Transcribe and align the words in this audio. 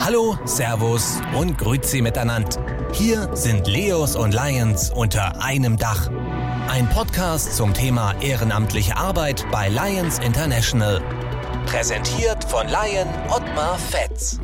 Hallo, 0.00 0.38
Servus 0.44 1.20
und 1.36 1.58
Grüezi 1.58 2.00
miteinander. 2.02 2.90
Hier 2.92 3.28
sind 3.34 3.66
Leos 3.66 4.16
und 4.16 4.34
Lions 4.34 4.90
unter 4.90 5.42
einem 5.42 5.76
Dach. 5.76 6.10
Ein 6.68 6.88
Podcast 6.88 7.56
zum 7.56 7.74
Thema 7.74 8.14
ehrenamtliche 8.20 8.96
Arbeit 8.96 9.46
bei 9.50 9.68
Lions 9.68 10.18
International. 10.18 11.00
Präsentiert 11.66 12.44
von 12.44 12.66
Lion 12.66 13.08
Ottmar 13.30 13.78
Fetz. 13.78 14.40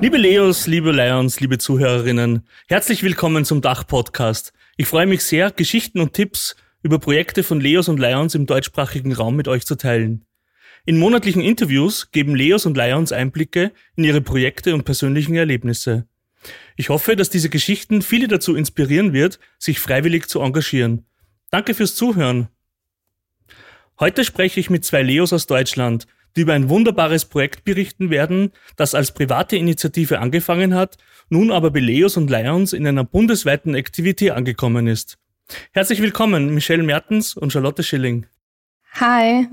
Liebe 0.00 0.16
Leos, 0.16 0.66
liebe 0.66 0.92
Lions, 0.92 1.40
liebe 1.40 1.58
Zuhörerinnen, 1.58 2.46
herzlich 2.68 3.02
willkommen 3.02 3.44
zum 3.44 3.60
Dach-Podcast. 3.60 4.52
Ich 4.76 4.86
freue 4.86 5.06
mich 5.06 5.24
sehr, 5.24 5.50
Geschichten 5.50 6.00
und 6.00 6.12
Tipps 6.12 6.56
über 6.82 6.98
Projekte 6.98 7.42
von 7.42 7.60
Leos 7.60 7.88
und 7.88 7.98
Lions 7.98 8.34
im 8.34 8.46
deutschsprachigen 8.46 9.12
Raum 9.12 9.36
mit 9.36 9.48
euch 9.48 9.66
zu 9.66 9.76
teilen. 9.76 10.27
In 10.88 10.96
monatlichen 10.96 11.42
Interviews 11.42 12.12
geben 12.12 12.34
Leos 12.34 12.64
und 12.64 12.74
Lions 12.74 13.12
Einblicke 13.12 13.72
in 13.96 14.04
ihre 14.04 14.22
Projekte 14.22 14.72
und 14.72 14.84
persönlichen 14.84 15.34
Erlebnisse. 15.34 16.08
Ich 16.76 16.88
hoffe, 16.88 17.14
dass 17.14 17.28
diese 17.28 17.50
Geschichten 17.50 18.00
viele 18.00 18.26
dazu 18.26 18.56
inspirieren 18.56 19.12
wird, 19.12 19.38
sich 19.58 19.80
freiwillig 19.80 20.28
zu 20.28 20.40
engagieren. 20.40 21.04
Danke 21.50 21.74
fürs 21.74 21.94
Zuhören. 21.94 22.48
Heute 24.00 24.24
spreche 24.24 24.60
ich 24.60 24.70
mit 24.70 24.82
zwei 24.86 25.02
Leos 25.02 25.34
aus 25.34 25.46
Deutschland, 25.46 26.06
die 26.36 26.40
über 26.40 26.54
ein 26.54 26.70
wunderbares 26.70 27.26
Projekt 27.26 27.64
berichten 27.64 28.08
werden, 28.08 28.52
das 28.76 28.94
als 28.94 29.12
private 29.12 29.56
Initiative 29.56 30.20
angefangen 30.20 30.74
hat, 30.74 30.96
nun 31.28 31.50
aber 31.50 31.70
bei 31.70 31.80
Leos 31.80 32.16
und 32.16 32.30
Lions 32.30 32.72
in 32.72 32.86
einer 32.86 33.04
bundesweiten 33.04 33.74
Activity 33.74 34.30
angekommen 34.30 34.86
ist. 34.86 35.18
Herzlich 35.72 36.00
willkommen, 36.00 36.54
Michelle 36.54 36.82
Mertens 36.82 37.36
und 37.36 37.52
Charlotte 37.52 37.82
Schilling. 37.82 38.24
Hi. 38.94 39.48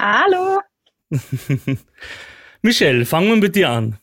Hallo. 0.00 0.60
Michelle, 2.62 3.04
fangen 3.06 3.28
wir 3.28 3.36
mit 3.36 3.56
dir 3.56 3.70
an. 3.70 3.98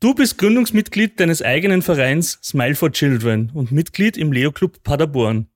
Du 0.00 0.14
bist 0.14 0.38
Gründungsmitglied 0.38 1.18
deines 1.18 1.42
eigenen 1.42 1.82
Vereins 1.82 2.38
Smile 2.42 2.74
for 2.74 2.92
Children 2.92 3.50
und 3.54 3.72
Mitglied 3.72 4.16
im 4.16 4.32
Leo 4.32 4.52
Club 4.52 4.82
Paderborn. 4.82 5.48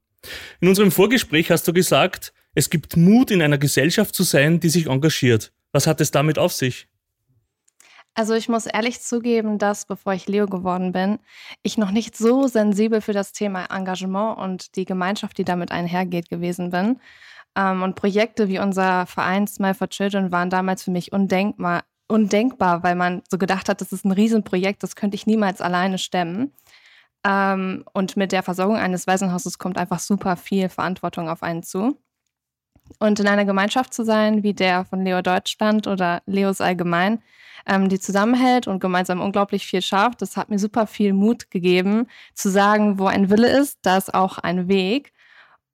In 0.60 0.68
unserem 0.68 0.90
Vorgespräch 0.90 1.50
hast 1.50 1.66
du 1.68 1.72
gesagt, 1.72 2.32
es 2.54 2.70
gibt 2.70 2.96
Mut, 2.96 3.30
in 3.30 3.42
einer 3.42 3.58
Gesellschaft 3.58 4.14
zu 4.14 4.22
sein, 4.22 4.60
die 4.60 4.68
sich 4.68 4.86
engagiert. 4.86 5.52
Was 5.72 5.86
hat 5.86 6.00
es 6.00 6.10
damit 6.10 6.38
auf 6.38 6.52
sich? 6.52 6.88
Also 8.14 8.34
ich 8.34 8.48
muss 8.48 8.66
ehrlich 8.66 9.00
zugeben, 9.00 9.58
dass 9.58 9.86
bevor 9.86 10.12
ich 10.14 10.26
Leo 10.26 10.46
geworden 10.46 10.92
bin, 10.92 11.20
ich 11.62 11.78
noch 11.78 11.92
nicht 11.92 12.16
so 12.16 12.48
sensibel 12.48 13.00
für 13.00 13.12
das 13.12 13.32
Thema 13.32 13.66
Engagement 13.66 14.38
und 14.38 14.76
die 14.76 14.84
Gemeinschaft, 14.84 15.38
die 15.38 15.44
damit 15.44 15.70
einhergeht, 15.70 16.28
gewesen 16.28 16.70
bin. 16.70 17.00
Ähm, 17.56 17.82
und 17.82 17.96
Projekte 17.96 18.48
wie 18.48 18.58
unser 18.58 19.06
Verein 19.06 19.46
Smile 19.46 19.74
for 19.74 19.88
Children 19.88 20.32
waren 20.32 20.50
damals 20.50 20.82
für 20.82 20.90
mich 20.90 21.12
undenkbar, 21.12 21.84
undenkbar, 22.08 22.82
weil 22.82 22.94
man 22.94 23.22
so 23.30 23.38
gedacht 23.38 23.68
hat, 23.68 23.80
das 23.80 23.92
ist 23.92 24.04
ein 24.04 24.12
Riesenprojekt, 24.12 24.82
das 24.82 24.96
könnte 24.96 25.14
ich 25.14 25.26
niemals 25.26 25.60
alleine 25.60 25.98
stemmen. 25.98 26.52
Ähm, 27.24 27.84
und 27.92 28.16
mit 28.16 28.32
der 28.32 28.42
Versorgung 28.42 28.76
eines 28.76 29.06
Waisenhauses 29.06 29.58
kommt 29.58 29.78
einfach 29.78 29.98
super 29.98 30.36
viel 30.36 30.68
Verantwortung 30.68 31.28
auf 31.28 31.42
einen 31.42 31.62
zu. 31.62 31.98
Und 32.98 33.20
in 33.20 33.28
einer 33.28 33.44
Gemeinschaft 33.44 33.94
zu 33.94 34.04
sein, 34.04 34.42
wie 34.42 34.54
der 34.54 34.84
von 34.84 35.04
Leo 35.04 35.22
Deutschland 35.22 35.86
oder 35.86 36.22
Leos 36.26 36.60
allgemein, 36.60 37.22
ähm, 37.66 37.88
die 37.88 38.00
zusammenhält 38.00 38.66
und 38.66 38.80
gemeinsam 38.80 39.20
unglaublich 39.20 39.66
viel 39.66 39.82
schafft, 39.82 40.22
das 40.22 40.36
hat 40.36 40.50
mir 40.50 40.58
super 40.58 40.86
viel 40.86 41.12
Mut 41.12 41.50
gegeben, 41.50 42.06
zu 42.34 42.50
sagen, 42.50 42.98
wo 42.98 43.06
ein 43.06 43.30
Wille 43.30 43.48
ist, 43.48 43.78
da 43.82 43.96
ist 43.96 44.14
auch 44.14 44.38
ein 44.38 44.68
Weg. 44.68 45.12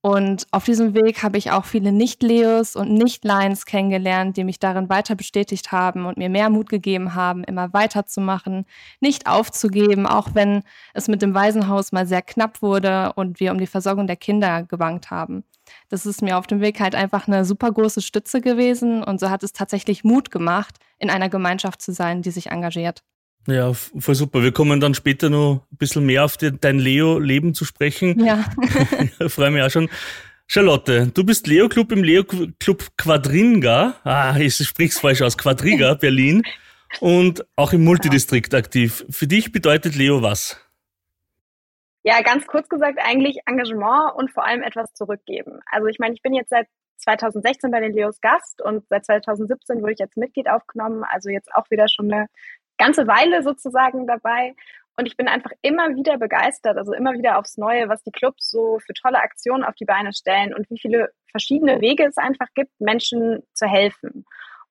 Und 0.06 0.46
auf 0.52 0.62
diesem 0.62 0.94
Weg 0.94 1.24
habe 1.24 1.36
ich 1.36 1.50
auch 1.50 1.64
viele 1.64 1.90
Nicht-Leos 1.90 2.76
und 2.76 2.92
Nicht-Lions 2.92 3.66
kennengelernt, 3.66 4.36
die 4.36 4.44
mich 4.44 4.60
darin 4.60 4.88
weiter 4.88 5.16
bestätigt 5.16 5.72
haben 5.72 6.06
und 6.06 6.16
mir 6.16 6.30
mehr 6.30 6.48
Mut 6.48 6.68
gegeben 6.68 7.16
haben, 7.16 7.42
immer 7.42 7.72
weiterzumachen, 7.72 8.66
nicht 9.00 9.26
aufzugeben, 9.26 10.06
auch 10.06 10.28
wenn 10.32 10.62
es 10.94 11.08
mit 11.08 11.22
dem 11.22 11.34
Waisenhaus 11.34 11.90
mal 11.90 12.06
sehr 12.06 12.22
knapp 12.22 12.62
wurde 12.62 13.14
und 13.16 13.40
wir 13.40 13.50
um 13.50 13.58
die 13.58 13.66
Versorgung 13.66 14.06
der 14.06 14.14
Kinder 14.14 14.62
gebankt 14.62 15.10
haben. 15.10 15.42
Das 15.88 16.06
ist 16.06 16.22
mir 16.22 16.38
auf 16.38 16.46
dem 16.46 16.60
Weg 16.60 16.78
halt 16.78 16.94
einfach 16.94 17.26
eine 17.26 17.44
super 17.44 17.72
große 17.72 18.00
Stütze 18.00 18.40
gewesen 18.40 19.02
und 19.02 19.18
so 19.18 19.28
hat 19.28 19.42
es 19.42 19.52
tatsächlich 19.52 20.04
Mut 20.04 20.30
gemacht, 20.30 20.76
in 21.00 21.10
einer 21.10 21.28
Gemeinschaft 21.28 21.82
zu 21.82 21.92
sein, 21.92 22.22
die 22.22 22.30
sich 22.30 22.52
engagiert. 22.52 23.02
Ja, 23.46 23.72
voll 23.72 24.14
super. 24.14 24.42
Wir 24.42 24.52
kommen 24.52 24.80
dann 24.80 24.94
später 24.94 25.30
noch 25.30 25.66
ein 25.72 25.76
bisschen 25.76 26.04
mehr 26.04 26.24
auf 26.24 26.36
die, 26.36 26.50
dein 26.58 26.78
Leo-Leben 26.78 27.54
zu 27.54 27.64
sprechen. 27.64 28.20
Ja. 28.26 28.44
Freue 29.28 29.50
mich 29.52 29.62
auch 29.62 29.70
schon. 29.70 29.88
Charlotte, 30.48 31.08
du 31.12 31.24
bist 31.24 31.46
Leo-Club 31.46 31.92
im 31.92 32.02
Leo-Club 32.02 32.84
Quadringa. 32.96 33.96
Ah, 34.04 34.36
ich 34.38 34.56
sprich's 34.56 34.98
falsch 34.98 35.22
aus. 35.22 35.38
Quadriga, 35.38 35.94
Berlin. 36.00 36.42
Und 37.00 37.46
auch 37.56 37.72
im 37.72 37.84
Multidistrikt 37.84 38.54
aktiv. 38.54 39.04
Für 39.10 39.26
dich 39.26 39.52
bedeutet 39.52 39.94
Leo 39.96 40.22
was? 40.22 40.60
Ja, 42.02 42.22
ganz 42.22 42.46
kurz 42.46 42.68
gesagt, 42.68 42.98
eigentlich 43.02 43.38
Engagement 43.46 44.14
und 44.16 44.30
vor 44.30 44.44
allem 44.44 44.62
etwas 44.62 44.92
zurückgeben. 44.94 45.60
Also 45.66 45.88
ich 45.88 45.98
meine, 45.98 46.14
ich 46.14 46.22
bin 46.22 46.34
jetzt 46.34 46.50
seit 46.50 46.68
2016 46.98 47.70
bei 47.70 47.80
den 47.80 47.92
Leos 47.92 48.20
Gast 48.20 48.62
und 48.62 48.84
seit 48.88 49.04
2017 49.06 49.82
wurde 49.82 49.92
ich 49.92 50.00
als 50.00 50.16
Mitglied 50.16 50.48
aufgenommen, 50.48 51.04
also 51.04 51.28
jetzt 51.30 51.52
auch 51.54 51.68
wieder 51.70 51.86
schon 51.88 52.12
eine 52.12 52.26
ganze 52.78 53.06
Weile 53.06 53.42
sozusagen 53.42 54.06
dabei. 54.06 54.54
Und 54.98 55.06
ich 55.06 55.16
bin 55.16 55.28
einfach 55.28 55.50
immer 55.60 55.94
wieder 55.94 56.16
begeistert, 56.16 56.78
also 56.78 56.92
immer 56.94 57.12
wieder 57.12 57.38
aufs 57.38 57.58
Neue, 57.58 57.88
was 57.88 58.02
die 58.02 58.12
Clubs 58.12 58.50
so 58.50 58.78
für 58.78 58.94
tolle 58.94 59.18
Aktionen 59.18 59.62
auf 59.62 59.74
die 59.74 59.84
Beine 59.84 60.12
stellen 60.14 60.54
und 60.54 60.70
wie 60.70 60.78
viele 60.78 61.10
verschiedene 61.30 61.82
Wege 61.82 62.06
es 62.06 62.16
einfach 62.16 62.48
gibt, 62.54 62.72
Menschen 62.80 63.42
zu 63.52 63.66
helfen. 63.66 64.24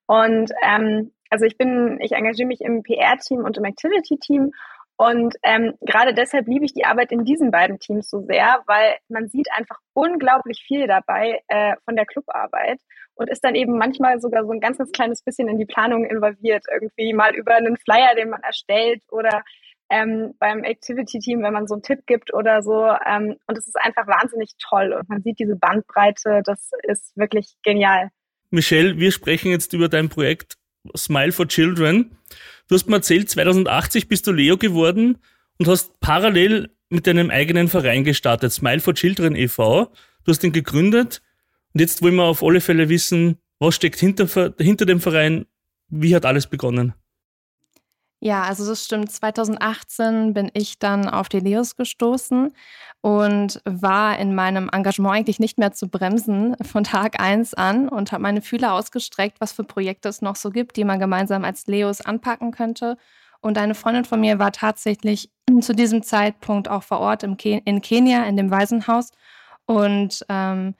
Und 0.07 0.51
ähm, 0.63 1.11
also 1.29 1.45
ich 1.45 1.57
bin, 1.57 1.99
ich 2.01 2.13
engagiere 2.13 2.47
mich 2.47 2.61
im 2.61 2.81
PR-Team 2.81 3.43
und 3.43 3.57
im 3.57 3.65
Activity-Team 3.65 4.51
und 4.97 5.35
ähm, 5.43 5.73
gerade 5.81 6.13
deshalb 6.13 6.47
liebe 6.47 6.63
ich 6.63 6.73
die 6.73 6.85
Arbeit 6.85 7.11
in 7.11 7.25
diesen 7.25 7.51
beiden 7.51 7.79
Teams 7.79 8.09
so 8.09 8.21
sehr, 8.21 8.63
weil 8.65 8.95
man 9.09 9.27
sieht 9.27 9.47
einfach 9.51 9.77
unglaublich 9.93 10.63
viel 10.65 10.87
dabei 10.87 11.41
äh, 11.47 11.75
von 11.83 11.97
der 11.97 12.05
Clubarbeit 12.05 12.79
und 13.15 13.29
ist 13.29 13.43
dann 13.43 13.55
eben 13.55 13.77
manchmal 13.77 14.21
sogar 14.21 14.45
so 14.45 14.51
ein 14.51 14.61
ganz, 14.61 14.77
ganz 14.77 14.91
kleines 14.91 15.21
bisschen 15.21 15.49
in 15.49 15.57
die 15.57 15.65
Planung 15.65 16.05
involviert. 16.05 16.63
Irgendwie 16.71 17.13
mal 17.13 17.35
über 17.35 17.55
einen 17.55 17.75
Flyer, 17.77 18.15
den 18.15 18.29
man 18.29 18.41
erstellt 18.41 19.01
oder 19.11 19.43
ähm, 19.89 20.33
beim 20.39 20.63
Activity-Team, 20.63 21.43
wenn 21.43 21.53
man 21.53 21.67
so 21.67 21.75
einen 21.75 21.83
Tipp 21.83 22.05
gibt 22.05 22.33
oder 22.33 22.63
so. 22.63 22.85
Ähm, 23.05 23.35
und 23.47 23.57
es 23.57 23.67
ist 23.67 23.77
einfach 23.77 24.07
wahnsinnig 24.07 24.51
toll 24.59 24.93
und 24.93 25.09
man 25.09 25.21
sieht 25.21 25.39
diese 25.39 25.57
Bandbreite, 25.57 26.41
das 26.45 26.71
ist 26.83 27.15
wirklich 27.17 27.55
genial. 27.63 28.09
Michelle, 28.49 28.97
wir 28.97 29.11
sprechen 29.11 29.51
jetzt 29.51 29.73
über 29.73 29.89
dein 29.89 30.07
Projekt 30.07 30.55
Smile 30.95 31.31
for 31.31 31.47
Children. 31.47 32.17
Du 32.67 32.75
hast 32.75 32.87
mir 32.87 32.95
erzählt, 32.95 33.29
2080 33.29 34.07
bist 34.07 34.25
du 34.27 34.31
Leo 34.31 34.57
geworden 34.57 35.17
und 35.59 35.67
hast 35.67 35.99
parallel 35.99 36.71
mit 36.89 37.07
deinem 37.07 37.29
eigenen 37.29 37.67
Verein 37.67 38.03
gestartet, 38.03 38.51
Smile 38.51 38.79
for 38.79 38.93
Children 38.93 39.35
e.V. 39.35 39.91
Du 40.23 40.31
hast 40.31 40.43
ihn 40.43 40.51
gegründet 40.51 41.21
und 41.73 41.81
jetzt 41.81 42.01
wollen 42.01 42.15
wir 42.15 42.23
auf 42.23 42.43
alle 42.43 42.61
Fälle 42.61 42.89
wissen, 42.89 43.37
was 43.59 43.75
steckt 43.75 43.99
hinter, 43.99 44.53
hinter 44.59 44.85
dem 44.85 44.99
Verein, 44.99 45.45
wie 45.89 46.15
hat 46.15 46.25
alles 46.25 46.47
begonnen? 46.47 46.93
Ja, 48.25 48.41
also 48.41 48.65
das 48.65 48.83
stimmt. 48.83 49.11
2018 49.11 50.33
bin 50.33 50.49
ich 50.55 50.79
dann 50.79 51.07
auf 51.07 51.29
die 51.29 51.39
Leos 51.39 51.75
gestoßen 51.75 52.55
und 53.01 53.61
war 53.65 54.17
in 54.17 54.33
meinem 54.33 54.67
Engagement 54.73 55.15
eigentlich 55.15 55.37
nicht 55.37 55.59
mehr 55.59 55.73
zu 55.73 55.87
bremsen 55.87 56.55
von 56.63 56.83
Tag 56.83 57.19
eins 57.19 57.53
an 57.53 57.87
und 57.87 58.11
habe 58.11 58.23
meine 58.23 58.41
Fühler 58.41 58.73
ausgestreckt, 58.73 59.39
was 59.39 59.51
für 59.53 59.63
Projekte 59.63 60.09
es 60.09 60.23
noch 60.23 60.37
so 60.37 60.49
gibt, 60.49 60.75
die 60.75 60.85
man 60.85 60.99
gemeinsam 60.99 61.45
als 61.45 61.67
Leos 61.67 62.01
anpacken 62.01 62.49
könnte. 62.49 62.97
Und 63.41 63.59
eine 63.59 63.75
Freundin 63.75 64.05
von 64.05 64.21
mir 64.21 64.39
war 64.39 64.51
tatsächlich 64.51 65.29
zu 65.61 65.75
diesem 65.75 66.01
Zeitpunkt 66.01 66.67
auch 66.67 66.81
vor 66.81 67.01
Ort 67.01 67.21
im 67.21 67.37
Ken 67.37 67.61
in 67.65 67.81
Kenia, 67.83 68.23
in 68.23 68.37
dem 68.37 68.49
Waisenhaus. 68.49 69.11
Und 69.67 70.25
ähm, 70.29 70.73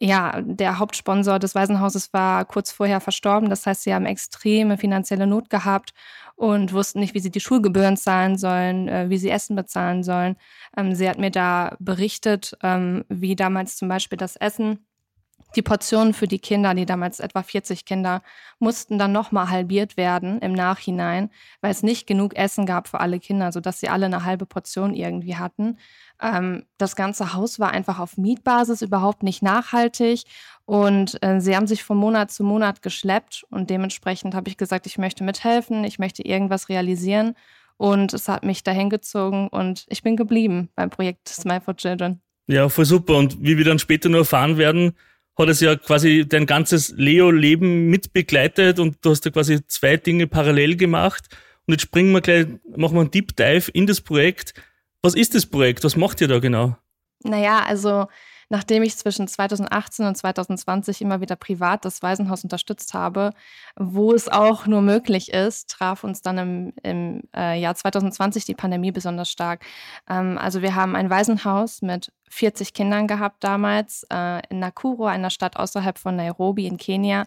ja, 0.00 0.40
der 0.42 0.78
Hauptsponsor 0.78 1.38
des 1.38 1.54
Waisenhauses 1.54 2.12
war 2.12 2.44
kurz 2.44 2.70
vorher 2.70 3.00
verstorben. 3.00 3.50
Das 3.50 3.66
heißt, 3.66 3.82
sie 3.82 3.94
haben 3.94 4.06
extreme 4.06 4.78
finanzielle 4.78 5.26
Not 5.26 5.50
gehabt 5.50 5.92
und 6.36 6.72
wussten 6.72 7.00
nicht, 7.00 7.14
wie 7.14 7.20
sie 7.20 7.30
die 7.30 7.40
Schulgebühren 7.40 7.96
zahlen 7.96 8.38
sollen, 8.38 8.88
äh, 8.88 9.10
wie 9.10 9.18
sie 9.18 9.30
Essen 9.30 9.56
bezahlen 9.56 10.04
sollen. 10.04 10.36
Ähm, 10.76 10.94
sie 10.94 11.08
hat 11.08 11.18
mir 11.18 11.30
da 11.30 11.76
berichtet, 11.80 12.56
ähm, 12.62 13.04
wie 13.08 13.34
damals 13.34 13.76
zum 13.76 13.88
Beispiel 13.88 14.18
das 14.18 14.36
Essen 14.36 14.84
die 15.56 15.62
Portionen 15.62 16.12
für 16.12 16.28
die 16.28 16.38
Kinder, 16.38 16.74
die 16.74 16.84
damals 16.86 17.20
etwa 17.20 17.42
40 17.42 17.84
Kinder, 17.84 18.22
mussten 18.58 18.98
dann 18.98 19.12
nochmal 19.12 19.48
halbiert 19.48 19.96
werden 19.96 20.40
im 20.40 20.52
Nachhinein, 20.52 21.30
weil 21.60 21.70
es 21.70 21.82
nicht 21.82 22.06
genug 22.06 22.36
Essen 22.36 22.66
gab 22.66 22.88
für 22.88 23.00
alle 23.00 23.18
Kinder, 23.18 23.50
sodass 23.50 23.80
sie 23.80 23.88
alle 23.88 24.06
eine 24.06 24.24
halbe 24.24 24.46
Portion 24.46 24.94
irgendwie 24.94 25.36
hatten. 25.36 25.78
Ähm, 26.20 26.64
das 26.78 26.96
ganze 26.96 27.34
Haus 27.34 27.58
war 27.58 27.70
einfach 27.70 27.98
auf 27.98 28.16
Mietbasis 28.16 28.82
überhaupt 28.82 29.22
nicht 29.22 29.42
nachhaltig 29.42 30.24
und 30.64 31.22
äh, 31.22 31.40
sie 31.40 31.56
haben 31.56 31.66
sich 31.66 31.84
von 31.84 31.96
Monat 31.96 32.30
zu 32.30 32.44
Monat 32.44 32.82
geschleppt 32.82 33.44
und 33.50 33.70
dementsprechend 33.70 34.34
habe 34.34 34.48
ich 34.48 34.56
gesagt, 34.56 34.86
ich 34.86 34.98
möchte 34.98 35.24
mithelfen, 35.24 35.84
ich 35.84 35.98
möchte 35.98 36.22
irgendwas 36.22 36.68
realisieren 36.68 37.34
und 37.76 38.12
es 38.12 38.28
hat 38.28 38.44
mich 38.44 38.64
dahin 38.64 38.90
gezogen 38.90 39.48
und 39.48 39.86
ich 39.88 40.02
bin 40.02 40.16
geblieben 40.16 40.68
beim 40.74 40.90
Projekt 40.90 41.28
Smile 41.28 41.60
for 41.60 41.76
Children. 41.76 42.20
Ja, 42.48 42.68
voll 42.68 42.86
super. 42.86 43.16
Und 43.16 43.42
wie 43.42 43.56
wir 43.56 43.64
dann 43.64 43.78
später 43.78 44.08
nur 44.08 44.20
erfahren 44.20 44.58
werden, 44.58 44.94
hat 45.38 45.48
es 45.48 45.60
ja 45.60 45.76
quasi 45.76 46.26
dein 46.28 46.46
ganzes 46.46 46.92
Leo-Leben 46.96 47.86
mitbegleitet 47.86 48.80
und 48.80 48.96
du 49.02 49.10
hast 49.10 49.24
ja 49.24 49.30
quasi 49.30 49.64
zwei 49.66 49.96
Dinge 49.96 50.26
parallel 50.26 50.76
gemacht. 50.76 51.26
Und 51.66 51.74
jetzt 51.74 51.82
springen 51.82 52.12
wir 52.12 52.20
gleich, 52.20 52.46
machen 52.76 52.96
wir 52.96 53.02
einen 53.02 53.10
Deep 53.10 53.36
Dive 53.36 53.70
in 53.72 53.86
das 53.86 54.00
Projekt. 54.00 54.54
Was 55.02 55.14
ist 55.14 55.34
das 55.34 55.46
Projekt? 55.46 55.84
Was 55.84 55.96
macht 55.96 56.20
ihr 56.20 56.28
da 56.28 56.38
genau? 56.38 56.76
Naja, 57.22 57.62
also 57.64 58.06
nachdem 58.48 58.82
ich 58.82 58.96
zwischen 58.96 59.28
2018 59.28 60.06
und 60.06 60.16
2020 60.16 61.02
immer 61.02 61.20
wieder 61.20 61.36
privat 61.36 61.84
das 61.84 62.02
Waisenhaus 62.02 62.44
unterstützt 62.44 62.94
habe, 62.94 63.30
wo 63.76 64.12
es 64.12 64.28
auch 64.28 64.66
nur 64.66 64.80
möglich 64.80 65.32
ist, 65.32 65.70
traf 65.70 66.02
uns 66.02 66.22
dann 66.22 66.38
im, 66.38 66.72
im 66.82 67.22
äh, 67.36 67.60
Jahr 67.60 67.74
2020 67.74 68.44
die 68.44 68.54
Pandemie 68.54 68.90
besonders 68.90 69.30
stark. 69.30 69.64
Ähm, 70.08 70.38
also 70.38 70.62
wir 70.62 70.74
haben 70.74 70.96
ein 70.96 71.10
Waisenhaus 71.10 71.82
mit 71.82 72.12
40 72.30 72.72
Kindern 72.72 73.06
gehabt 73.06 73.44
damals 73.44 74.06
äh, 74.12 74.40
in 74.48 74.60
Nakuru, 74.60 75.04
einer 75.04 75.30
Stadt 75.30 75.56
außerhalb 75.56 75.98
von 75.98 76.16
Nairobi 76.16 76.66
in 76.66 76.78
Kenia. 76.78 77.26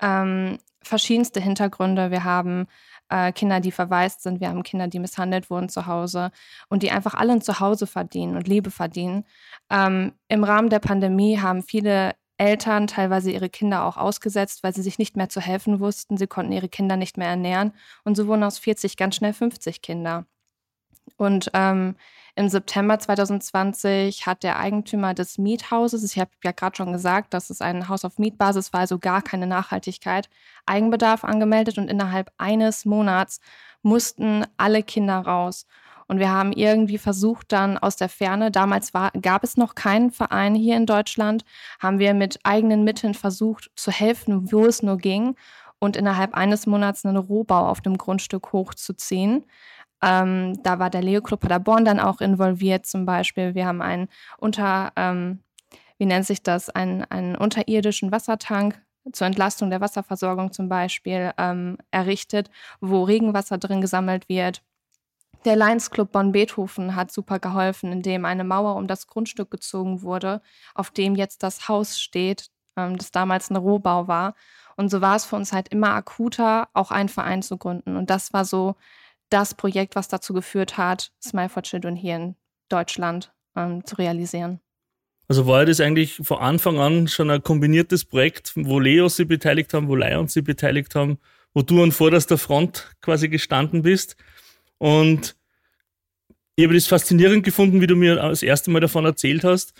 Ähm, 0.00 0.58
verschiedenste 0.82 1.40
Hintergründe. 1.40 2.10
Wir 2.10 2.24
haben 2.24 2.66
äh, 3.08 3.32
Kinder, 3.32 3.60
die 3.60 3.72
verwaist 3.72 4.22
sind, 4.22 4.40
wir 4.40 4.48
haben 4.48 4.62
Kinder, 4.62 4.88
die 4.88 4.98
misshandelt 4.98 5.50
wurden 5.50 5.68
zu 5.68 5.86
Hause 5.86 6.30
und 6.68 6.82
die 6.82 6.90
einfach 6.90 7.14
alle 7.14 7.32
ein 7.32 7.40
Zuhause 7.40 7.86
verdienen 7.86 8.36
und 8.36 8.48
Liebe 8.48 8.70
verdienen. 8.70 9.24
Ähm, 9.70 10.12
Im 10.28 10.44
Rahmen 10.44 10.70
der 10.70 10.80
Pandemie 10.80 11.38
haben 11.38 11.62
viele 11.62 12.14
Eltern 12.38 12.86
teilweise 12.86 13.32
ihre 13.32 13.48
Kinder 13.48 13.84
auch 13.84 13.96
ausgesetzt, 13.96 14.62
weil 14.62 14.74
sie 14.74 14.82
sich 14.82 14.98
nicht 14.98 15.16
mehr 15.16 15.28
zu 15.28 15.40
helfen 15.40 15.80
wussten. 15.80 16.16
Sie 16.16 16.28
konnten 16.28 16.52
ihre 16.52 16.68
Kinder 16.68 16.96
nicht 16.96 17.18
mehr 17.18 17.28
ernähren. 17.28 17.72
Und 18.04 18.16
so 18.16 18.26
wurden 18.28 18.44
aus 18.44 18.58
40 18.58 18.96
ganz 18.96 19.16
schnell 19.16 19.32
50 19.32 19.82
Kinder. 19.82 20.26
Und 21.18 21.50
ähm, 21.52 21.96
im 22.36 22.48
September 22.48 22.98
2020 22.98 24.26
hat 24.26 24.44
der 24.44 24.58
Eigentümer 24.58 25.12
des 25.12 25.38
Miethauses, 25.38 26.04
ich 26.04 26.20
habe 26.20 26.30
ja 26.44 26.52
gerade 26.52 26.76
schon 26.76 26.92
gesagt, 26.92 27.34
dass 27.34 27.50
es 27.50 27.60
ein 27.60 27.88
Haus 27.88 28.04
auf 28.04 28.18
Mietbasis 28.18 28.72
war, 28.72 28.80
also 28.80 28.98
gar 28.98 29.22
keine 29.22 29.48
Nachhaltigkeit, 29.48 30.30
Eigenbedarf 30.64 31.24
angemeldet 31.24 31.78
und 31.78 31.90
innerhalb 31.90 32.30
eines 32.38 32.84
Monats 32.84 33.40
mussten 33.82 34.46
alle 34.56 34.84
Kinder 34.84 35.18
raus. 35.18 35.66
Und 36.06 36.20
wir 36.20 36.30
haben 36.30 36.52
irgendwie 36.52 36.96
versucht, 36.96 37.52
dann 37.52 37.76
aus 37.76 37.96
der 37.96 38.08
Ferne, 38.08 38.50
damals 38.50 38.94
war, 38.94 39.10
gab 39.20 39.42
es 39.42 39.56
noch 39.56 39.74
keinen 39.74 40.12
Verein 40.12 40.54
hier 40.54 40.76
in 40.76 40.86
Deutschland, 40.86 41.44
haben 41.80 41.98
wir 41.98 42.14
mit 42.14 42.38
eigenen 42.44 42.84
Mitteln 42.84 43.14
versucht 43.14 43.70
zu 43.74 43.90
helfen, 43.90 44.52
wo 44.52 44.64
es 44.64 44.82
nur 44.82 44.96
ging 44.96 45.34
und 45.80 45.96
innerhalb 45.96 46.34
eines 46.34 46.66
Monats 46.66 47.04
einen 47.04 47.16
Rohbau 47.16 47.68
auf 47.68 47.80
dem 47.80 47.98
Grundstück 47.98 48.52
hochzuziehen. 48.52 49.44
Ähm, 50.02 50.62
da 50.62 50.78
war 50.78 50.90
der 50.90 51.02
Leo 51.02 51.22
Club 51.22 51.40
Paderborn 51.40 51.84
dann 51.84 52.00
auch 52.00 52.20
involviert 52.20 52.86
zum 52.86 53.04
Beispiel. 53.04 53.54
Wir 53.54 53.66
haben 53.66 53.82
einen 53.82 54.08
unter, 54.38 54.92
ähm, 54.96 55.40
wie 55.98 56.06
nennt 56.06 56.26
sich 56.26 56.42
das, 56.42 56.70
einen, 56.70 57.04
einen 57.04 57.36
unterirdischen 57.36 58.12
Wassertank 58.12 58.80
zur 59.12 59.26
Entlastung 59.26 59.70
der 59.70 59.80
Wasserversorgung 59.80 60.52
zum 60.52 60.68
Beispiel 60.68 61.32
ähm, 61.38 61.78
errichtet, 61.90 62.50
wo 62.80 63.04
Regenwasser 63.04 63.58
drin 63.58 63.80
gesammelt 63.80 64.28
wird. 64.28 64.62
Der 65.44 65.56
Lions 65.56 65.90
Club 65.90 66.12
Bonn-Beethoven 66.12 66.96
hat 66.96 67.12
super 67.12 67.38
geholfen, 67.38 67.92
indem 67.92 68.24
eine 68.24 68.44
Mauer 68.44 68.76
um 68.76 68.86
das 68.86 69.06
Grundstück 69.06 69.50
gezogen 69.50 70.02
wurde, 70.02 70.42
auf 70.74 70.90
dem 70.90 71.14
jetzt 71.14 71.42
das 71.42 71.68
Haus 71.68 72.00
steht, 72.00 72.50
ähm, 72.76 72.96
das 72.98 73.12
damals 73.12 73.50
ein 73.50 73.56
Rohbau 73.56 74.08
war. 74.08 74.34
Und 74.76 74.90
so 74.90 75.00
war 75.00 75.16
es 75.16 75.24
für 75.24 75.36
uns 75.36 75.52
halt 75.52 75.68
immer 75.68 75.90
akuter, 75.94 76.68
auch 76.72 76.90
einen 76.90 77.08
Verein 77.08 77.42
zu 77.42 77.56
gründen. 77.56 77.96
Und 77.96 78.10
das 78.10 78.32
war 78.32 78.44
so 78.44 78.76
das 79.30 79.54
Projekt, 79.54 79.96
was 79.96 80.08
dazu 80.08 80.32
geführt 80.32 80.78
hat, 80.78 81.12
Smile 81.22 81.48
for 81.48 81.62
Children 81.62 81.96
hier 81.96 82.16
in 82.16 82.36
Deutschland 82.68 83.32
ähm, 83.56 83.84
zu 83.84 83.96
realisieren. 83.96 84.60
Also 85.28 85.46
war 85.46 85.66
das 85.66 85.80
eigentlich 85.80 86.16
von 86.22 86.38
Anfang 86.38 86.78
an 86.78 87.06
schon 87.06 87.30
ein 87.30 87.42
kombiniertes 87.42 88.06
Projekt, 88.06 88.52
wo 88.56 88.80
Leo 88.80 89.08
sie 89.08 89.26
beteiligt 89.26 89.74
haben, 89.74 89.88
wo 89.88 89.94
Lions 89.94 90.32
sie 90.32 90.40
beteiligt 90.40 90.94
haben, 90.94 91.18
wo 91.52 91.60
du 91.60 91.82
an 91.82 91.92
vorderster 91.92 92.38
Front 92.38 92.90
quasi 93.02 93.28
gestanden 93.28 93.82
bist. 93.82 94.16
Und 94.78 95.36
ich 96.56 96.64
habe 96.64 96.74
das 96.74 96.86
faszinierend 96.86 97.44
gefunden, 97.44 97.82
wie 97.82 97.86
du 97.86 97.94
mir 97.94 98.16
das 98.16 98.42
erste 98.42 98.70
Mal 98.70 98.80
davon 98.80 99.04
erzählt 99.04 99.44
hast, 99.44 99.74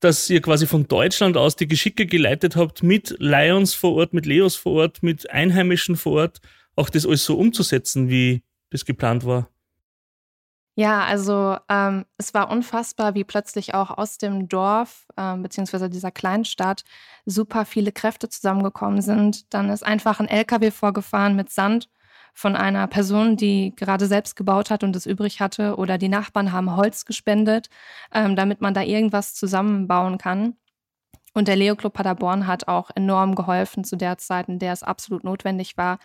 dass 0.00 0.28
ihr 0.28 0.42
quasi 0.42 0.66
von 0.66 0.86
Deutschland 0.86 1.36
aus 1.36 1.56
die 1.56 1.68
Geschicke 1.68 2.06
geleitet 2.06 2.56
habt, 2.56 2.82
mit 2.82 3.16
Lions 3.18 3.74
vor 3.74 3.94
Ort, 3.94 4.12
mit 4.12 4.26
Leos 4.26 4.56
vor 4.56 4.72
Ort, 4.72 5.02
mit 5.02 5.30
Einheimischen 5.30 5.96
vor 5.96 6.12
Ort, 6.20 6.40
auch 6.76 6.90
das 6.90 7.06
alles 7.06 7.24
so 7.24 7.38
umzusetzen, 7.38 8.08
wie, 8.10 8.42
das 8.70 8.84
geplant 8.84 9.24
war? 9.24 9.48
Ja, 10.76 11.04
also 11.04 11.58
ähm, 11.68 12.06
es 12.16 12.32
war 12.32 12.50
unfassbar, 12.50 13.14
wie 13.14 13.24
plötzlich 13.24 13.74
auch 13.74 13.90
aus 13.90 14.16
dem 14.18 14.48
Dorf 14.48 15.06
ähm, 15.16 15.42
beziehungsweise 15.42 15.90
dieser 15.90 16.10
kleinen 16.10 16.44
Stadt 16.44 16.84
super 17.26 17.66
viele 17.66 17.92
Kräfte 17.92 18.28
zusammengekommen 18.28 19.02
sind. 19.02 19.52
Dann 19.52 19.68
ist 19.68 19.84
einfach 19.84 20.20
ein 20.20 20.28
LKW 20.28 20.70
vorgefahren 20.70 21.36
mit 21.36 21.50
Sand 21.50 21.90
von 22.32 22.56
einer 22.56 22.86
Person, 22.86 23.36
die 23.36 23.74
gerade 23.76 24.06
selbst 24.06 24.36
gebaut 24.36 24.70
hat 24.70 24.82
und 24.84 24.96
es 24.96 25.06
übrig 25.06 25.40
hatte. 25.40 25.76
Oder 25.76 25.98
die 25.98 26.08
Nachbarn 26.08 26.52
haben 26.52 26.74
Holz 26.76 27.04
gespendet, 27.04 27.68
ähm, 28.14 28.36
damit 28.36 28.60
man 28.60 28.72
da 28.72 28.82
irgendwas 28.82 29.34
zusammenbauen 29.34 30.16
kann. 30.16 30.56
Und 31.34 31.48
der 31.48 31.56
Leo 31.56 31.76
Club 31.76 31.92
Paderborn 31.92 32.46
hat 32.46 32.68
auch 32.68 32.90
enorm 32.94 33.34
geholfen 33.34 33.84
zu 33.84 33.96
der 33.96 34.18
Zeit, 34.18 34.48
in 34.48 34.58
der 34.58 34.72
es 34.72 34.82
absolut 34.82 35.24
notwendig 35.24 35.76
war. 35.76 35.98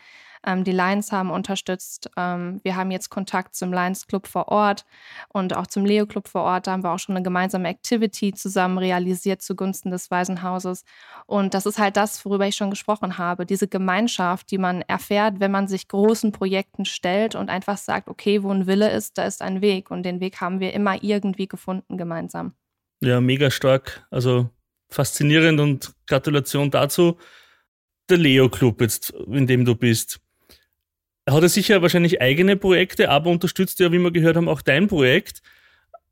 Ähm, 0.45 0.63
die 0.63 0.71
Lions 0.71 1.11
haben 1.11 1.31
unterstützt. 1.31 2.09
Ähm, 2.15 2.59
wir 2.63 2.75
haben 2.75 2.91
jetzt 2.91 3.09
Kontakt 3.09 3.55
zum 3.55 3.73
Lions 3.73 4.07
Club 4.07 4.27
vor 4.27 4.49
Ort 4.49 4.85
und 5.29 5.55
auch 5.55 5.67
zum 5.67 5.85
Leo 5.85 6.05
Club 6.05 6.27
vor 6.27 6.43
Ort. 6.43 6.67
Da 6.67 6.71
haben 6.71 6.83
wir 6.83 6.91
auch 6.91 6.99
schon 6.99 7.15
eine 7.15 7.23
gemeinsame 7.23 7.67
Activity 7.67 8.33
zusammen 8.33 8.77
realisiert 8.77 9.41
zugunsten 9.41 9.91
des 9.91 10.11
Waisenhauses. 10.11 10.83
Und 11.25 11.53
das 11.53 11.65
ist 11.65 11.79
halt 11.79 11.97
das, 11.97 12.23
worüber 12.25 12.47
ich 12.47 12.55
schon 12.55 12.69
gesprochen 12.69 13.17
habe. 13.17 13.45
Diese 13.45 13.67
Gemeinschaft, 13.67 14.51
die 14.51 14.57
man 14.57 14.81
erfährt, 14.81 15.39
wenn 15.39 15.51
man 15.51 15.67
sich 15.67 15.87
großen 15.87 16.31
Projekten 16.31 16.85
stellt 16.85 17.35
und 17.35 17.49
einfach 17.49 17.77
sagt, 17.77 18.07
okay, 18.07 18.43
wo 18.43 18.51
ein 18.51 18.67
Wille 18.67 18.91
ist, 18.91 19.17
da 19.17 19.23
ist 19.23 19.41
ein 19.41 19.61
Weg. 19.61 19.89
Und 19.91 20.03
den 20.03 20.19
Weg 20.19 20.39
haben 20.41 20.59
wir 20.59 20.73
immer 20.73 21.03
irgendwie 21.03 21.47
gefunden 21.47 21.97
gemeinsam. 21.97 22.53
Ja, 23.01 23.19
mega 23.19 23.49
stark. 23.49 24.05
Also 24.11 24.49
faszinierend 24.89 25.59
und 25.59 25.93
Gratulation 26.07 26.71
dazu. 26.71 27.17
Der 28.09 28.17
Leo 28.17 28.49
Club 28.49 28.81
jetzt, 28.81 29.09
in 29.27 29.47
dem 29.47 29.65
du 29.65 29.75
bist 29.75 30.19
hat 31.33 31.43
er 31.43 31.49
sicher 31.49 31.81
wahrscheinlich 31.81 32.21
eigene 32.21 32.55
Projekte, 32.55 33.09
aber 33.09 33.29
unterstützt 33.31 33.79
ja, 33.79 33.91
wie 33.91 33.99
wir 33.99 34.11
gehört 34.11 34.37
haben, 34.37 34.49
auch 34.49 34.61
dein 34.61 34.87
Projekt. 34.87 35.41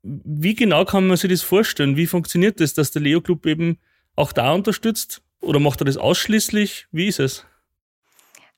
Wie 0.02 0.56
genau 0.56 0.86
kann 0.86 1.08
man 1.08 1.18
sich 1.18 1.30
das 1.30 1.44
vorstellen? 1.44 1.96
Wie 1.96 2.08
funktioniert 2.08 2.60
das, 2.60 2.74
dass 2.74 2.92
der 2.92 3.02
Leo 3.02 3.22
Club 3.22 3.46
eben 3.46 3.80
auch 4.16 4.32
da 4.34 4.52
unterstützt? 4.52 5.22
Oder 5.40 5.60
macht 5.60 5.82
er 5.82 5.86
das 5.86 5.98
ausschließlich? 5.98 6.88
Wie 6.92 7.08
ist 7.08 7.20
es? 7.20 7.46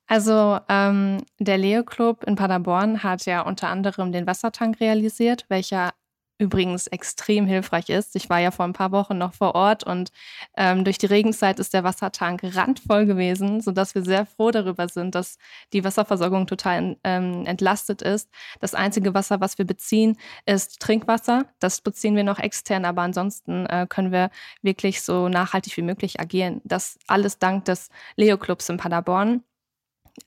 Also 0.08 0.60
ähm, 0.70 1.24
der 1.40 1.58
Leo 1.58 1.84
Club 1.84 2.24
in 2.26 2.36
Paderborn 2.36 3.04
hat 3.04 3.26
ja 3.26 3.42
unter 3.42 3.70
anderem 3.70 4.12
den 4.12 4.28
Wassertank 4.28 4.80
realisiert, 4.80 5.46
welcher 5.50 5.94
übrigens 6.38 6.88
extrem 6.88 7.46
hilfreich 7.46 7.90
ist. 7.90 8.16
Ich 8.16 8.30
war 8.30 8.40
ja 8.40 8.52
vor 8.52 8.66
ein 8.66 8.74
paar 8.74 8.92
Wochen 8.92 9.18
noch 9.18 9.34
vor 9.34 9.56
Ort 9.56 9.84
und 9.84 10.12
ähm, 10.58 10.84
durch 10.84 10.98
die 10.98 11.06
Regenzeit 11.06 11.60
ist 11.60 11.74
der 11.74 11.84
Wassertank 11.84 12.42
randvoll 12.44 13.06
gewesen, 13.06 13.62
sodass 13.62 13.96
wir 13.96 14.04
sehr 14.04 14.26
froh 14.26 14.52
darüber 14.52 14.88
sind, 14.90 15.16
dass 15.16 15.38
die 15.74 15.84
Wasserversorgung 15.84 16.48
total 16.48 16.98
ähm, 17.04 17.46
entlastet 17.46 18.02
ist. 18.02 18.30
Das 18.60 18.74
einzige 18.74 19.14
Wasser, 19.14 19.40
was 19.40 19.58
wir 19.58 19.66
beziehen, 19.66 20.18
ist 20.46 20.80
Trinkwasser. 20.80 21.46
Das 21.60 21.82
beziehen 21.82 22.16
wir 22.16 22.24
noch 22.24 22.40
extern, 22.40 22.86
aber 22.86 23.02
ansonsten 23.04 23.66
äh, 23.68 23.88
können 23.90 24.12
wir 24.12 24.30
wirklich 24.62 25.02
so 25.02 25.30
nachhaltig 25.30 25.78
wie 25.78 25.82
möglich 25.82 26.20
agieren. 26.20 26.62
Das 26.64 26.98
alles 27.08 27.40
dank 27.40 27.66
des 27.66 27.90
Leo 28.16 28.38
Clubs 28.38 28.70
in 28.70 28.78
Paderborn. 28.78 29.44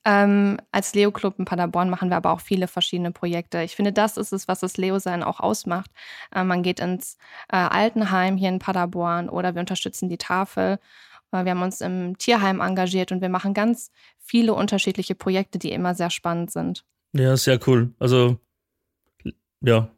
Ähm, 0.05 0.57
als 0.71 0.93
Leo 0.93 1.11
Club 1.11 1.39
in 1.39 1.45
Paderborn 1.45 1.89
machen 1.89 2.09
wir 2.09 2.17
aber 2.17 2.31
auch 2.31 2.41
viele 2.41 2.67
verschiedene 2.67 3.11
Projekte. 3.11 3.63
Ich 3.63 3.75
finde, 3.75 3.91
das 3.91 4.17
ist 4.17 4.31
es, 4.31 4.47
was 4.47 4.59
das 4.59 4.77
Leo-Sein 4.77 5.23
auch 5.23 5.39
ausmacht. 5.39 5.91
Äh, 6.33 6.43
man 6.43 6.63
geht 6.63 6.79
ins 6.79 7.17
äh, 7.51 7.57
Altenheim 7.57 8.37
hier 8.37 8.49
in 8.49 8.59
Paderborn 8.59 9.29
oder 9.29 9.55
wir 9.55 9.61
unterstützen 9.61 10.07
die 10.09 10.17
Tafel. 10.17 10.79
Äh, 11.31 11.43
wir 11.43 11.51
haben 11.51 11.61
uns 11.61 11.81
im 11.81 12.17
Tierheim 12.17 12.61
engagiert 12.61 13.11
und 13.11 13.21
wir 13.21 13.29
machen 13.29 13.53
ganz 13.53 13.91
viele 14.19 14.53
unterschiedliche 14.53 15.15
Projekte, 15.15 15.59
die 15.59 15.71
immer 15.71 15.95
sehr 15.95 16.11
spannend 16.11 16.51
sind. 16.51 16.85
Ja, 17.13 17.35
sehr 17.35 17.59
cool. 17.67 17.91
Also, 17.97 18.37
ja, 19.61 19.89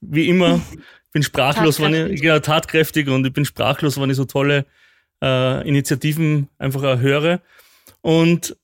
wie 0.00 0.28
immer, 0.28 0.60
ich 0.72 1.12
bin 1.12 1.22
sprachlos, 1.22 1.80
wenn 1.80 2.12
ich, 2.12 2.20
ja, 2.20 2.40
tatkräftig 2.40 3.08
und 3.08 3.26
ich 3.26 3.32
bin 3.32 3.44
sprachlos, 3.44 3.98
wenn 3.98 4.10
ich 4.10 4.16
so 4.16 4.26
tolle 4.26 4.66
äh, 5.22 5.66
Initiativen 5.66 6.48
einfach 6.58 6.82
höre. 6.98 7.40
Und 8.02 8.56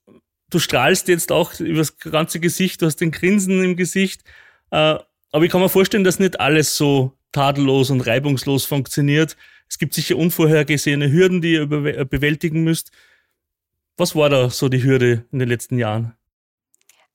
du 0.50 0.58
strahlst 0.58 1.08
jetzt 1.08 1.32
auch 1.32 1.58
über 1.60 1.78
das 1.78 1.98
ganze 1.98 2.40
Gesicht, 2.40 2.82
du 2.82 2.86
hast 2.86 2.96
den 2.96 3.10
Grinsen 3.10 3.62
im 3.62 3.76
Gesicht. 3.76 4.22
Äh, 4.70 4.98
aber 5.32 5.44
ich 5.44 5.50
kann 5.50 5.60
mir 5.60 5.68
vorstellen, 5.68 6.04
dass 6.04 6.18
nicht 6.18 6.40
alles 6.40 6.76
so 6.76 7.12
tadellos 7.32 7.90
und 7.90 8.00
reibungslos 8.00 8.64
funktioniert. 8.64 9.36
Es 9.68 9.78
gibt 9.78 9.94
sicher 9.94 10.16
unvorhergesehene 10.16 11.10
Hürden, 11.10 11.42
die 11.42 11.54
ihr 11.54 11.66
bewältigen 11.66 12.64
müsst. 12.64 12.92
Was 13.96 14.14
war 14.14 14.30
da 14.30 14.50
so 14.50 14.68
die 14.68 14.82
Hürde 14.82 15.24
in 15.32 15.38
den 15.40 15.48
letzten 15.48 15.78
Jahren? 15.78 16.15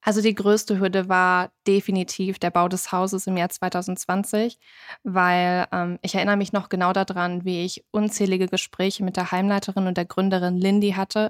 Also 0.01 0.21
die 0.21 0.33
größte 0.33 0.79
Hürde 0.79 1.09
war 1.09 1.51
definitiv 1.67 2.39
der 2.39 2.49
Bau 2.49 2.67
des 2.67 2.91
Hauses 2.91 3.27
im 3.27 3.37
Jahr 3.37 3.49
2020, 3.49 4.57
weil 5.03 5.67
ähm, 5.71 5.99
ich 6.01 6.15
erinnere 6.15 6.37
mich 6.37 6.53
noch 6.53 6.69
genau 6.69 6.91
daran, 6.91 7.45
wie 7.45 7.63
ich 7.63 7.85
unzählige 7.91 8.47
Gespräche 8.47 9.03
mit 9.03 9.15
der 9.15 9.31
Heimleiterin 9.31 9.87
und 9.87 9.97
der 9.97 10.05
Gründerin 10.05 10.57
Lindy 10.57 10.93
hatte, 10.93 11.29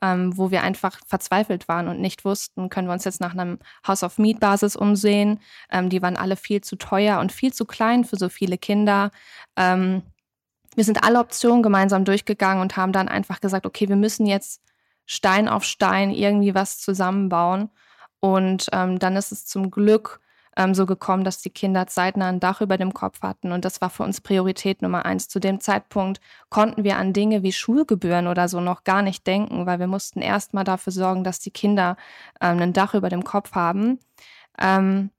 ähm, 0.00 0.36
wo 0.36 0.50
wir 0.50 0.62
einfach 0.62 1.00
verzweifelt 1.06 1.68
waren 1.68 1.88
und 1.88 2.00
nicht 2.00 2.24
wussten, 2.24 2.68
können 2.68 2.88
wir 2.88 2.94
uns 2.94 3.04
jetzt 3.04 3.20
nach 3.20 3.32
einem 3.32 3.58
House 3.86 4.04
of 4.04 4.18
Meat 4.18 4.40
Basis 4.40 4.76
umsehen. 4.76 5.40
Ähm, 5.70 5.88
die 5.88 6.00
waren 6.00 6.16
alle 6.16 6.36
viel 6.36 6.60
zu 6.60 6.76
teuer 6.76 7.18
und 7.18 7.32
viel 7.32 7.52
zu 7.52 7.64
klein 7.64 8.04
für 8.04 8.16
so 8.16 8.28
viele 8.28 8.56
Kinder. 8.56 9.10
Ähm, 9.56 10.02
wir 10.74 10.84
sind 10.84 11.04
alle 11.04 11.18
Optionen 11.18 11.62
gemeinsam 11.62 12.04
durchgegangen 12.04 12.62
und 12.62 12.76
haben 12.76 12.92
dann 12.92 13.08
einfach 13.08 13.40
gesagt, 13.40 13.66
okay, 13.66 13.88
wir 13.88 13.96
müssen 13.96 14.26
jetzt 14.26 14.62
Stein 15.06 15.48
auf 15.48 15.64
Stein 15.64 16.10
irgendwie 16.10 16.54
was 16.54 16.78
zusammenbauen. 16.78 17.70
Und 18.24 18.68
ähm, 18.72 19.00
dann 19.00 19.16
ist 19.16 19.32
es 19.32 19.46
zum 19.46 19.72
Glück 19.72 20.20
ähm, 20.56 20.74
so 20.74 20.86
gekommen, 20.86 21.24
dass 21.24 21.42
die 21.42 21.50
Kinder 21.50 21.88
zeitnah 21.88 22.28
ein 22.28 22.38
Dach 22.38 22.60
über 22.60 22.76
dem 22.76 22.94
Kopf 22.94 23.20
hatten. 23.22 23.50
Und 23.50 23.64
das 23.64 23.80
war 23.80 23.90
für 23.90 24.04
uns 24.04 24.20
Priorität 24.20 24.80
Nummer 24.80 25.04
eins. 25.04 25.28
Zu 25.28 25.40
dem 25.40 25.60
Zeitpunkt 25.60 26.20
konnten 26.48 26.84
wir 26.84 26.98
an 26.98 27.12
Dinge 27.12 27.42
wie 27.42 27.52
Schulgebühren 27.52 28.28
oder 28.28 28.48
so 28.48 28.60
noch 28.60 28.84
gar 28.84 29.02
nicht 29.02 29.26
denken, 29.26 29.66
weil 29.66 29.80
wir 29.80 29.88
mussten 29.88 30.20
erst 30.20 30.54
mal 30.54 30.62
dafür 30.64 30.92
sorgen, 30.92 31.24
dass 31.24 31.40
die 31.40 31.50
Kinder 31.50 31.96
ähm, 32.40 32.60
ein 32.60 32.72
Dach 32.72 32.94
über 32.94 33.08
dem 33.08 33.24
Kopf 33.24 33.52
haben. 33.54 33.98
Ähm, 34.60 35.10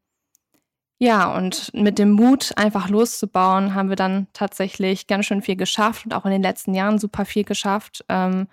ja, 1.00 1.36
und 1.36 1.74
mit 1.74 2.00
dem 2.00 2.12
Mut, 2.12 2.54
einfach 2.56 2.88
loszubauen, 2.88 3.74
haben 3.76 3.90
wir 3.90 3.98
dann 3.98 4.28
tatsächlich 4.32 5.08
ganz 5.08 5.26
schön 5.26 5.42
viel 5.42 5.58
geschafft 5.58 6.06
und 6.06 6.14
auch 6.14 6.24
in 6.24 6.32
den 6.32 6.42
letzten 6.42 6.74
Jahren 6.74 7.00
super 7.00 7.26
viel 7.26 7.44
geschafft. 7.44 8.06
Ähm, 8.08 8.48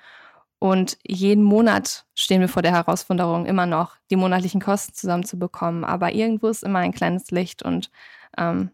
und 0.61 0.99
jeden 1.07 1.43
Monat 1.43 2.05
stehen 2.15 2.43
wir 2.43 2.49
vor 2.49 2.61
der 2.61 2.73
Herausforderung, 2.73 3.47
immer 3.47 3.65
noch 3.65 3.97
die 4.11 4.17
monatlichen 4.17 4.61
Kosten 4.61 4.93
zusammenzubekommen. 4.93 5.85
Aber 5.85 6.13
irgendwo 6.13 6.49
ist 6.49 6.63
immer 6.63 6.81
ein 6.81 6.93
kleines 6.93 7.31
Licht 7.31 7.63
und 7.63 7.91
ähm, 8.37 8.71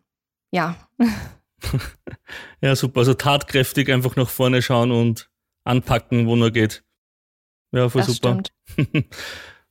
ja. 0.50 0.75
ja, 2.61 2.75
super. 2.75 3.00
Also 3.00 3.14
tatkräftig 3.14 3.90
einfach 3.90 4.16
nach 4.16 4.28
vorne 4.28 4.62
schauen 4.62 4.90
und 4.90 5.31
anpacken, 5.62 6.26
wo 6.26 6.35
nur 6.35 6.50
geht. 6.50 6.83
Ja, 7.71 7.88
voll 7.88 8.02
das 8.02 8.14
super. 8.14 8.43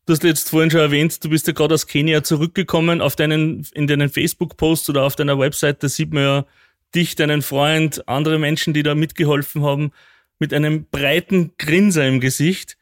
Du 0.08 0.14
hast 0.14 0.24
jetzt 0.24 0.52
vorhin 0.52 0.70
schon 0.70 0.82
erwähnt, 0.82 1.24
du 1.24 1.30
bist 1.32 1.48
ja 1.48 1.54
gerade 1.54 1.74
aus 1.74 1.88
Kenia 1.88 2.22
zurückgekommen. 2.22 3.02
Auf 3.02 3.16
deinen, 3.16 3.66
in 3.74 3.88
deinen 3.88 4.10
Facebook-Posts 4.10 4.92
oder 4.92 5.02
auf 5.02 5.16
deiner 5.16 5.40
Webseite 5.40 5.90
sieht 5.90 6.14
man 6.14 6.24
ja 6.24 6.46
dich, 6.94 7.16
deinen 7.16 7.42
Freund, 7.42 8.08
andere 8.08 8.38
Menschen, 8.38 8.76
die 8.76 8.84
da 8.84 8.94
mitgeholfen 8.94 9.64
haben 9.64 9.92
mit 10.40 10.54
einem 10.54 10.86
breiten 10.90 11.54
Grinser 11.58 12.08
im 12.08 12.20
Gesicht. 12.20 12.78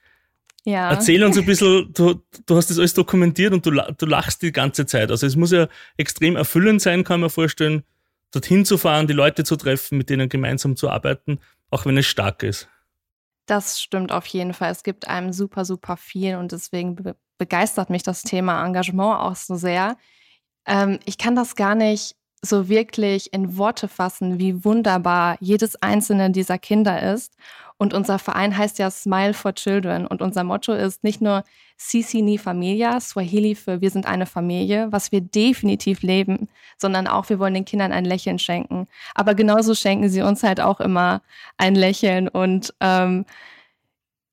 Ja. 0.66 0.92
Erzähl 0.92 1.24
uns 1.24 1.38
ein 1.38 1.46
bisschen, 1.46 1.92
du, 1.94 2.22
du 2.46 2.56
hast 2.56 2.70
das 2.70 2.80
alles 2.80 2.94
dokumentiert 2.94 3.54
und 3.54 3.66
du, 3.66 3.72
du 3.72 4.06
lachst 4.06 4.42
die 4.42 4.52
ganze 4.52 4.86
Zeit. 4.86 5.12
Also 5.12 5.28
es 5.28 5.36
muss 5.36 5.52
ja 5.52 5.68
extrem 5.98 6.36
erfüllend 6.36 6.82
sein, 6.82 7.04
kann 7.04 7.20
man 7.20 7.30
vorstellen, 7.30 7.84
dorthin 8.32 8.66
zu 8.66 8.78
fahren, 8.78 9.08
die 9.08 9.14
Leute 9.14 9.44
zu 9.44 9.56
treffen, 9.58 9.98
mit 9.98 10.10
denen 10.10 10.30
gemeinsam 10.30 10.76
zu 10.76 10.90
arbeiten, 10.90 11.40
auch 11.70 11.86
wenn 11.86 11.98
es 11.98 12.06
stark 12.06 12.44
ist. 12.44 12.70
Das 13.46 13.82
stimmt 13.82 14.12
auf 14.14 14.26
jeden 14.28 14.54
Fall. 14.54 14.72
Es 14.72 14.84
gibt 14.84 15.08
einem 15.08 15.34
super, 15.34 15.66
super 15.66 15.98
viel 15.98 16.36
und 16.36 16.52
deswegen 16.52 16.96
be 16.96 17.16
begeistert 17.40 17.90
mich 17.90 18.04
das 18.04 18.22
Thema 18.22 18.64
Engagement 18.64 19.20
auch 19.20 19.36
so 19.36 19.56
sehr. 19.56 19.98
Ähm, 20.66 21.00
ich 21.04 21.18
kann 21.18 21.36
das 21.36 21.56
gar 21.56 21.76
nicht 21.76 22.16
so 22.46 22.68
wirklich 22.68 23.34
in 23.34 23.58
Worte 23.58 23.88
fassen, 23.88 24.38
wie 24.38 24.66
wunderbar 24.66 25.38
jedes 25.40 25.82
einzelne 25.82 26.30
dieser 26.30 26.58
Kinder 26.58 27.14
ist. 27.14 27.36
Und 27.78 27.94
unser 27.94 28.20
Verein 28.20 28.56
heißt 28.56 28.80
ja 28.80 28.92
Smile 28.92 29.34
for 29.34 29.56
Children 29.56 30.06
und 30.06 30.22
unser 30.22 30.44
Motto 30.44 30.74
ist 30.74 31.04
nicht 31.04 31.22
nur 31.22 31.44
Sisi 31.78 32.22
ni 32.22 32.38
Familia, 32.38 33.00
Swahili 33.00 33.56
für 33.56 33.82
wir 33.82 33.90
sind 33.90 34.06
eine 34.06 34.26
Familie, 34.26 34.92
was 34.92 35.12
wir 35.12 35.22
definitiv 35.22 36.02
leben, 36.02 36.50
sondern 36.78 37.08
auch 37.08 37.30
wir 37.30 37.40
wollen 37.40 37.56
den 37.56 37.66
Kindern 37.66 37.92
ein 37.92 38.06
Lächeln 38.06 38.40
schenken. 38.40 38.88
Aber 39.16 39.36
genauso 39.36 39.74
schenken 39.74 40.10
sie 40.10 40.22
uns 40.22 40.44
halt 40.44 40.62
auch 40.62 40.80
immer 40.80 41.22
ein 41.58 41.76
Lächeln 41.76 42.28
und 42.28 42.74
ähm, 42.80 43.26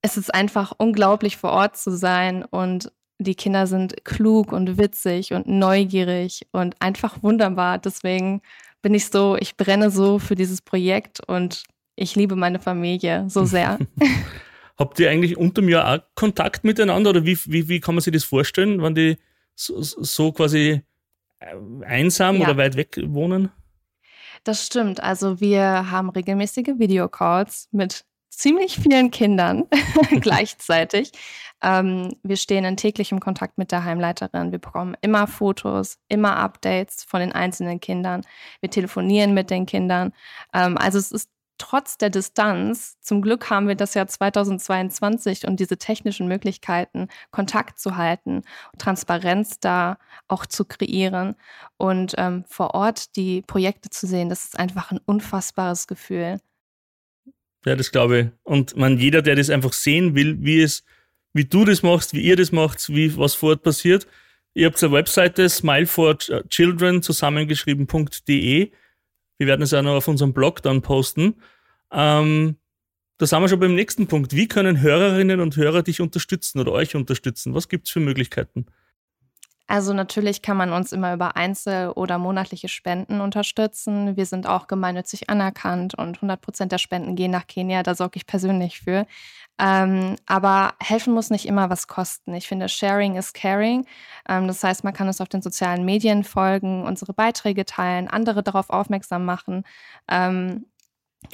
es 0.03 0.17
ist 0.17 0.35
einfach 0.35 0.73
unglaublich 0.77 1.37
vor 1.37 1.51
Ort 1.51 1.77
zu 1.77 1.97
sein 1.97 2.45
und 2.45 2.93
die 3.21 3.35
Kinder 3.35 3.67
sind 3.67 4.05
klug 4.05 4.53
und 4.53 4.79
witzig 4.79 5.33
und 5.33 5.47
neugierig 5.47 6.47
und 6.53 6.75
einfach 6.81 7.23
wunderbar. 7.23 7.79
Deswegen 7.79 8.41
bin 8.83 8.95
ich 8.95 9.07
so, 9.09 9.37
ich 9.39 9.57
brenne 9.57 9.91
so 9.91 10.19
für 10.19 10.35
dieses 10.35 10.63
Projekt 10.63 11.21
und 11.27 11.65
ich 11.97 12.17
liebe 12.17 12.35
meine 12.35 12.59
Familie 12.59 13.27
so 13.29 13.45
sehr. 13.45 13.79
Habt 14.79 14.99
ihr 14.99 15.11
eigentlich 15.11 15.37
unterm 15.37 15.69
Jahr 15.69 15.95
auch 15.95 16.03
Kontakt 16.15 16.65
miteinander 16.65 17.11
oder 17.11 17.27
wie, 17.27 17.39
wie, 17.45 17.69
wie 17.69 17.81
kann 17.81 17.95
man 17.95 18.03
sich 18.03 18.15
das 18.15 18.25
vorstellen, 18.25 18.83
wenn 18.83 18.95
die 18.95 19.19
so, 19.55 19.83
so 19.83 20.33
quasi 20.33 20.83
äh, 21.41 21.85
einsam 21.85 22.37
ja. 22.37 22.45
oder 22.45 22.57
weit 22.57 22.77
weg 22.77 22.99
wohnen? 23.05 23.51
Das 24.45 24.65
stimmt. 24.65 25.03
Also 25.03 25.41
wir 25.41 25.91
haben 25.91 26.09
regelmäßige 26.09 26.79
Videocalls 26.79 27.69
mit 27.73 28.07
ziemlich 28.41 28.77
vielen 28.77 29.11
Kindern 29.11 29.67
gleichzeitig. 30.21 31.13
Ähm, 31.63 32.17
wir 32.23 32.37
stehen 32.37 32.65
in 32.65 32.79
täglichem 32.79 33.21
Kontakt 33.21 33.59
mit 33.59 33.71
der 33.71 33.85
Heimleiterin. 33.85 34.51
Wir 34.51 34.59
bekommen 34.59 34.97
immer 35.03 35.27
Fotos, 35.27 35.99
immer 36.09 36.37
Updates 36.37 37.05
von 37.05 37.21
den 37.21 37.33
einzelnen 37.33 37.81
Kindern. 37.81 38.23
Wir 38.61 38.71
telefonieren 38.71 39.35
mit 39.35 39.51
den 39.51 39.67
Kindern. 39.67 40.13
Ähm, 40.55 40.79
also 40.79 40.99
es 40.99 41.13
ist 41.13 41.31
trotz 41.59 41.99
der 41.99 42.09
Distanz, 42.09 42.99
zum 43.03 43.21
Glück 43.21 43.51
haben 43.51 43.69
wir 43.69 43.75
das 43.75 43.93
Jahr 43.93 44.07
2022 44.07 45.47
und 45.47 45.61
diese 45.61 45.77
technischen 45.77 46.27
Möglichkeiten, 46.27 47.09
Kontakt 47.31 47.79
zu 47.79 47.99
halten, 47.99 48.43
Transparenz 48.79 49.61
da 49.61 49.99
auch 50.29 50.47
zu 50.47 50.65
kreieren 50.65 51.37
und 51.77 52.15
ähm, 52.17 52.45
vor 52.49 52.75
Ort 52.75 53.17
die 53.17 53.43
Projekte 53.43 53.91
zu 53.91 54.07
sehen. 54.07 54.31
Das 54.31 54.45
ist 54.47 54.59
einfach 54.59 54.91
ein 54.93 55.01
unfassbares 55.05 55.87
Gefühl. 55.87 56.39
Ja, 57.65 57.77
das 57.77 57.91
glaube 57.91 58.19
ich. 58.19 58.27
Und 58.43 58.77
man, 58.77 58.99
jeder, 58.99 59.23
der 59.23 59.37
das 59.37 59.51
einfach 59.51 59.73
sehen 59.73 60.15
will, 60.15 60.37
wie 60.41 60.63
es, 60.63 60.85
wie 61.33 61.45
du 61.45 61.65
das 61.65 61.83
machst, 61.83 62.15
wie 62.15 62.23
ihr 62.23 62.37
das 62.37 62.53
macht, 62.53 62.89
wie 62.89 63.17
was 63.17 63.35
vor 63.35 63.51
Ort 63.51 63.63
passiert. 63.63 64.07
Ihr 64.55 64.67
habt 64.67 64.83
eine 64.83 64.93
Webseite 64.93 65.49
smileforchildren 65.49 67.03
zusammengeschrieben.de. 67.03 68.73
Wir 69.39 69.47
werden 69.47 69.63
es 69.63 69.73
auch 69.73 69.83
noch 69.83 69.95
auf 69.97 70.09
unserem 70.09 70.33
Blog 70.33 70.63
dann 70.63 70.83
posten. 70.83 71.37
Ähm, 71.93 72.57
da 73.19 73.27
sind 73.27 73.41
wir 73.43 73.49
schon 73.49 73.61
beim 73.61 73.75
nächsten 73.75 74.07
Punkt. 74.07 74.35
Wie 74.35 74.49
können 74.49 74.81
Hörerinnen 74.81 75.41
und 75.41 75.57
Hörer 75.57 75.83
dich 75.83 76.01
unterstützen 76.01 76.59
oder 76.59 76.73
euch 76.73 76.97
unterstützen? 76.97 77.55
Was 77.55 77.69
gibt 77.69 77.87
es 77.87 77.93
für 77.93 78.01
Möglichkeiten? 78.01 78.67
Also 79.71 79.93
natürlich 79.93 80.43
kann 80.43 80.57
man 80.57 80.73
uns 80.73 80.91
immer 80.91 81.15
über 81.15 81.37
Einzel- 81.37 81.91
oder 81.91 82.19
monatliche 82.19 82.67
Spenden 82.67 83.21
unterstützen. 83.21 84.17
Wir 84.17 84.27
sind 84.27 84.49
auch 84.49 84.67
gemeinnützig 84.67 85.31
anerkannt 85.31 85.95
und 85.95 86.17
100 86.17 86.41
Prozent 86.41 86.73
der 86.73 86.79
Spenden 86.79 87.15
gehen 87.15 87.31
nach 87.31 87.47
Kenia. 87.47 87.85
Da 87.85 87.95
sorge 87.95 88.17
ich 88.17 88.27
persönlich 88.27 88.81
für. 88.81 89.07
Ähm, 89.61 90.17
aber 90.27 90.75
helfen 90.83 91.15
muss 91.15 91.31
nicht 91.31 91.47
immer 91.47 91.71
was 91.71 91.87
kosten. 91.87 92.35
Ich 92.35 92.49
finde, 92.49 92.69
Sharing 92.69 93.15
is 93.15 93.33
Caring. 93.33 93.87
Ähm, 94.29 94.49
das 94.49 94.65
heißt, 94.65 94.83
man 94.83 94.93
kann 94.93 95.07
uns 95.07 95.21
auf 95.21 95.29
den 95.29 95.41
sozialen 95.41 95.85
Medien 95.85 96.25
folgen, 96.25 96.83
unsere 96.85 97.15
Beiträge 97.15 97.65
teilen, 97.65 98.09
andere 98.09 98.43
darauf 98.43 98.71
aufmerksam 98.71 99.25
machen. 99.25 99.63
Ähm, 100.11 100.67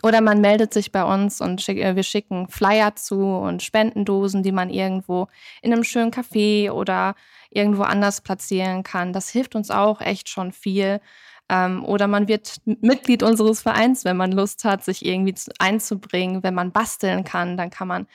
oder 0.02 0.20
man 0.20 0.40
meldet 0.40 0.72
sich 0.74 0.92
bei 0.92 1.04
uns 1.04 1.40
und 1.40 1.62
schick, 1.62 1.78
äh, 1.78 1.96
wir 1.96 2.02
schicken 2.02 2.48
Flyer 2.48 2.96
zu 2.96 3.20
und 3.20 3.62
Spendendosen, 3.62 4.42
die 4.42 4.52
man 4.52 4.70
irgendwo 4.70 5.28
in 5.62 5.72
einem 5.72 5.84
schönen 5.84 6.10
Café 6.10 6.70
oder 6.70 7.14
irgendwo 7.50 7.82
anders 7.82 8.20
platzieren 8.20 8.82
kann. 8.82 9.12
Das 9.12 9.30
hilft 9.30 9.54
uns 9.54 9.70
auch 9.70 10.00
echt 10.00 10.28
schon 10.28 10.52
viel. 10.52 11.00
Ähm, 11.48 11.84
oder 11.84 12.08
man 12.08 12.28
wird 12.28 12.56
Mitglied 12.64 13.22
unseres 13.22 13.62
Vereins, 13.62 14.04
wenn 14.04 14.16
man 14.16 14.32
Lust 14.32 14.64
hat, 14.64 14.84
sich 14.84 15.04
irgendwie 15.06 15.34
zu, 15.34 15.52
einzubringen. 15.58 16.42
Wenn 16.42 16.54
man 16.54 16.72
basteln 16.72 17.24
kann, 17.24 17.56
dann 17.56 17.70
kann 17.70 17.88
man 17.88 18.06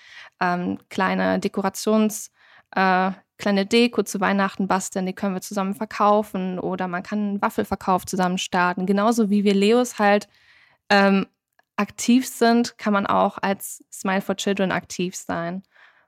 ähm, 0.42 0.78
kleine 0.90 1.40
Dekorations, 1.40 2.32
äh, 2.76 3.12
kleine 3.38 3.66
Deko 3.66 4.04
zu 4.04 4.20
Weihnachten 4.20 4.68
basteln, 4.68 5.06
die 5.06 5.14
können 5.14 5.34
wir 5.34 5.42
zusammen 5.42 5.76
verkaufen. 5.76 6.60
Oder 6.60 6.88
man 6.88 7.04
kann 7.04 7.20
einen 7.20 7.42
Waffelverkauf 7.42 8.06
zusammen 8.06 8.38
starten. 8.38 8.86
Genauso 8.86 9.30
wie 9.30 9.44
wir 9.46 9.56
Leos 9.56 9.98
halt 9.98 10.28
ähm, 10.90 11.26
aktiv 11.76 12.28
sind, 12.28 12.78
kann 12.78 12.94
man 12.94 13.08
auch 13.08 13.38
als 13.42 13.84
Smile 13.92 14.22
for 14.22 14.36
Children 14.36 14.72
aktiv 14.72 15.16
sein. 15.16 15.64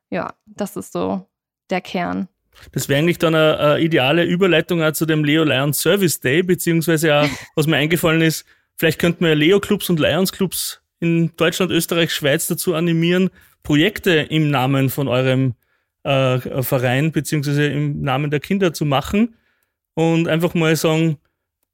Ja, 0.09 0.33
das 0.45 0.75
ist 0.75 0.93
so 0.93 1.27
der 1.69 1.81
Kern. 1.81 2.27
Das 2.71 2.87
wäre 2.87 2.99
eigentlich 2.99 3.17
dann 3.17 3.35
eine, 3.35 3.59
eine, 3.59 3.79
ideale 3.79 4.23
Überleitung 4.23 4.83
auch 4.83 4.91
zu 4.91 5.05
dem 5.05 5.23
Leo 5.23 5.43
Lions 5.43 5.81
Service 5.81 6.19
Day, 6.19 6.43
beziehungsweise 6.43 7.15
auch, 7.15 7.29
was 7.55 7.67
mir 7.67 7.77
eingefallen 7.77 8.21
ist, 8.21 8.45
vielleicht 8.75 8.99
könnten 8.99 9.25
wir 9.25 9.35
Leo 9.35 9.59
Clubs 9.59 9.89
und 9.89 9.99
Lions 9.99 10.31
Clubs 10.31 10.81
in 10.99 11.35
Deutschland, 11.35 11.71
Österreich, 11.71 12.13
Schweiz 12.13 12.47
dazu 12.47 12.75
animieren, 12.75 13.29
Projekte 13.63 14.11
im 14.11 14.51
Namen 14.51 14.89
von 14.89 15.07
eurem 15.07 15.55
äh, 16.03 16.63
Verein, 16.63 17.11
beziehungsweise 17.11 17.67
im 17.67 18.01
Namen 18.01 18.29
der 18.29 18.39
Kinder 18.39 18.73
zu 18.73 18.85
machen 18.85 19.35
und 19.95 20.27
einfach 20.27 20.53
mal 20.53 20.75
sagen, 20.75 21.17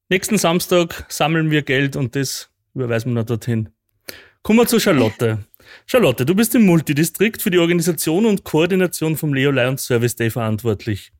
nächsten 0.09 0.37
Samstag 0.37 1.05
sammeln 1.09 1.51
wir 1.51 1.61
Geld 1.61 1.95
und 1.95 2.15
das 2.15 2.51
überweisen 2.73 3.11
wir 3.11 3.21
noch 3.21 3.25
dorthin. 3.25 3.69
Kommen 4.41 4.59
wir 4.59 4.67
zu 4.67 4.79
Charlotte. 4.79 5.39
Charlotte, 5.85 6.25
du 6.25 6.33
bist 6.33 6.55
im 6.55 6.65
Multidistrikt 6.65 7.41
für 7.41 7.51
die 7.51 7.59
Organisation 7.59 8.25
und 8.25 8.43
Koordination 8.43 9.17
vom 9.17 9.33
Leo 9.33 9.51
Lions 9.51 9.85
Service 9.85 10.15
Day 10.15 10.29
verantwortlich. 10.29 11.11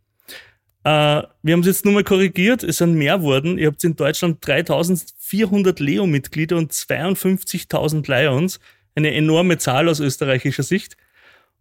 Äh, 0.84 1.24
wir 1.44 1.54
haben 1.54 1.60
es 1.60 1.68
jetzt 1.68 1.86
nur 1.86 1.94
mal 1.94 2.04
korrigiert, 2.04 2.64
es 2.64 2.78
sind 2.78 2.96
mehr 2.96 3.22
worden. 3.22 3.58
Ihr 3.58 3.68
habt 3.68 3.84
in 3.84 3.96
Deutschland 3.96 4.46
3400 4.46 5.80
Leo-Mitglieder 5.80 6.58
und 6.58 6.72
52.000 6.72 8.10
Lions. 8.10 8.60
Eine 8.96 9.14
enorme 9.14 9.58
Zahl 9.58 9.90
aus 9.90 10.00
österreichischer 10.00 10.64
Sicht. 10.64 10.96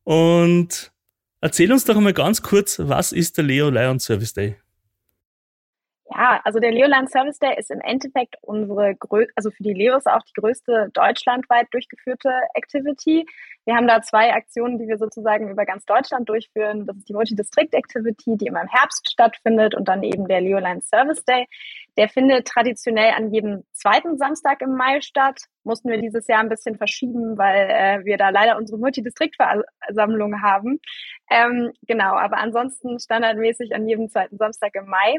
Und 0.05 0.93
erzähl 1.41 1.71
uns 1.73 1.85
doch 1.85 1.97
einmal 1.97 2.15
ganz 2.15 2.43
kurz, 2.43 2.79
was 2.79 3.13
ist 3.13 3.37
der 3.37 3.45
Leo 3.45 3.69
Lion 3.69 3.99
Service 4.01 4.33
Day? 4.33 4.57
Ja, 6.19 6.41
also 6.43 6.59
der 6.59 6.73
Leoland 6.73 7.09
Service 7.13 7.39
Day 7.39 7.57
ist 7.57 7.71
im 7.71 7.81
Endeffekt 7.81 8.35
unsere, 8.43 8.97
also 9.37 9.53
für 9.53 9.63
die 9.63 9.73
Leos 9.73 10.05
auch 10.07 10.23
die 10.25 10.33
größte 10.33 10.91
deutschlandweit 10.93 11.69
durchgeführte 11.71 12.29
Activity. 12.55 13.25
Wir 13.65 13.77
haben 13.77 13.87
da 13.87 14.03
zwei 14.03 14.35
Aktionen, 14.35 14.81
die 14.81 14.89
wir 14.89 14.99
sozusagen 14.99 15.49
über 15.49 15.65
ganz 15.65 15.85
Deutschland 15.85 16.29
durchführen. 16.29 16.87
Das 16.87 16.97
ist 16.97 17.09
die 17.09 17.13
Multidistrict 17.13 17.73
Activity, 17.73 18.37
die 18.37 18.47
immer 18.47 18.63
im 18.63 18.69
Herbst 18.69 19.09
stattfindet 19.13 19.77
und 19.77 19.87
dann 19.87 20.03
eben 20.03 20.27
der 20.27 20.41
Leoland 20.41 20.83
Service 20.83 21.25
Day. 21.25 21.47
Der 21.97 22.09
findet 22.09 22.49
traditionell 22.49 23.13
an 23.17 23.33
jedem 23.33 23.63
zweiten 23.73 24.19
Samstag 24.19 24.61
im 24.61 24.75
Mai 24.75 25.01
statt. 25.01 25.43
Mussten 25.63 25.89
wir 25.89 25.99
dieses 25.99 26.27
Jahr 26.27 26.41
ein 26.41 26.49
bisschen 26.49 26.77
verschieben, 26.77 27.39
weil 27.39 27.71
äh, 27.71 28.05
wir 28.05 28.17
da 28.17 28.31
leider 28.31 28.57
unsere 28.57 28.81
Multidistriktversammlung 28.81 30.43
haben. 30.43 30.81
Ähm, 31.31 31.71
genau, 31.87 32.17
aber 32.17 32.39
ansonsten 32.39 32.99
standardmäßig 32.99 33.73
an 33.73 33.87
jedem 33.87 34.09
zweiten 34.09 34.37
Samstag 34.37 34.75
im 34.75 34.87
Mai. 34.87 35.19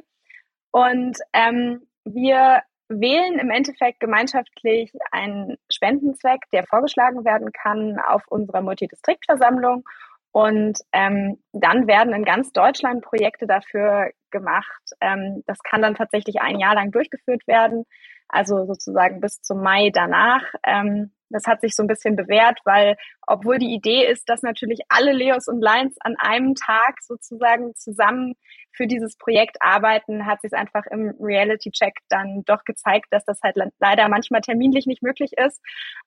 Und 0.71 1.17
ähm, 1.33 1.87
wir 2.05 2.61
wählen 2.89 3.39
im 3.39 3.51
Endeffekt 3.51 3.99
gemeinschaftlich 3.99 4.91
einen 5.11 5.57
Spendenzweck, 5.71 6.41
der 6.51 6.65
vorgeschlagen 6.65 7.23
werden 7.23 7.51
kann 7.51 7.99
auf 7.99 8.23
unserer 8.27 8.61
Multidistriktversammlung. 8.61 9.83
Und 10.31 10.79
ähm, 10.91 11.41
dann 11.53 11.87
werden 11.87 12.13
in 12.13 12.23
ganz 12.23 12.51
Deutschland 12.51 13.03
Projekte 13.03 13.47
dafür 13.47 14.11
gemacht. 14.31 14.81
Ähm, 15.01 15.43
das 15.47 15.59
kann 15.63 15.81
dann 15.81 15.95
tatsächlich 15.95 16.41
ein 16.41 16.59
Jahr 16.59 16.75
lang 16.75 16.91
durchgeführt 16.91 17.47
werden, 17.47 17.85
also 18.27 18.65
sozusagen 18.65 19.21
bis 19.21 19.41
zum 19.41 19.61
Mai 19.61 19.89
danach. 19.91 20.43
Ähm, 20.63 21.11
das 21.29 21.45
hat 21.45 21.61
sich 21.61 21.75
so 21.75 21.83
ein 21.83 21.87
bisschen 21.87 22.15
bewährt, 22.15 22.59
weil 22.65 22.95
obwohl 23.27 23.57
die 23.57 23.73
Idee 23.73 24.05
ist, 24.05 24.27
dass 24.29 24.41
natürlich 24.41 24.81
alle 24.89 25.13
Leos 25.13 25.47
und 25.47 25.61
Lions 25.61 25.95
an 26.01 26.15
einem 26.17 26.55
Tag 26.55 27.01
sozusagen 27.01 27.75
zusammen 27.75 28.35
für 28.71 28.87
dieses 28.87 29.17
Projekt 29.17 29.57
arbeiten, 29.61 30.25
hat 30.25 30.41
sich 30.41 30.53
einfach 30.53 30.85
im 30.89 31.13
Reality-Check 31.19 31.95
dann 32.07 32.43
doch 32.45 32.63
gezeigt, 32.63 33.07
dass 33.11 33.25
das 33.25 33.41
halt 33.43 33.57
leider 33.79 34.07
manchmal 34.07 34.41
terminlich 34.41 34.85
nicht 34.85 35.03
möglich 35.03 35.31
ist. 35.37 35.61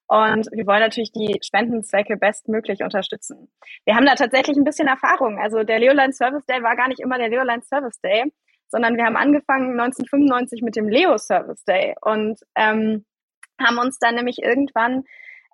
Und 0.07 0.49
wir 0.53 0.67
wollen 0.67 0.81
natürlich 0.81 1.13
die 1.13 1.39
Spendenzwecke 1.43 2.17
bestmöglich 2.17 2.83
unterstützen. 2.83 3.51
Wir 3.85 3.95
haben 3.95 4.07
da 4.07 4.15
tatsächlich 4.15 4.57
ein 4.57 4.65
bisschen 4.65 4.89
Erfahrung. 4.89 5.39
Also 5.39 5.65
der 5.65 5.79
Leoline 5.79 6.13
Service 6.13 6.47
Day 6.47 6.63
war 6.63 6.77
gar 6.77 6.89
nicht 6.89 7.01
immer 7.01 7.19
der 7.19 7.29
Leoline 7.29 7.63
Service 7.63 8.01
Day, 8.01 8.33
sondern 8.69 8.97
wir 8.97 9.05
haben 9.05 9.17
angefangen 9.17 9.79
1995 9.79 10.63
mit 10.63 10.77
dem 10.77 10.89
Leo 10.89 11.19
Service 11.19 11.63
Day 11.65 11.95
und 12.01 12.41
ähm, 12.57 13.05
haben 13.61 13.79
uns 13.79 13.99
dann 13.99 14.15
nämlich 14.15 14.39
irgendwann 14.43 15.05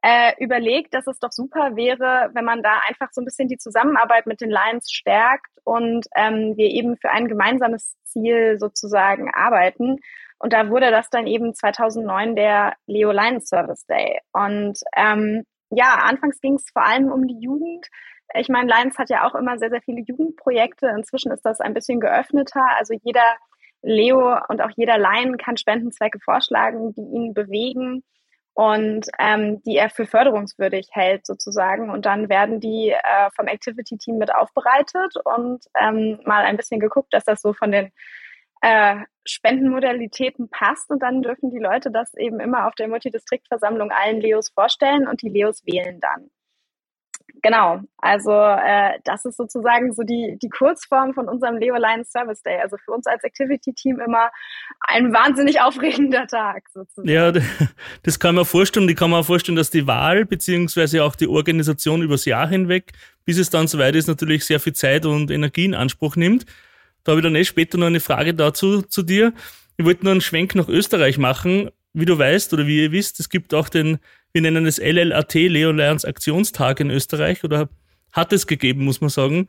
äh, 0.03 0.33
überlegt, 0.39 0.95
dass 0.95 1.07
es 1.07 1.19
doch 1.19 1.33
super 1.33 1.77
wäre, 1.77 2.31
wenn 2.33 2.45
man 2.45 2.63
da 2.63 2.81
einfach 2.89 3.09
so 3.13 3.21
ein 3.21 3.25
bisschen 3.25 3.49
die 3.49 3.59
Zusammenarbeit 3.59 4.27
mit 4.27 4.41
den 4.41 4.51
Lions 4.51 4.91
stärkt 4.91 5.51
und 5.65 6.07
ähm, 6.15 6.57
wir 6.57 6.67
eben 6.67 6.97
für 6.97 7.11
ein 7.11 7.29
gemeinsames 7.29 7.97
Ziel 8.05 8.59
sozusagen 8.59 9.31
arbeiten. 9.33 9.99
Und 10.39 10.53
da 10.53 10.71
wurde 10.71 10.91
das 10.91 11.11
dann 11.11 11.27
eben 11.27 11.55
2009 11.55 12.37
der 12.37 12.75
Leo 12.87 13.11
Lions 13.11 13.49
Service 13.49 13.85
Day. 13.87 14.21
Und 14.33 14.79
ähm, 14.97 15.45
ja, 15.71 15.97
anfangs 16.03 16.41
ging 16.41 16.55
es 16.55 16.71
vor 16.73 16.85
allem 16.85 17.11
um 17.11 17.27
die 17.27 17.41
Jugend. 17.41 17.87
Ich 18.35 18.49
meine, 18.49 18.71
Lions 18.73 18.99
hat 18.99 19.11
ja 19.11 19.27
auch 19.27 19.35
immer 19.35 19.59
sehr, 19.59 19.71
sehr 19.71 19.83
viele 19.83 20.03
Jugendprojekte. 20.03 20.87
Inzwischen 20.97 21.33
ist 21.33 21.45
das 21.45 21.61
ein 21.61 21.75
bisschen 21.75 21.99
geöffneter. 21.99 22.65
Also 22.79 22.95
jeder 23.03 23.25
Leo 23.83 24.39
und 24.49 24.61
auch 24.63 24.71
jeder 24.77 24.99
Lion 24.99 25.37
kann 25.37 25.57
Spendenzwecke 25.57 26.19
vorschlagen, 26.21 26.93
die 26.95 27.01
ihn 27.03 27.35
bewegen 27.35 28.03
und 28.59 29.07
ähm, 29.21 29.63
die 29.63 29.77
er 29.77 29.89
für 29.89 30.05
förderungswürdig 30.05 30.89
hält 30.91 31.25
sozusagen. 31.25 31.91
Und 31.91 32.07
dann 32.07 32.29
werden 32.29 32.59
die 32.59 32.91
äh, 32.91 33.31
vom 33.37 33.47
Activity-Team 33.47 34.19
mit 34.19 34.35
aufbereitet 34.35 35.15
und 35.25 35.65
ähm, 35.81 36.19
mal 36.25 36.45
ein 36.45 36.57
bisschen 36.57 36.81
geguckt, 36.81 37.15
dass 37.15 37.25
das 37.25 37.41
so 37.41 37.53
von 37.53 37.71
den 37.71 37.93
äh, 38.61 38.97
Spendenmodalitäten 39.25 40.49
passt. 40.51 40.91
Und 40.91 41.05
dann 41.05 41.23
dürfen 41.23 41.51
die 41.51 41.61
Leute 41.61 41.93
das 41.93 42.15
eben 42.15 42.41
immer 42.41 42.67
auf 42.67 42.75
der 42.75 42.89
Multidistriktversammlung 42.89 43.93
allen 43.93 44.21
Leos 44.21 44.51
vorstellen 44.51 45.07
und 45.07 45.23
die 45.23 45.29
Leos 45.29 45.65
wählen 45.65 46.01
dann. 46.01 46.29
Genau, 47.43 47.81
also 47.99 48.33
äh, 48.33 48.99
das 49.05 49.25
ist 49.25 49.37
sozusagen 49.37 49.93
so 49.93 50.03
die, 50.03 50.39
die 50.43 50.49
Kurzform 50.49 51.15
von 51.15 51.29
unserem 51.29 51.57
Leo 51.57 51.77
Lions 51.77 52.11
Service 52.11 52.43
Day. 52.43 52.59
Also 52.61 52.77
für 52.85 52.93
uns 52.93 53.07
als 53.07 53.23
Activity-Team 53.23 54.01
immer 54.01 54.31
ein 54.81 55.13
wahnsinnig 55.13 55.61
aufregender 55.61 56.27
Tag 56.27 56.65
sozusagen. 56.73 57.09
Ja, 57.09 57.33
das 58.03 58.19
kann 58.19 58.35
man 58.35 58.45
vorstellen. 58.45 58.89
Ich 58.89 58.97
kann 58.97 59.11
mir 59.11 59.19
auch 59.19 59.27
vorstellen, 59.27 59.57
dass 59.57 59.71
die 59.71 59.87
Wahl 59.87 60.25
beziehungsweise 60.25 61.05
auch 61.05 61.15
die 61.15 61.29
Organisation 61.29 62.03
übers 62.03 62.25
Jahr 62.25 62.49
hinweg, 62.49 62.93
bis 63.25 63.39
es 63.39 63.51
dann 63.51 63.69
soweit 63.69 63.95
ist, 63.95 64.09
natürlich 64.09 64.45
sehr 64.45 64.59
viel 64.59 64.73
Zeit 64.73 65.07
und 65.07 65.31
Energie 65.31 65.65
in 65.65 65.75
Anspruch 65.75 66.17
nimmt. 66.17 66.45
Da 67.05 67.13
habe 67.13 67.21
ich 67.21 67.25
dann 67.25 67.37
eh 67.37 67.45
später 67.45 67.79
noch 67.79 67.87
eine 67.87 68.01
Frage 68.01 68.35
dazu 68.35 68.83
zu 68.83 69.03
dir. 69.03 69.33
Ich 69.77 69.85
wollte 69.85 70.05
nur 70.05 70.13
einen 70.13 70.21
Schwenk 70.21 70.57
nach 70.57 70.69
Österreich 70.69 71.19
machen. 71.19 71.71
Wie 71.99 72.05
du 72.05 72.19
weißt 72.19 72.53
oder 72.53 72.67
wie 72.67 72.83
ihr 72.83 72.93
wisst, 72.93 73.21
es 73.21 73.29
gibt 73.29 73.55
auch 73.55 73.69
den 73.69 73.99
wir 74.33 74.43
nennen 74.43 74.67
es 74.67 74.79
LLAT, 74.79 75.35
Leo 75.35 75.73
Lions 75.73 76.05
Aktionstag 76.05 76.81
in 76.81 76.91
Österreich 76.91 77.45
oder 77.45 77.69
hat 78.13 78.33
es 78.33 78.47
gegeben, 78.47 78.85
muss 78.85 79.01
man 79.01 79.11
sagen. 79.11 79.49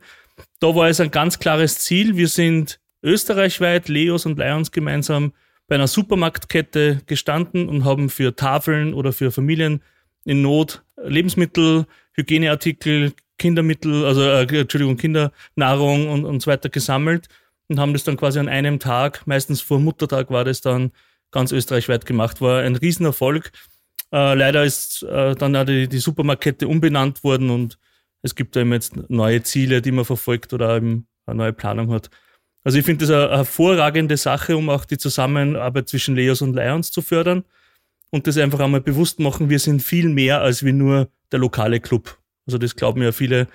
Da 0.58 0.74
war 0.74 0.88
es 0.88 1.00
ein 1.00 1.10
ganz 1.10 1.38
klares 1.38 1.78
Ziel. 1.80 2.16
Wir 2.16 2.28
sind 2.28 2.80
österreichweit, 3.02 3.88
Leos 3.88 4.26
und 4.26 4.38
Lions 4.38 4.72
gemeinsam 4.72 5.32
bei 5.68 5.74
einer 5.74 5.86
Supermarktkette 5.86 7.02
gestanden 7.06 7.68
und 7.68 7.84
haben 7.84 8.08
für 8.08 8.34
Tafeln 8.34 8.94
oder 8.94 9.12
für 9.12 9.30
Familien 9.30 9.82
in 10.24 10.42
Not 10.42 10.82
Lebensmittel, 10.96 11.86
Hygieneartikel, 12.14 13.12
Kindermittel, 13.38 14.04
also 14.04 14.22
äh, 14.22 14.42
Entschuldigung, 14.42 14.96
Kindernahrung 14.96 16.08
und, 16.08 16.24
und 16.24 16.40
so 16.40 16.50
weiter 16.50 16.68
gesammelt 16.68 17.28
und 17.68 17.78
haben 17.78 17.92
das 17.92 18.04
dann 18.04 18.16
quasi 18.16 18.38
an 18.38 18.48
einem 18.48 18.78
Tag, 18.78 19.26
meistens 19.26 19.60
vor 19.60 19.78
Muttertag 19.78 20.30
war 20.30 20.44
das 20.44 20.60
dann 20.60 20.92
ganz 21.30 21.52
österreichweit 21.52 22.06
gemacht. 22.06 22.40
War 22.40 22.62
ein 22.62 22.76
Riesenerfolg. 22.76 23.52
Äh, 24.12 24.34
leider 24.34 24.64
ist 24.64 25.02
äh, 25.04 25.34
dann 25.34 25.56
auch 25.56 25.64
die, 25.64 25.88
die 25.88 25.98
Supermarktkette 25.98 26.66
umbenannt 26.66 27.22
worden 27.22 27.50
und 27.50 27.78
es 28.22 28.34
gibt 28.34 28.56
eben 28.56 28.72
jetzt 28.72 28.96
neue 29.08 29.42
Ziele, 29.42 29.80
die 29.82 29.92
man 29.92 30.04
verfolgt 30.04 30.52
oder 30.52 30.76
eben 30.76 31.06
eine 31.26 31.36
neue 31.36 31.52
Planung 31.52 31.90
hat. 31.92 32.10
Also 32.64 32.78
ich 32.78 32.84
finde 32.84 33.06
das 33.06 33.14
eine, 33.14 33.36
hervorragende 33.36 34.16
Sache, 34.16 34.56
um 34.56 34.68
auch 34.68 34.84
die 34.84 34.98
Zusammenarbeit 34.98 35.88
zwischen 35.88 36.16
Leos 36.16 36.42
und 36.42 36.54
Lions 36.54 36.90
zu 36.90 37.02
fördern 37.02 37.44
und 38.10 38.26
das 38.26 38.36
einfach 38.36 38.60
einmal 38.60 38.80
bewusst 38.80 39.20
machen, 39.20 39.48
wir 39.48 39.58
sind 39.58 39.82
viel 39.82 40.08
mehr 40.08 40.42
als 40.42 40.64
wie 40.64 40.72
nur 40.72 41.08
der 41.32 41.38
lokale 41.38 41.80
Club. 41.80 42.18
Also 42.46 42.58
das 42.58 42.76
glauben 42.76 43.02
ja 43.02 43.12
viele, 43.12 43.46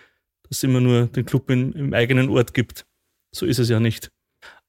dass 0.44 0.58
es 0.58 0.64
immer 0.64 0.80
nur 0.80 1.08
den 1.08 1.26
Club 1.26 1.50
in, 1.50 1.74
im 1.74 1.94
eigenen 1.94 2.30
Ort 2.30 2.54
gibt. 2.54 2.86
So 3.32 3.46
ist 3.46 3.60
es 3.60 3.70
ja 3.70 3.80
nicht. 3.80 4.12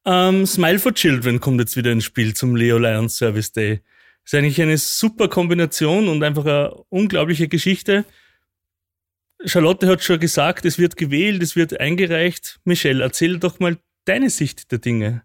Ähm, 0.07 0.47
Smile 0.47 0.79
for 0.79 0.95
Children 0.95 1.40
kommt 1.40 1.61
jetzt 1.61 1.77
wieder 1.77 1.92
ins 1.92 2.05
Spiel 2.05 2.35
zum 2.35 2.57
Leo 2.57 2.79
Lions 2.79 3.16
Service 3.16 3.53
Day 3.53 3.83
ist 4.27 4.35
eigentlich 4.35 4.61
eine 4.61 4.77
super 4.77 5.29
Kombination 5.29 6.09
und 6.09 6.23
einfach 6.23 6.45
eine 6.45 6.75
unglaubliche 6.88 7.47
Geschichte. 7.47 8.05
Charlotte 9.45 9.87
hat 9.87 10.03
schon 10.03 10.19
gesagt, 10.19 10.64
es 10.64 10.79
wird 10.79 10.97
gewählt, 10.97 11.42
es 11.42 11.55
wird 11.55 11.79
eingereicht. 11.79 12.59
Michelle, 12.64 13.05
erzähl 13.05 13.38
doch 13.38 13.61
mal 13.61 13.79
deine 14.05 14.29
Sicht 14.29 14.73
der 14.73 14.79
Dinge. 14.79 15.23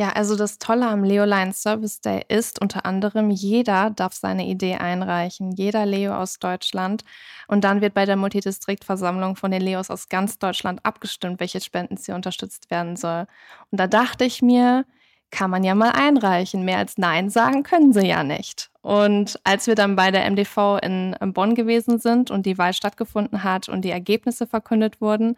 Ja, 0.00 0.12
also 0.12 0.34
das 0.34 0.56
Tolle 0.56 0.88
am 0.88 1.04
Leo 1.04 1.26
Lions 1.26 1.60
Service 1.60 2.00
Day 2.00 2.24
ist 2.26 2.58
unter 2.58 2.86
anderem, 2.86 3.28
jeder 3.28 3.90
darf 3.90 4.14
seine 4.14 4.46
Idee 4.46 4.76
einreichen, 4.76 5.52
jeder 5.52 5.84
Leo 5.84 6.14
aus 6.14 6.38
Deutschland. 6.38 7.04
Und 7.48 7.64
dann 7.64 7.82
wird 7.82 7.92
bei 7.92 8.06
der 8.06 8.16
Multidistriktversammlung 8.16 9.36
von 9.36 9.50
den 9.50 9.60
Leos 9.60 9.90
aus 9.90 10.08
ganz 10.08 10.38
Deutschland 10.38 10.80
abgestimmt, 10.86 11.38
welche 11.38 11.60
Spendenziel 11.60 12.14
unterstützt 12.14 12.70
werden 12.70 12.96
soll. 12.96 13.26
Und 13.70 13.78
da 13.78 13.86
dachte 13.86 14.24
ich 14.24 14.40
mir, 14.40 14.86
kann 15.30 15.50
man 15.50 15.64
ja 15.64 15.74
mal 15.74 15.90
einreichen. 15.90 16.64
Mehr 16.64 16.78
als 16.78 16.96
Nein 16.96 17.28
sagen 17.28 17.62
können 17.62 17.92
sie 17.92 18.06
ja 18.06 18.24
nicht. 18.24 18.70
Und 18.80 19.38
als 19.44 19.66
wir 19.66 19.74
dann 19.74 19.96
bei 19.96 20.10
der 20.10 20.30
MDV 20.30 20.78
in 20.82 21.14
Bonn 21.34 21.54
gewesen 21.54 21.98
sind 21.98 22.30
und 22.30 22.46
die 22.46 22.56
Wahl 22.56 22.72
stattgefunden 22.72 23.44
hat 23.44 23.68
und 23.68 23.82
die 23.82 23.90
Ergebnisse 23.90 24.46
verkündet 24.46 25.02
wurden, 25.02 25.36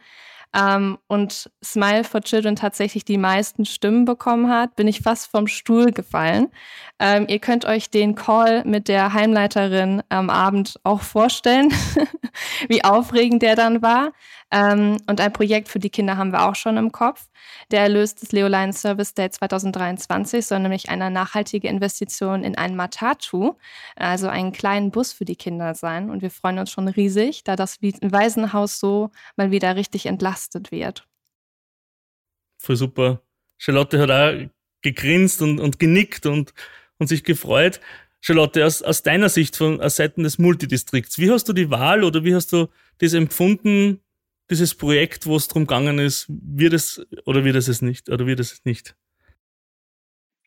ähm, 0.54 0.98
und 1.06 1.50
Smile 1.64 2.04
for 2.04 2.20
Children 2.20 2.56
tatsächlich 2.56 3.04
die 3.04 3.18
meisten 3.18 3.64
Stimmen 3.64 4.04
bekommen 4.04 4.50
hat, 4.50 4.76
bin 4.76 4.86
ich 4.86 5.00
fast 5.00 5.30
vom 5.30 5.46
Stuhl 5.46 5.92
gefallen. 5.92 6.48
Ähm, 6.98 7.26
ihr 7.28 7.38
könnt 7.38 7.64
euch 7.64 7.90
den 7.90 8.14
Call 8.14 8.64
mit 8.64 8.88
der 8.88 9.12
Heimleiterin 9.12 10.02
am 10.08 10.30
Abend 10.30 10.78
auch 10.84 11.00
vorstellen, 11.00 11.72
wie 12.68 12.84
aufregend 12.84 13.42
der 13.42 13.56
dann 13.56 13.82
war. 13.82 14.12
Ähm, 14.52 14.98
und 15.06 15.20
ein 15.20 15.32
Projekt 15.32 15.68
für 15.68 15.78
die 15.78 15.88
Kinder 15.88 16.18
haben 16.18 16.30
wir 16.30 16.46
auch 16.46 16.54
schon 16.54 16.76
im 16.76 16.92
Kopf. 16.92 17.26
Der 17.70 17.80
Erlös 17.80 18.14
des 18.14 18.32
Leo 18.32 18.48
Lions 18.48 18.82
Service 18.82 19.14
Day 19.14 19.30
2023 19.30 20.46
soll 20.46 20.60
nämlich 20.60 20.90
eine 20.90 21.10
nachhaltige 21.10 21.68
Investition 21.68 22.44
in 22.44 22.56
ein 22.56 22.76
Matatu, 22.76 23.54
also 23.96 24.28
einen 24.28 24.52
kleinen 24.52 24.90
Bus 24.90 25.14
für 25.14 25.24
die 25.24 25.36
Kinder 25.36 25.74
sein. 25.74 26.10
Und 26.10 26.20
wir 26.20 26.30
freuen 26.30 26.58
uns 26.58 26.70
schon 26.70 26.86
riesig, 26.86 27.44
da 27.44 27.56
das 27.56 27.80
Waisenhaus 27.80 28.78
so 28.78 29.10
mal 29.36 29.50
wieder 29.50 29.74
richtig 29.74 30.04
entlastet 30.04 30.70
wird. 30.70 31.08
voll 32.58 32.76
super. 32.76 33.22
Charlotte 33.56 33.98
hat 33.98 34.10
auch 34.10 34.48
gegrinst 34.82 35.40
und, 35.40 35.60
und 35.60 35.78
genickt 35.78 36.26
und, 36.26 36.52
und 36.98 37.06
sich 37.06 37.24
gefreut. 37.24 37.80
Charlotte, 38.20 38.66
aus, 38.66 38.82
aus 38.82 39.02
deiner 39.02 39.28
Sicht 39.28 39.56
von 39.56 39.80
aus 39.80 39.96
Seiten 39.96 40.24
des 40.24 40.38
Multidistrikts, 40.38 41.18
wie 41.18 41.30
hast 41.30 41.48
du 41.48 41.52
die 41.52 41.70
Wahl 41.70 42.04
oder 42.04 42.22
wie 42.22 42.34
hast 42.34 42.52
du 42.52 42.68
das 42.98 43.14
empfunden, 43.14 44.00
dieses 44.50 44.74
Projekt, 44.74 45.26
wo 45.26 45.36
es 45.36 45.48
darum 45.48 45.66
gegangen 45.66 45.98
ist, 45.98 46.26
wird 46.28 46.72
es 46.72 47.04
oder 47.24 47.44
wird 47.44 47.56
es 47.56 47.68
es 47.68 47.82
nicht 47.82 48.08
oder 48.10 48.26
wird 48.26 48.40
es 48.40 48.52
es 48.52 48.64
nicht? 48.64 48.96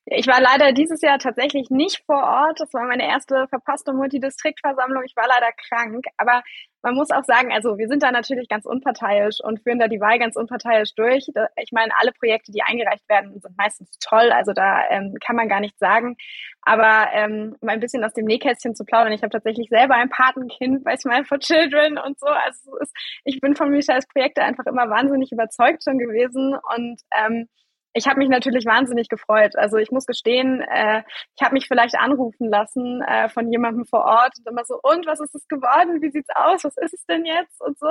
Ich 0.07 0.27
war 0.27 0.39
leider 0.39 0.71
dieses 0.71 1.01
Jahr 1.01 1.17
tatsächlich 1.17 1.71
nicht 1.71 2.03
vor 2.05 2.21
Ort. 2.21 2.59
Das 2.59 2.71
war 2.75 2.85
meine 2.85 3.07
erste 3.07 3.47
verpasste 3.47 3.91
Multidistriktversammlung. 3.91 5.03
Ich 5.03 5.15
war 5.15 5.25
leider 5.27 5.51
krank. 5.67 6.05
Aber 6.17 6.43
man 6.83 6.93
muss 6.93 7.09
auch 7.09 7.23
sagen, 7.23 7.51
also 7.51 7.79
wir 7.79 7.87
sind 7.87 8.03
da 8.03 8.11
natürlich 8.11 8.47
ganz 8.47 8.67
unparteiisch 8.67 9.37
und 9.41 9.63
führen 9.63 9.79
da 9.79 9.87
die 9.87 9.99
Wahl 9.99 10.19
ganz 10.19 10.35
unparteiisch 10.35 10.93
durch. 10.93 11.27
Ich 11.55 11.71
meine, 11.71 11.91
alle 11.99 12.11
Projekte, 12.11 12.51
die 12.51 12.61
eingereicht 12.61 13.09
werden, 13.09 13.39
sind 13.41 13.57
meistens 13.57 13.97
toll. 13.99 14.31
Also 14.31 14.53
da 14.53 14.87
ähm, 14.91 15.15
kann 15.25 15.35
man 15.35 15.49
gar 15.49 15.59
nichts 15.59 15.79
sagen. 15.79 16.17
Aber 16.61 17.07
ähm, 17.13 17.55
um 17.59 17.69
ein 17.69 17.79
bisschen 17.79 18.03
aus 18.03 18.13
dem 18.13 18.25
Nähkästchen 18.25 18.75
zu 18.75 18.85
plaudern, 18.85 19.13
ich 19.13 19.23
habe 19.23 19.31
tatsächlich 19.31 19.69
selber 19.69 19.95
ein 19.95 20.09
Patenkind 20.09 20.83
bei 20.83 20.97
Smile 20.97 21.25
for 21.25 21.39
Children 21.39 21.97
und 21.97 22.19
so. 22.19 22.27
Also 22.27 22.77
ist, 22.77 22.93
ich 23.23 23.41
bin 23.41 23.55
von 23.55 23.71
Michels 23.71 24.07
Projekte 24.07 24.43
einfach 24.43 24.67
immer 24.67 24.87
wahnsinnig 24.87 25.31
überzeugt 25.31 25.83
schon 25.83 25.97
gewesen 25.97 26.55
und 26.75 27.01
ähm, 27.17 27.49
ich 27.95 28.07
habe 28.07 28.19
mich 28.19 28.29
natürlich 28.29 28.65
wahnsinnig 28.65 29.07
gefreut. 29.07 29.55
Also 29.55 29.77
ich 29.77 29.89
muss 29.89 30.05
gestehen, 30.05 30.61
äh, 30.61 31.01
ich 31.35 31.41
habe 31.41 31.53
mich 31.53 31.67
vielleicht 31.67 31.95
anrufen 31.95 32.49
lassen 32.49 33.01
äh, 33.01 33.29
von 33.29 33.49
jemandem 33.49 33.85
vor 33.85 34.03
Ort 34.03 34.33
und 34.37 34.47
immer 34.47 34.65
so, 34.65 34.77
und 34.83 35.07
was 35.07 35.21
ist 35.21 35.33
es 35.33 35.47
geworden? 35.47 36.01
Wie 36.01 36.11
sieht's 36.11 36.29
aus? 36.35 36.65
Was 36.65 36.75
ist 36.77 36.93
es 36.93 37.05
denn 37.05 37.25
jetzt? 37.25 37.61
Und 37.61 37.79
so. 37.79 37.87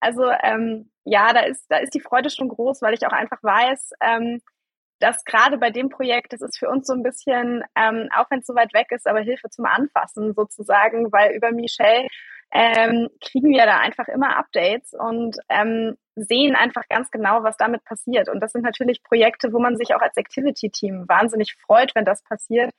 Also 0.00 0.30
ähm, 0.42 0.90
ja, 1.04 1.32
da 1.32 1.40
ist, 1.40 1.66
da 1.68 1.78
ist 1.78 1.94
die 1.94 2.00
Freude 2.00 2.30
schon 2.30 2.48
groß, 2.48 2.80
weil 2.82 2.94
ich 2.94 3.06
auch 3.06 3.12
einfach 3.12 3.42
weiß, 3.42 3.90
ähm, 4.00 4.40
dass 5.00 5.24
gerade 5.24 5.58
bei 5.58 5.70
dem 5.70 5.88
Projekt, 5.88 6.32
das 6.32 6.40
ist 6.40 6.58
für 6.58 6.68
uns 6.68 6.86
so 6.86 6.94
ein 6.94 7.02
bisschen, 7.02 7.64
ähm, 7.76 8.08
auch 8.16 8.30
wenn 8.30 8.40
es 8.40 8.46
so 8.46 8.54
weit 8.54 8.72
weg 8.72 8.86
ist, 8.90 9.06
aber 9.06 9.20
Hilfe 9.20 9.50
zum 9.50 9.64
Anfassen 9.66 10.32
sozusagen, 10.34 11.10
weil 11.12 11.34
über 11.34 11.50
Michelle 11.50 12.06
ähm, 12.54 13.08
kriegen 13.20 13.50
wir 13.50 13.66
da 13.66 13.78
einfach 13.80 14.06
immer 14.06 14.36
Updates 14.36 14.94
und 14.94 15.36
ähm, 15.48 15.96
sehen 16.14 16.54
einfach 16.54 16.84
ganz 16.88 17.10
genau, 17.10 17.42
was 17.42 17.56
damit 17.56 17.84
passiert. 17.84 18.28
Und 18.28 18.40
das 18.40 18.52
sind 18.52 18.62
natürlich 18.62 19.02
Projekte, 19.02 19.52
wo 19.52 19.58
man 19.58 19.76
sich 19.76 19.94
auch 19.94 20.00
als 20.00 20.16
Activity-Team 20.16 21.08
wahnsinnig 21.08 21.56
freut, 21.66 21.92
wenn 21.96 22.04
das 22.04 22.22
passiert, 22.22 22.70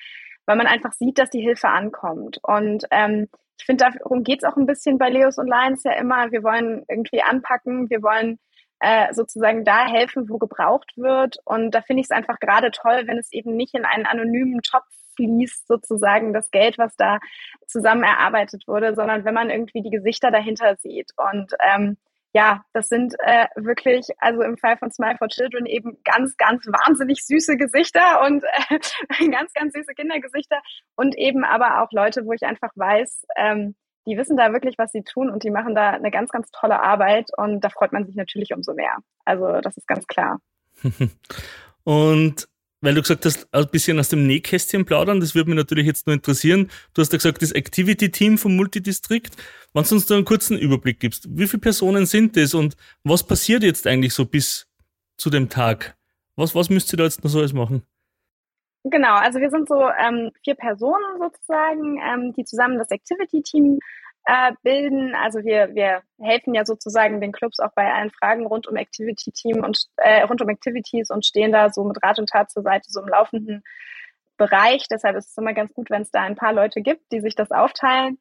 weil 0.46 0.56
man 0.56 0.68
einfach 0.68 0.94
sieht, 0.94 1.20
dass 1.20 1.30
die 1.30 1.42
Hilfe 1.42 1.68
ankommt. 1.68 2.40
Und 2.42 2.86
ähm, 2.90 3.28
ich 3.60 3.66
finde, 3.66 3.86
darum 4.00 4.24
geht 4.24 4.44
es 4.44 4.50
auch 4.50 4.56
ein 4.56 4.66
bisschen 4.66 4.98
bei 4.98 5.10
Leos 5.10 5.38
und 5.38 5.48
Lions 5.48 5.84
ja 5.84 5.92
immer. 5.94 6.32
Wir 6.32 6.44
wollen 6.44 6.86
irgendwie 6.88 7.22
anpacken, 7.22 7.90
wir 7.90 8.02
wollen 8.02 8.40
äh, 8.80 9.14
sozusagen 9.14 9.66
da 9.66 9.88
helfen, 9.88 10.30
wo 10.30 10.38
gebraucht 10.38 10.94
wird. 10.96 11.38
Und 11.44 11.72
da 11.72 11.82
finde 11.82 12.00
ich 12.00 12.08
es 12.08 12.12
einfach 12.12 12.40
gerade 12.40 12.72
toll, 12.72 13.04
wenn 13.08 13.18
es 13.18 13.32
eben 13.34 13.58
nicht 13.58 13.74
in 13.74 13.84
einen 13.84 14.06
anonymen 14.06 14.62
Topf 14.62 14.88
fließt 15.16 15.68
sozusagen 15.68 16.34
das 16.34 16.52
Geld, 16.52 16.78
was 16.78 16.96
da 16.96 17.20
zusammen 17.68 18.04
erarbeitet 18.04 18.68
wurde, 18.68 18.96
sondern 18.96 19.26
wenn 19.26 19.34
man 19.34 19.50
irgendwie 19.50 19.82
die 19.82 19.90
Gesichter 19.90 20.32
dahinter 20.32 20.76
sieht. 20.78 21.12
Und 21.18 21.54
ähm, 21.60 21.98
ja, 22.36 22.66
das 22.74 22.90
sind 22.90 23.16
äh, 23.20 23.48
wirklich, 23.56 24.08
also 24.18 24.42
im 24.42 24.58
Fall 24.58 24.76
von 24.76 24.92
Smile 24.92 25.16
for 25.18 25.30
Children 25.30 25.66
eben 25.66 25.98
ganz, 26.04 26.36
ganz 26.36 26.66
wahnsinnig 26.66 27.26
süße 27.26 27.56
Gesichter 27.56 28.22
und 28.26 28.44
äh, 28.44 28.78
ganz, 29.32 29.54
ganz 29.54 29.74
süße 29.74 29.94
Kindergesichter 29.96 30.62
und 30.96 31.18
eben 31.18 31.46
aber 31.46 31.82
auch 31.82 31.94
Leute, 31.94 32.26
wo 32.26 32.34
ich 32.34 32.44
einfach 32.44 32.72
weiß, 32.76 33.26
ähm, 33.38 33.76
die 34.06 34.18
wissen 34.18 34.36
da 34.36 34.52
wirklich, 34.52 34.78
was 34.78 34.92
sie 34.92 35.04
tun 35.04 35.30
und 35.30 35.44
die 35.44 35.50
machen 35.50 35.76
da 35.76 35.92
eine 35.92 36.12
ganz, 36.12 36.30
ganz 36.30 36.52
tolle 36.52 36.82
Arbeit 36.82 37.30
und 37.38 37.62
da 37.62 37.70
freut 37.70 37.94
man 37.94 38.06
sich 38.06 38.16
natürlich 38.16 38.54
umso 38.54 38.74
mehr. 38.74 38.98
Also 39.24 39.62
das 39.62 39.78
ist 39.78 39.88
ganz 39.88 40.06
klar. 40.06 40.42
und 41.86 42.50
weil 42.82 42.94
du 42.94 43.02
gesagt 43.02 43.26
hast, 43.26 43.48
ein 43.52 43.68
bisschen 43.70 44.00
aus 44.00 44.10
dem 44.10 44.28
Nähkästchen 44.28 44.86
plaudern, 44.86 45.20
das 45.20 45.36
würde 45.36 45.50
mich 45.50 45.58
natürlich 45.58 45.86
jetzt 45.86 46.08
nur 46.08 46.14
interessieren. 46.14 46.70
Du 46.94 47.02
hast 47.02 47.12
ja 47.12 47.18
gesagt, 47.18 47.42
das 47.42 47.52
Activity-Team 47.52 48.38
vom 48.38 48.56
Multidistrikt. 48.56 49.36
Wenn 49.74 49.84
du 49.84 49.96
uns 49.96 50.06
da 50.06 50.16
einen 50.16 50.26
kurzen 50.26 50.58
Überblick 50.58 51.00
gibst, 51.00 51.28
wie 51.30 51.48
viele 51.48 51.62
Personen 51.62 52.06
sind 52.06 52.38
das 52.38 52.54
und 52.54 52.76
was 53.04 53.26
passiert 53.26 53.64
jetzt 53.64 53.88
eigentlich 53.88 54.14
so 54.14 54.26
bis 54.26 54.68
zu 55.18 55.30
dem 55.30 55.50
Tag? 55.50 55.98
Was, 56.36 56.54
was 56.54 56.70
müsst 56.70 56.94
ihr 56.94 56.98
da 56.98 57.04
jetzt 57.06 57.24
noch 57.24 57.32
so 57.32 57.40
alles 57.40 57.54
machen? 57.54 57.84
Genau, 58.84 59.16
also 59.16 59.40
wir 59.40 59.50
sind 59.50 59.68
so 59.68 59.90
ähm, 59.90 60.32
vier 60.44 60.54
Personen 60.54 61.20
sozusagen, 61.20 61.98
ähm, 61.98 62.34
die 62.34 62.44
zusammen 62.44 62.78
das 62.78 62.92
Activity-Team 62.92 63.80
äh, 64.26 64.54
bilden. 64.64 65.16
Also 65.16 65.44
wir, 65.44 65.74
wir 65.76 66.02
helfen 66.20 66.54
ja 66.54 66.66
sozusagen 66.66 67.22
den 67.22 67.32
Clubs 67.32 67.60
auch 67.60 67.72
bei 67.76 67.92
allen 67.94 68.12
Fragen 68.12 68.46
rund 68.46 68.68
um 68.68 68.76
Activity 68.76 69.32
Team 69.32 69.64
und 69.64 69.86
äh, 69.98 70.24
rund 70.24 70.42
um 70.42 70.50
Activities 70.50 71.10
und 71.10 71.26
stehen 71.26 71.52
da 71.52 71.70
so 71.70 71.84
mit 71.84 72.02
Rat 72.04 72.20
und 72.20 72.30
Tat 72.30 72.52
zur 72.52 72.64
Seite, 72.64 72.90
so 72.90 73.02
im 73.02 73.08
laufenden 73.08 73.64
Bereich. 74.38 74.88
Deshalb 74.90 75.16
ist 75.16 75.30
es 75.30 75.38
immer 75.38 75.54
ganz 75.54 75.74
gut, 75.74 75.90
wenn 75.90 76.02
es 76.02 76.12
da 76.12 76.22
ein 76.22 76.36
paar 76.36 76.54
Leute 76.54 76.82
gibt, 76.82 77.12
die 77.12 77.22
sich 77.22 77.36
das 77.36 77.52
aufteilen. 77.52 78.18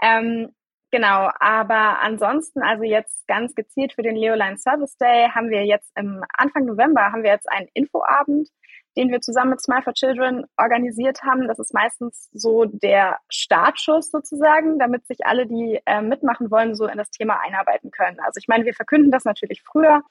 Ähm, 0.00 0.54
genau, 0.90 1.30
aber 1.38 2.00
ansonsten, 2.02 2.62
also 2.62 2.84
jetzt 2.84 3.26
ganz 3.26 3.54
gezielt 3.54 3.92
für 3.94 4.02
den 4.02 4.16
Leoline 4.16 4.58
Service 4.58 4.96
Day 4.96 5.28
haben 5.34 5.50
wir 5.50 5.64
jetzt 5.64 5.90
im 5.96 6.22
Anfang 6.36 6.64
November 6.66 7.12
haben 7.12 7.22
wir 7.22 7.30
jetzt 7.30 7.50
einen 7.50 7.68
Infoabend 7.74 8.48
den 8.96 9.10
wir 9.10 9.20
zusammen 9.20 9.50
mit 9.50 9.62
Smile 9.62 9.82
for 9.82 9.92
Children 9.94 10.44
organisiert 10.56 11.22
haben. 11.22 11.46
Das 11.46 11.58
ist 11.58 11.72
meistens 11.72 12.28
so 12.32 12.64
der 12.64 13.18
Startschuss 13.28 14.10
sozusagen, 14.10 14.78
damit 14.78 15.06
sich 15.06 15.24
alle, 15.24 15.46
die 15.46 15.80
äh, 15.86 16.02
mitmachen 16.02 16.50
wollen, 16.50 16.74
so 16.74 16.86
in 16.86 16.98
das 16.98 17.10
Thema 17.10 17.40
einarbeiten 17.40 17.90
können. 17.90 18.18
Also 18.20 18.38
ich 18.38 18.48
meine, 18.48 18.64
wir 18.64 18.74
verkünden 18.74 19.10
das 19.10 19.24
natürlich 19.24 19.62
früher 19.62 20.02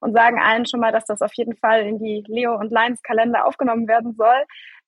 und 0.00 0.12
sagen 0.12 0.40
allen 0.40 0.66
schon 0.66 0.80
mal, 0.80 0.92
dass 0.92 1.04
das 1.04 1.22
auf 1.22 1.32
jeden 1.34 1.56
Fall 1.56 1.82
in 1.82 1.98
die 1.98 2.24
Leo 2.26 2.54
und 2.56 2.72
Lions 2.72 3.02
Kalender 3.02 3.46
aufgenommen 3.46 3.86
werden 3.86 4.14
soll. 4.14 4.44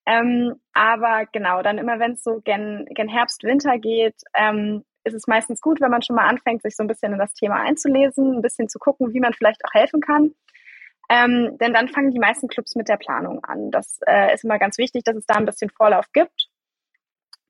Ähm, 0.07 0.55
aber 0.73 1.27
genau, 1.33 1.63
dann 1.63 1.79
immer 1.79 1.99
wenn 1.99 2.13
es 2.13 2.23
so 2.23 2.41
gen, 2.45 2.87
gen 2.91 3.09
Herbst, 3.09 3.43
Winter 3.43 3.79
geht, 3.79 4.17
ähm, 4.35 4.85
ist 5.07 5.15
es 5.15 5.27
meistens 5.27 5.61
gut, 5.61 5.81
wenn 5.81 5.91
man 5.91 6.03
schon 6.03 6.17
mal 6.17 6.29
anfängt, 6.29 6.63
sich 6.63 6.77
so 6.77 6.83
ein 6.83 6.89
bisschen 6.89 7.13
in 7.13 7.19
das 7.19 7.33
Thema 7.33 7.57
einzulesen, 7.57 8.37
ein 8.37 8.43
bisschen 8.43 8.69
zu 8.69 8.79
gucken, 8.79 9.15
wie 9.15 9.21
man 9.21 9.33
vielleicht 9.33 9.65
auch 9.65 9.73
helfen 9.73 10.01
kann. 10.01 10.35
Ähm, 11.09 11.57
denn 11.59 11.73
dann 11.73 11.89
fangen 11.89 12.11
die 12.11 12.19
meisten 12.19 12.49
Clubs 12.49 12.75
mit 12.75 12.89
der 12.89 12.97
Planung 12.97 13.45
an. 13.45 13.71
Das 13.71 14.01
äh, 14.07 14.35
ist 14.35 14.45
immer 14.45 14.59
ganz 14.59 14.77
wichtig, 14.77 15.05
dass 15.05 15.17
es 15.17 15.27
da 15.27 15.35
ein 15.35 15.47
bisschen 15.47 15.71
Vorlauf 15.71 16.07
gibt. 16.13 16.49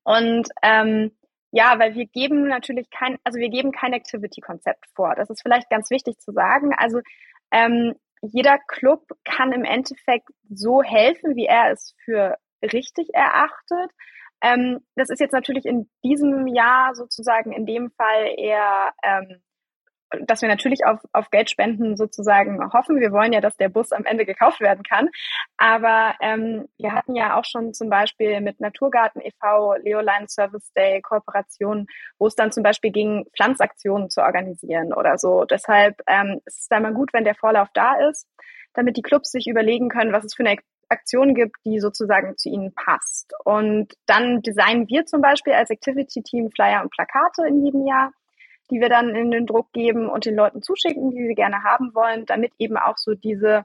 Und 0.04 0.48
ähm, 0.62 1.12
ja, 1.52 1.78
weil 1.78 1.94
wir 1.94 2.06
geben 2.06 2.48
natürlich 2.48 2.90
kein, 2.90 3.18
also 3.24 3.38
wir 3.38 3.48
geben 3.48 3.72
kein 3.72 3.94
Activity-Konzept 3.94 4.84
vor. 4.94 5.14
Das 5.14 5.30
ist 5.30 5.40
vielleicht 5.42 5.70
ganz 5.70 5.90
wichtig 5.90 6.18
zu 6.18 6.32
sagen. 6.32 6.72
Also 6.76 7.00
ähm, 7.50 7.94
jeder 8.20 8.58
Club 8.58 9.06
kann 9.24 9.52
im 9.52 9.64
Endeffekt 9.64 10.28
so 10.50 10.82
helfen, 10.82 11.34
wie 11.34 11.46
er 11.46 11.72
es 11.72 11.94
für 12.04 12.36
richtig 12.62 13.14
erachtet. 13.14 13.90
Ähm, 14.42 14.80
das 14.94 15.10
ist 15.10 15.20
jetzt 15.20 15.32
natürlich 15.32 15.64
in 15.64 15.88
diesem 16.04 16.46
Jahr 16.46 16.94
sozusagen 16.94 17.52
in 17.52 17.66
dem 17.66 17.90
Fall 17.90 18.34
eher 18.36 18.92
ähm, 19.02 19.42
dass 20.20 20.42
wir 20.42 20.48
natürlich 20.48 20.84
auf, 20.84 21.00
auf 21.12 21.30
Geldspenden 21.30 21.96
sozusagen 21.96 22.72
hoffen. 22.72 23.00
Wir 23.00 23.12
wollen 23.12 23.32
ja, 23.32 23.40
dass 23.40 23.56
der 23.56 23.68
Bus 23.68 23.92
am 23.92 24.04
Ende 24.04 24.24
gekauft 24.24 24.60
werden 24.60 24.82
kann. 24.82 25.08
Aber 25.56 26.14
ähm, 26.20 26.68
wir 26.78 26.92
hatten 26.92 27.14
ja 27.16 27.38
auch 27.38 27.44
schon 27.44 27.74
zum 27.74 27.90
Beispiel 27.90 28.40
mit 28.40 28.60
Naturgarten 28.60 29.20
e.V., 29.20 29.74
Leoline 29.82 30.28
Service 30.28 30.72
Day 30.74 31.00
Kooperationen, 31.02 31.86
wo 32.18 32.26
es 32.26 32.36
dann 32.36 32.52
zum 32.52 32.62
Beispiel 32.62 32.92
ging, 32.92 33.26
Pflanzaktionen 33.36 34.10
zu 34.10 34.22
organisieren 34.22 34.92
oder 34.92 35.18
so. 35.18 35.44
Deshalb 35.44 36.00
ähm, 36.06 36.40
ist 36.44 36.60
es 36.60 36.68
da 36.68 36.80
mal 36.80 36.94
gut, 36.94 37.12
wenn 37.12 37.24
der 37.24 37.34
Vorlauf 37.34 37.68
da 37.74 37.94
ist, 38.08 38.28
damit 38.74 38.96
die 38.96 39.02
Clubs 39.02 39.30
sich 39.32 39.46
überlegen 39.46 39.88
können, 39.88 40.12
was 40.12 40.24
es 40.24 40.34
für 40.34 40.44
eine 40.44 40.58
Aktion 40.88 41.34
gibt, 41.34 41.56
die 41.64 41.80
sozusagen 41.80 42.36
zu 42.36 42.48
ihnen 42.48 42.72
passt. 42.74 43.32
Und 43.44 43.94
dann 44.06 44.42
designen 44.42 44.88
wir 44.88 45.06
zum 45.06 45.20
Beispiel 45.20 45.52
als 45.52 45.70
Activity-Team 45.70 46.50
Flyer 46.50 46.82
und 46.82 46.90
Plakate 46.90 47.46
in 47.46 47.64
jedem 47.64 47.86
Jahr 47.86 48.12
die 48.70 48.80
wir 48.80 48.88
dann 48.88 49.14
in 49.14 49.30
den 49.30 49.46
Druck 49.46 49.72
geben 49.72 50.08
und 50.08 50.24
den 50.24 50.34
Leuten 50.34 50.62
zuschicken, 50.62 51.10
die 51.10 51.26
sie 51.26 51.34
gerne 51.34 51.62
haben 51.62 51.94
wollen, 51.94 52.26
damit 52.26 52.52
eben 52.58 52.76
auch 52.76 52.96
so 52.96 53.14
diese 53.14 53.64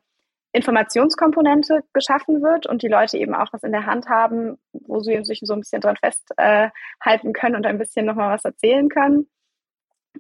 Informationskomponente 0.54 1.84
geschaffen 1.94 2.42
wird 2.42 2.68
und 2.68 2.84
die 2.84 2.88
Leute 2.88 3.18
eben 3.18 3.34
auch 3.34 3.52
was 3.54 3.64
in 3.64 3.72
der 3.72 3.86
Hand 3.86 4.10
haben, 4.10 4.58
wo 4.74 5.00
sie 5.00 5.24
sich 5.24 5.40
so 5.44 5.54
ein 5.54 5.62
bisschen 5.62 5.82
dran 5.82 5.96
festhalten 5.96 7.30
äh, 7.30 7.34
können 7.34 7.56
und 7.56 7.66
ein 7.66 7.78
bisschen 7.78 8.06
nochmal 8.06 8.34
was 8.34 8.46
erzählen 8.46 8.90
können. 8.90 9.28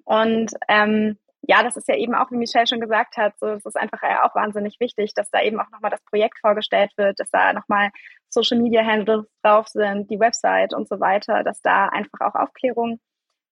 Und 0.06 0.54
ähm, 0.70 1.18
ja, 1.42 1.64
das 1.64 1.76
ist 1.76 1.88
ja 1.88 1.96
eben 1.96 2.14
auch, 2.14 2.32
wie 2.32 2.38
Michelle 2.38 2.68
schon 2.68 2.80
gesagt 2.80 3.18
hat, 3.18 3.38
so, 3.40 3.48
das 3.48 3.66
ist 3.66 3.76
einfach 3.76 4.02
ja 4.04 4.24
auch 4.24 4.36
wahnsinnig 4.36 4.80
wichtig, 4.80 5.14
dass 5.16 5.30
da 5.32 5.42
eben 5.42 5.60
auch 5.60 5.70
nochmal 5.72 5.92
das 5.92 6.04
Projekt 6.04 6.40
vorgestellt 6.40 6.92
wird, 6.98 7.20
dass 7.20 7.30
da 7.32 7.54
nochmal 7.54 7.90
Social 8.30 8.60
Media 8.60 8.84
Handles 8.86 9.26
drauf 9.44 9.68
sind, 9.68 10.10
die 10.10 10.20
Website 10.20 10.74
und 10.74 10.88
so 10.88 11.00
weiter, 11.00 11.44
dass 11.44 11.62
da 11.62 11.88
einfach 11.88 12.22
auch 12.22 12.36
Aufklärung 12.36 13.00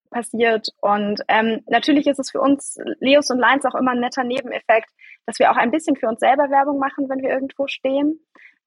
passiert. 0.09 0.69
Und 0.81 1.21
ähm, 1.27 1.61
natürlich 1.67 2.07
ist 2.07 2.19
es 2.19 2.31
für 2.31 2.41
uns, 2.41 2.77
Leos 2.99 3.29
und 3.29 3.39
Lions, 3.39 3.65
auch 3.65 3.75
immer 3.75 3.91
ein 3.91 3.99
netter 3.99 4.23
Nebeneffekt, 4.23 4.89
dass 5.25 5.39
wir 5.39 5.51
auch 5.51 5.57
ein 5.57 5.71
bisschen 5.71 5.95
für 5.95 6.07
uns 6.07 6.19
selber 6.19 6.49
Werbung 6.49 6.79
machen, 6.79 7.09
wenn 7.09 7.21
wir 7.21 7.29
irgendwo 7.29 7.67
stehen. 7.67 8.19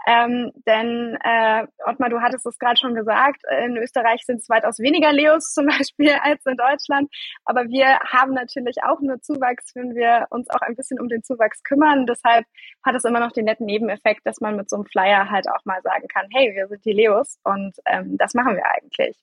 Ähm, 0.06 0.52
denn 0.66 1.16
äh, 1.22 1.66
Ottmar, 1.86 2.10
du 2.10 2.20
hattest 2.20 2.46
es 2.46 2.58
gerade 2.58 2.76
schon 2.76 2.94
gesagt, 2.94 3.42
in 3.64 3.76
Österreich 3.76 4.24
sind 4.24 4.40
es 4.40 4.48
weitaus 4.48 4.78
weniger 4.78 5.12
Leos 5.12 5.52
zum 5.52 5.66
Beispiel 5.78 6.12
als 6.22 6.44
in 6.46 6.56
Deutschland. 6.56 7.10
Aber 7.44 7.64
wir 7.68 8.00
haben 8.00 8.34
natürlich 8.34 8.76
auch 8.84 9.00
nur 9.00 9.20
Zuwachs, 9.20 9.74
wenn 9.74 9.94
wir 9.94 10.26
uns 10.30 10.50
auch 10.50 10.60
ein 10.60 10.74
bisschen 10.74 11.00
um 11.00 11.08
den 11.08 11.22
Zuwachs 11.22 11.62
kümmern. 11.62 12.06
Deshalb 12.06 12.46
hat 12.84 12.94
es 12.94 13.04
immer 13.04 13.20
noch 13.20 13.32
den 13.32 13.44
netten 13.44 13.66
Nebeneffekt, 13.66 14.26
dass 14.26 14.40
man 14.40 14.56
mit 14.56 14.68
so 14.68 14.76
einem 14.76 14.86
Flyer 14.86 15.30
halt 15.30 15.48
auch 15.48 15.64
mal 15.64 15.80
sagen 15.82 16.08
kann, 16.08 16.26
hey, 16.32 16.52
wir 16.54 16.68
sind 16.68 16.84
die 16.84 16.92
Leos 16.92 17.38
und 17.44 17.76
ähm, 17.86 18.16
das 18.18 18.34
machen 18.34 18.56
wir 18.56 18.66
eigentlich. 18.66 19.16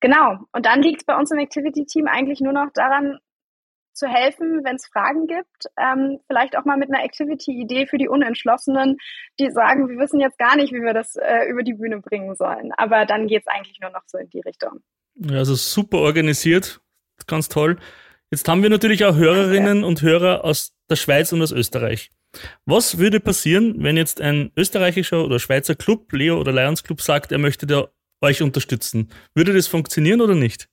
Genau. 0.00 0.38
Und 0.52 0.64
dann 0.64 0.82
liegt 0.82 1.00
es 1.00 1.06
bei 1.06 1.16
uns 1.16 1.30
im 1.30 1.38
Activity-Team 1.38 2.06
eigentlich 2.06 2.40
nur 2.40 2.52
noch 2.52 2.70
daran, 2.72 3.18
zu 3.98 4.08
helfen, 4.08 4.64
wenn 4.64 4.76
es 4.76 4.86
Fragen 4.86 5.26
gibt. 5.26 5.66
Ähm, 5.76 6.20
vielleicht 6.26 6.56
auch 6.56 6.64
mal 6.64 6.76
mit 6.76 6.88
einer 6.90 7.04
Activity-Idee 7.04 7.86
für 7.86 7.98
die 7.98 8.08
Unentschlossenen, 8.08 8.96
die 9.38 9.50
sagen, 9.50 9.88
wir 9.88 9.98
wissen 9.98 10.20
jetzt 10.20 10.38
gar 10.38 10.56
nicht, 10.56 10.72
wie 10.72 10.82
wir 10.82 10.94
das 10.94 11.16
äh, 11.16 11.48
über 11.50 11.62
die 11.62 11.74
Bühne 11.74 12.00
bringen 12.00 12.34
sollen. 12.34 12.72
Aber 12.76 13.04
dann 13.04 13.26
geht 13.26 13.42
es 13.42 13.48
eigentlich 13.48 13.80
nur 13.80 13.90
noch 13.90 14.02
so 14.06 14.18
in 14.18 14.30
die 14.30 14.40
Richtung. 14.40 14.80
Ja, 15.16 15.38
also 15.38 15.54
super 15.54 15.98
organisiert, 15.98 16.80
ganz 17.26 17.48
toll. 17.48 17.78
Jetzt 18.30 18.46
haben 18.48 18.62
wir 18.62 18.70
natürlich 18.70 19.04
auch 19.04 19.16
Hörerinnen 19.16 19.84
und 19.84 20.02
Hörer 20.02 20.44
aus 20.44 20.74
der 20.90 20.96
Schweiz 20.96 21.32
und 21.32 21.42
aus 21.42 21.52
Österreich. 21.52 22.10
Was 22.66 22.98
würde 22.98 23.20
passieren, 23.20 23.82
wenn 23.82 23.96
jetzt 23.96 24.20
ein 24.20 24.52
österreichischer 24.56 25.24
oder 25.24 25.38
Schweizer 25.38 25.74
Club, 25.74 26.12
Leo 26.12 26.38
oder 26.38 26.52
Lions 26.52 26.84
Club, 26.84 27.00
sagt, 27.00 27.32
er 27.32 27.38
möchte 27.38 27.66
da 27.66 27.88
euch 28.20 28.42
unterstützen? 28.42 29.10
Würde 29.34 29.54
das 29.54 29.66
funktionieren 29.66 30.20
oder 30.20 30.34
nicht? 30.34 30.68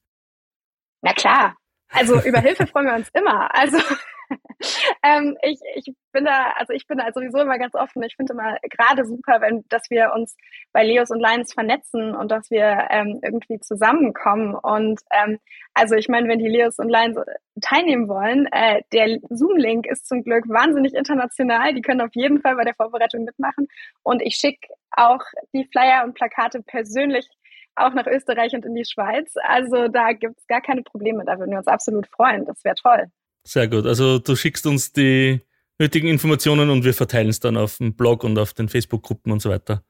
Na 1.01 1.13
klar, 1.13 1.55
also 1.95 2.21
über 2.21 2.39
Hilfe 2.39 2.67
freuen 2.67 2.87
wir 2.87 2.95
uns 2.95 3.09
immer. 3.13 3.53
Also 3.55 3.77
ähm, 5.03 5.37
ich, 5.41 5.59
ich 5.75 5.93
bin 6.11 6.25
da, 6.25 6.53
also 6.57 6.73
ich 6.73 6.87
bin 6.87 6.97
da 6.97 7.11
sowieso 7.13 7.39
immer 7.39 7.57
ganz 7.57 7.75
offen. 7.75 8.03
Ich 8.03 8.15
finde 8.15 8.33
immer 8.33 8.57
gerade 8.69 9.05
super, 9.05 9.41
wenn, 9.41 9.65
dass 9.69 9.89
wir 9.89 10.11
uns 10.13 10.35
bei 10.71 10.83
Leos 10.83 11.09
und 11.09 11.19
Lions 11.19 11.53
vernetzen 11.53 12.15
und 12.15 12.31
dass 12.31 12.49
wir 12.49 12.87
ähm, 12.89 13.19
irgendwie 13.23 13.59
zusammenkommen. 13.59 14.55
Und 14.55 15.01
ähm, 15.11 15.39
also 15.73 15.95
ich 15.95 16.07
meine, 16.07 16.27
wenn 16.27 16.39
die 16.39 16.49
Leos 16.49 16.79
und 16.79 16.89
Lions 16.89 17.17
teilnehmen 17.61 18.07
wollen, 18.07 18.47
äh, 18.51 18.81
der 18.91 19.19
Zoom-Link 19.29 19.85
ist 19.87 20.07
zum 20.07 20.23
Glück 20.23 20.47
wahnsinnig 20.47 20.93
international. 20.93 21.73
Die 21.73 21.81
können 21.81 22.01
auf 22.01 22.13
jeden 22.13 22.41
Fall 22.41 22.55
bei 22.55 22.63
der 22.63 22.75
Vorbereitung 22.75 23.25
mitmachen. 23.25 23.67
Und 24.03 24.21
ich 24.21 24.35
schicke 24.35 24.67
auch 24.91 25.21
die 25.53 25.67
Flyer 25.71 26.03
und 26.03 26.13
Plakate 26.15 26.61
persönlich 26.63 27.27
auch 27.75 27.93
nach 27.93 28.07
Österreich 28.07 28.53
und 28.53 28.65
in 28.65 28.75
die 28.75 28.85
Schweiz. 28.85 29.33
Also 29.43 29.87
da 29.87 30.13
gibt 30.13 30.37
es 30.39 30.47
gar 30.47 30.61
keine 30.61 30.83
Probleme. 30.83 31.23
Da 31.25 31.37
würden 31.37 31.51
wir 31.51 31.57
uns 31.57 31.67
absolut 31.67 32.07
freuen. 32.07 32.45
Das 32.45 32.63
wäre 32.63 32.75
toll. 32.75 33.05
Sehr 33.43 33.67
gut. 33.67 33.85
Also 33.85 34.19
du 34.19 34.35
schickst 34.35 34.65
uns 34.65 34.91
die 34.91 35.41
nötigen 35.79 36.07
Informationen 36.07 36.69
und 36.69 36.83
wir 36.83 36.93
verteilen 36.93 37.29
es 37.29 37.39
dann 37.39 37.57
auf 37.57 37.77
dem 37.77 37.95
Blog 37.95 38.23
und 38.23 38.37
auf 38.39 38.53
den 38.53 38.69
Facebook-Gruppen 38.69 39.31
und 39.31 39.41
so 39.41 39.49
weiter. 39.49 39.83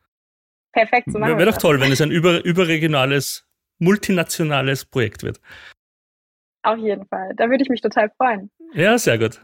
Perfekt, 0.74 1.12
so 1.12 1.20
machen 1.20 1.38
Wäre 1.38 1.52
doch 1.52 1.58
toll, 1.58 1.80
wenn 1.80 1.92
es 1.92 2.02
ein 2.02 2.12
über, 2.12 2.44
überregionales, 2.44 3.48
multinationales 3.80 4.84
Projekt 4.86 5.24
wird. 5.24 5.40
Auf 6.64 6.80
jeden 6.80 7.06
Fall. 7.08 7.32
Da 7.38 7.50
würde 7.50 7.64
ich 7.64 7.70
mich 7.70 7.82
total 7.82 8.10
freuen. 8.18 8.52
Ja, 8.74 8.98
sehr 8.98 9.18
gut. 9.18 9.40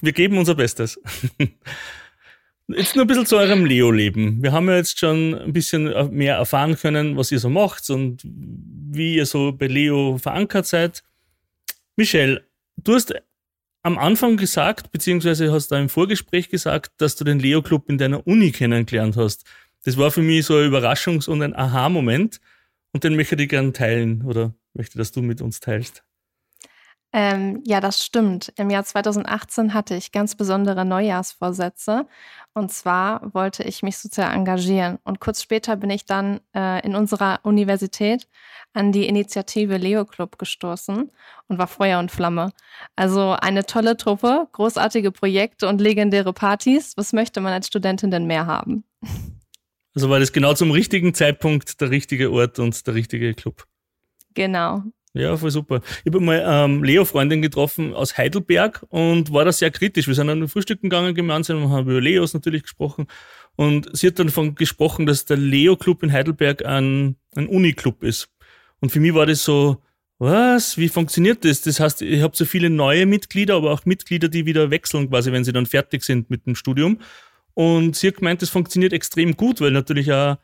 Wir 0.00 0.12
geben 0.12 0.38
unser 0.38 0.54
Bestes. 0.54 1.00
Jetzt 2.68 2.96
nur 2.96 3.04
ein 3.04 3.08
bisschen 3.08 3.26
zu 3.26 3.36
eurem 3.36 3.66
Leo-Leben. 3.66 4.42
Wir 4.42 4.52
haben 4.52 4.68
ja 4.68 4.76
jetzt 4.76 4.98
schon 4.98 5.34
ein 5.34 5.52
bisschen 5.52 5.92
mehr 6.14 6.36
erfahren 6.36 6.76
können, 6.76 7.16
was 7.16 7.30
ihr 7.30 7.38
so 7.38 7.50
macht 7.50 7.90
und 7.90 8.22
wie 8.24 9.16
ihr 9.16 9.26
so 9.26 9.52
bei 9.52 9.66
Leo 9.66 10.16
verankert 10.16 10.66
seid. 10.66 11.02
Michelle, 11.96 12.42
du 12.76 12.94
hast 12.94 13.14
am 13.82 13.98
Anfang 13.98 14.38
gesagt, 14.38 14.92
beziehungsweise 14.92 15.52
hast 15.52 15.70
du 15.70 15.74
im 15.74 15.90
Vorgespräch 15.90 16.48
gesagt, 16.48 16.92
dass 16.96 17.16
du 17.16 17.24
den 17.24 17.38
Leo-Club 17.38 17.90
in 17.90 17.98
deiner 17.98 18.26
Uni 18.26 18.50
kennengelernt 18.50 19.18
hast. 19.18 19.44
Das 19.84 19.98
war 19.98 20.10
für 20.10 20.22
mich 20.22 20.46
so 20.46 20.56
ein 20.56 20.70
Überraschungs- 20.70 21.28
und 21.28 21.42
ein 21.42 21.54
Aha-Moment 21.54 22.40
und 22.92 23.04
den 23.04 23.14
möchte 23.14 23.36
ich 23.36 23.48
gerne 23.50 23.74
teilen 23.74 24.22
oder 24.22 24.54
möchte, 24.72 24.96
dass 24.96 25.12
du 25.12 25.20
mit 25.20 25.42
uns 25.42 25.60
teilst. 25.60 26.02
Ähm, 27.16 27.62
ja, 27.64 27.80
das 27.80 28.04
stimmt. 28.04 28.52
Im 28.56 28.70
Jahr 28.70 28.84
2018 28.84 29.72
hatte 29.72 29.94
ich 29.94 30.10
ganz 30.10 30.34
besondere 30.34 30.84
Neujahrsvorsätze. 30.84 32.08
Und 32.54 32.72
zwar 32.72 33.32
wollte 33.32 33.62
ich 33.62 33.84
mich 33.84 33.98
sozial 33.98 34.34
engagieren. 34.34 34.98
Und 35.04 35.20
kurz 35.20 35.40
später 35.40 35.76
bin 35.76 35.90
ich 35.90 36.06
dann 36.06 36.40
äh, 36.56 36.84
in 36.84 36.96
unserer 36.96 37.38
Universität 37.44 38.26
an 38.72 38.90
die 38.90 39.06
Initiative 39.06 39.76
Leo 39.76 40.04
Club 40.04 40.38
gestoßen 40.38 41.08
und 41.46 41.58
war 41.58 41.68
Feuer 41.68 42.00
und 42.00 42.10
Flamme. 42.10 42.50
Also 42.96 43.36
eine 43.40 43.64
tolle 43.64 43.96
Truppe, 43.96 44.48
großartige 44.50 45.12
Projekte 45.12 45.68
und 45.68 45.80
legendäre 45.80 46.32
Partys. 46.32 46.96
Was 46.96 47.12
möchte 47.12 47.40
man 47.40 47.52
als 47.52 47.68
Studentin 47.68 48.10
denn 48.10 48.26
mehr 48.26 48.46
haben? 48.46 48.82
Also 49.94 50.10
war 50.10 50.18
das 50.18 50.32
genau 50.32 50.54
zum 50.54 50.72
richtigen 50.72 51.14
Zeitpunkt 51.14 51.80
der 51.80 51.90
richtige 51.90 52.32
Ort 52.32 52.58
und 52.58 52.84
der 52.88 52.94
richtige 52.94 53.34
Club. 53.34 53.68
Genau. 54.34 54.82
Ja, 55.16 55.36
voll 55.36 55.52
super. 55.52 55.80
Ich 56.04 56.12
habe 56.12 56.18
mal 56.18 56.42
ähm, 56.44 56.82
Leo-Freundin 56.82 57.40
getroffen 57.40 57.94
aus 57.94 58.18
Heidelberg 58.18 58.84
und 58.88 59.32
war 59.32 59.44
da 59.44 59.52
sehr 59.52 59.70
kritisch. 59.70 60.08
Wir 60.08 60.14
sind 60.14 60.26
dann 60.26 60.48
frühstücken 60.48 60.90
gegangen 60.90 61.14
gemeinsam 61.14 61.62
und 61.62 61.70
haben 61.70 61.88
über 61.88 62.00
Leos 62.00 62.34
natürlich 62.34 62.64
gesprochen. 62.64 63.06
Und 63.54 63.96
sie 63.96 64.08
hat 64.08 64.18
dann 64.18 64.26
davon 64.26 64.56
gesprochen, 64.56 65.06
dass 65.06 65.24
der 65.24 65.36
Leo-Club 65.36 66.02
in 66.02 66.12
Heidelberg 66.12 66.64
ein, 66.66 67.14
ein 67.36 67.46
Uni-Club 67.46 68.02
ist. 68.02 68.28
Und 68.80 68.90
für 68.90 68.98
mich 68.98 69.14
war 69.14 69.26
das 69.26 69.44
so, 69.44 69.80
was? 70.18 70.78
Wie 70.78 70.88
funktioniert 70.88 71.44
das? 71.44 71.60
Das 71.60 71.78
heißt, 71.78 72.02
ich 72.02 72.20
habe 72.20 72.36
so 72.36 72.44
viele 72.44 72.68
neue 72.68 73.06
Mitglieder, 73.06 73.54
aber 73.54 73.70
auch 73.70 73.84
Mitglieder, 73.84 74.28
die 74.28 74.46
wieder 74.46 74.70
wechseln, 74.72 75.10
quasi, 75.10 75.30
wenn 75.30 75.44
sie 75.44 75.52
dann 75.52 75.66
fertig 75.66 76.02
sind 76.02 76.28
mit 76.28 76.44
dem 76.46 76.56
Studium. 76.56 76.98
Und 77.54 77.94
sie 77.94 78.08
hat 78.08 78.16
gemeint, 78.16 78.42
das 78.42 78.50
funktioniert 78.50 78.92
extrem 78.92 79.36
gut, 79.36 79.60
weil 79.60 79.70
natürlich 79.70 80.12
auch 80.12 80.38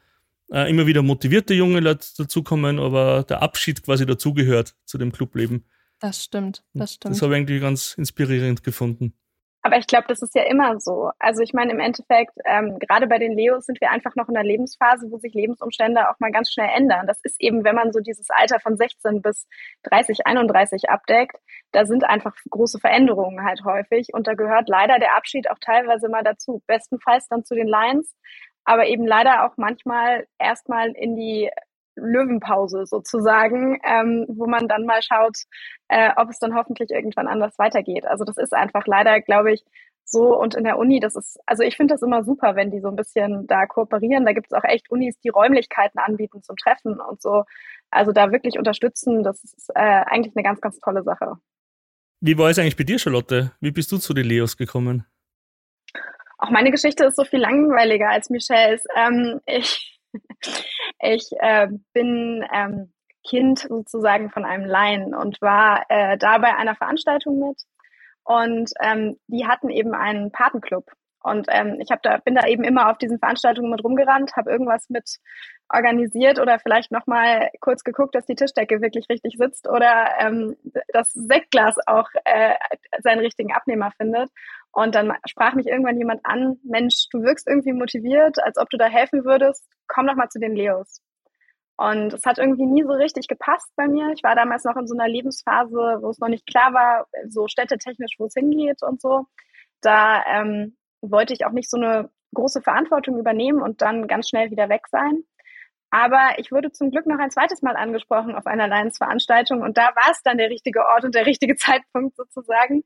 äh, 0.52 0.68
immer 0.70 0.86
wieder 0.86 1.02
motivierte 1.02 1.54
junge 1.54 1.80
Leute 1.80 2.06
dazukommen, 2.16 2.78
aber 2.78 3.24
der 3.24 3.42
Abschied 3.42 3.82
quasi 3.82 4.06
dazugehört 4.06 4.74
zu 4.84 4.98
dem 4.98 5.12
Clubleben. 5.12 5.64
Das 6.00 6.24
stimmt, 6.24 6.64
das 6.72 6.94
stimmt. 6.94 7.14
Das 7.14 7.22
habe 7.22 7.34
ich 7.34 7.40
eigentlich 7.40 7.60
ganz 7.60 7.94
inspirierend 7.94 8.62
gefunden. 8.62 9.14
Aber 9.62 9.76
ich 9.76 9.86
glaube, 9.86 10.06
das 10.08 10.22
ist 10.22 10.34
ja 10.34 10.44
immer 10.44 10.80
so. 10.80 11.10
Also 11.18 11.42
ich 11.42 11.52
meine, 11.52 11.72
im 11.72 11.80
Endeffekt, 11.80 12.32
ähm, 12.46 12.78
gerade 12.78 13.06
bei 13.06 13.18
den 13.18 13.36
Leos 13.36 13.66
sind 13.66 13.78
wir 13.82 13.90
einfach 13.90 14.16
noch 14.16 14.28
in 14.30 14.36
einer 14.36 14.48
Lebensphase, 14.48 15.10
wo 15.10 15.18
sich 15.18 15.34
Lebensumstände 15.34 16.08
auch 16.08 16.18
mal 16.18 16.32
ganz 16.32 16.50
schnell 16.50 16.70
ändern. 16.74 17.06
Das 17.06 17.20
ist 17.24 17.38
eben, 17.40 17.62
wenn 17.62 17.74
man 17.74 17.92
so 17.92 18.00
dieses 18.00 18.30
Alter 18.30 18.58
von 18.58 18.78
16 18.78 19.20
bis 19.20 19.46
30, 19.82 20.26
31 20.26 20.88
abdeckt, 20.88 21.36
da 21.72 21.84
sind 21.84 22.04
einfach 22.04 22.34
große 22.48 22.78
Veränderungen 22.78 23.44
halt 23.44 23.62
häufig. 23.64 24.08
Und 24.14 24.26
da 24.26 24.32
gehört 24.32 24.68
leider 24.70 24.98
der 24.98 25.14
Abschied 25.14 25.50
auch 25.50 25.58
teilweise 25.60 26.08
mal 26.08 26.24
dazu. 26.24 26.62
Bestenfalls 26.66 27.28
dann 27.28 27.44
zu 27.44 27.54
den 27.54 27.68
Lions, 27.68 28.16
aber 28.64 28.86
eben 28.86 29.06
leider 29.06 29.44
auch 29.44 29.56
manchmal 29.56 30.26
erstmal 30.38 30.90
in 30.90 31.16
die 31.16 31.50
Löwenpause 31.96 32.86
sozusagen, 32.86 33.78
ähm, 33.84 34.26
wo 34.28 34.46
man 34.46 34.68
dann 34.68 34.86
mal 34.86 35.02
schaut, 35.02 35.36
äh, 35.88 36.10
ob 36.16 36.30
es 36.30 36.38
dann 36.38 36.54
hoffentlich 36.54 36.90
irgendwann 36.90 37.26
anders 37.26 37.58
weitergeht. 37.58 38.06
Also 38.06 38.24
das 38.24 38.36
ist 38.36 38.54
einfach 38.54 38.86
leider, 38.86 39.20
glaube 39.20 39.52
ich, 39.52 39.64
so 40.04 40.36
und 40.36 40.54
in 40.54 40.64
der 40.64 40.78
Uni, 40.78 40.98
das 40.98 41.14
ist, 41.14 41.38
also 41.46 41.62
ich 41.62 41.76
finde 41.76 41.94
das 41.94 42.02
immer 42.02 42.24
super, 42.24 42.56
wenn 42.56 42.70
die 42.70 42.80
so 42.80 42.88
ein 42.88 42.96
bisschen 42.96 43.46
da 43.46 43.66
kooperieren. 43.66 44.24
Da 44.24 44.32
gibt 44.32 44.46
es 44.50 44.52
auch 44.52 44.64
echt 44.64 44.90
Unis, 44.90 45.18
die 45.20 45.28
Räumlichkeiten 45.28 46.00
anbieten 46.00 46.42
zum 46.42 46.56
Treffen 46.56 47.00
und 47.00 47.22
so. 47.22 47.44
Also 47.90 48.12
da 48.12 48.32
wirklich 48.32 48.58
unterstützen, 48.58 49.22
das 49.22 49.42
ist 49.44 49.70
äh, 49.74 49.80
eigentlich 49.80 50.34
eine 50.36 50.42
ganz, 50.42 50.60
ganz 50.60 50.80
tolle 50.80 51.02
Sache. 51.02 51.36
Wie 52.20 52.36
war 52.36 52.50
es 52.50 52.58
eigentlich 52.58 52.76
bei 52.76 52.84
dir, 52.84 52.98
Charlotte? 52.98 53.52
Wie 53.60 53.70
bist 53.70 53.90
du 53.92 53.98
zu 53.98 54.12
den 54.12 54.26
Leos 54.26 54.56
gekommen? 54.56 55.06
Auch 56.40 56.50
meine 56.50 56.70
Geschichte 56.70 57.04
ist 57.04 57.16
so 57.16 57.24
viel 57.24 57.40
langweiliger 57.40 58.08
als 58.08 58.30
Michelles. 58.30 58.82
Ähm, 58.96 59.40
ich 59.44 60.00
ich 61.00 61.30
äh, 61.38 61.68
bin 61.92 62.44
ähm, 62.52 62.92
Kind 63.28 63.60
sozusagen 63.60 64.30
von 64.30 64.44
einem 64.44 64.64
Laien 64.64 65.14
und 65.14 65.40
war 65.42 65.84
äh, 65.90 66.16
da 66.16 66.38
bei 66.38 66.56
einer 66.56 66.74
Veranstaltung 66.74 67.38
mit. 67.38 67.62
Und 68.24 68.70
ähm, 68.80 69.18
die 69.26 69.46
hatten 69.46 69.68
eben 69.68 69.94
einen 69.94 70.32
Patenclub. 70.32 70.90
Und 71.22 71.46
ähm, 71.50 71.78
ich 71.80 71.90
hab 71.90 72.02
da, 72.02 72.16
bin 72.18 72.34
da 72.34 72.46
eben 72.46 72.64
immer 72.64 72.90
auf 72.90 72.98
diesen 72.98 73.18
Veranstaltungen 73.18 73.70
mit 73.70 73.84
rumgerannt, 73.84 74.36
habe 74.36 74.50
irgendwas 74.50 74.88
mit 74.88 75.18
organisiert 75.68 76.40
oder 76.40 76.58
vielleicht 76.58 76.90
nochmal 76.90 77.50
kurz 77.60 77.84
geguckt, 77.84 78.14
dass 78.14 78.26
die 78.26 78.34
Tischdecke 78.34 78.80
wirklich 78.80 79.06
richtig 79.08 79.36
sitzt 79.36 79.68
oder 79.68 80.10
ähm, 80.18 80.56
das 80.92 81.12
Sektglas 81.12 81.76
auch 81.86 82.08
äh, 82.24 82.54
seinen 83.02 83.20
richtigen 83.20 83.52
Abnehmer 83.52 83.92
findet. 83.96 84.30
Und 84.72 84.94
dann 84.94 85.12
sprach 85.26 85.54
mich 85.54 85.66
irgendwann 85.66 85.98
jemand 85.98 86.20
an, 86.24 86.58
Mensch, 86.64 87.06
du 87.10 87.22
wirkst 87.22 87.46
irgendwie 87.46 87.72
motiviert, 87.72 88.42
als 88.42 88.56
ob 88.56 88.70
du 88.70 88.78
da 88.78 88.86
helfen 88.86 89.24
würdest, 89.24 89.68
komm 89.88 90.06
doch 90.06 90.14
mal 90.14 90.28
zu 90.28 90.38
den 90.38 90.54
Leos. 90.56 91.00
Und 91.76 92.12
es 92.12 92.24
hat 92.26 92.38
irgendwie 92.38 92.66
nie 92.66 92.82
so 92.82 92.92
richtig 92.92 93.26
gepasst 93.26 93.70
bei 93.74 93.88
mir. 93.88 94.12
Ich 94.12 94.22
war 94.22 94.34
damals 94.34 94.64
noch 94.64 94.76
in 94.76 94.86
so 94.86 94.94
einer 94.94 95.08
Lebensphase, 95.08 95.98
wo 96.02 96.10
es 96.10 96.18
noch 96.18 96.28
nicht 96.28 96.46
klar 96.46 96.74
war, 96.74 97.06
so 97.28 97.48
städtetechnisch, 97.48 98.16
wo 98.18 98.26
es 98.26 98.34
hingeht 98.34 98.82
und 98.82 99.00
so. 99.00 99.24
Da 99.80 100.22
ähm, 100.26 100.76
wollte 101.00 101.32
ich 101.32 101.46
auch 101.46 101.52
nicht 101.52 101.70
so 101.70 101.76
eine 101.76 102.10
große 102.34 102.62
Verantwortung 102.62 103.18
übernehmen 103.18 103.60
und 103.62 103.82
dann 103.82 104.06
ganz 104.06 104.28
schnell 104.28 104.50
wieder 104.50 104.68
weg 104.68 104.86
sein. 104.88 105.24
Aber 105.90 106.38
ich 106.38 106.52
wurde 106.52 106.70
zum 106.70 106.90
Glück 106.90 107.06
noch 107.06 107.18
ein 107.18 107.30
zweites 107.30 107.62
Mal 107.62 107.74
angesprochen 107.76 108.36
auf 108.36 108.46
einer 108.46 108.68
Lions-Veranstaltung 108.68 109.62
und 109.62 109.76
da 109.76 109.90
war 109.96 110.12
es 110.12 110.22
dann 110.22 110.38
der 110.38 110.48
richtige 110.48 110.86
Ort 110.86 111.04
und 111.04 111.14
der 111.14 111.26
richtige 111.26 111.56
Zeitpunkt 111.56 112.16
sozusagen. 112.16 112.84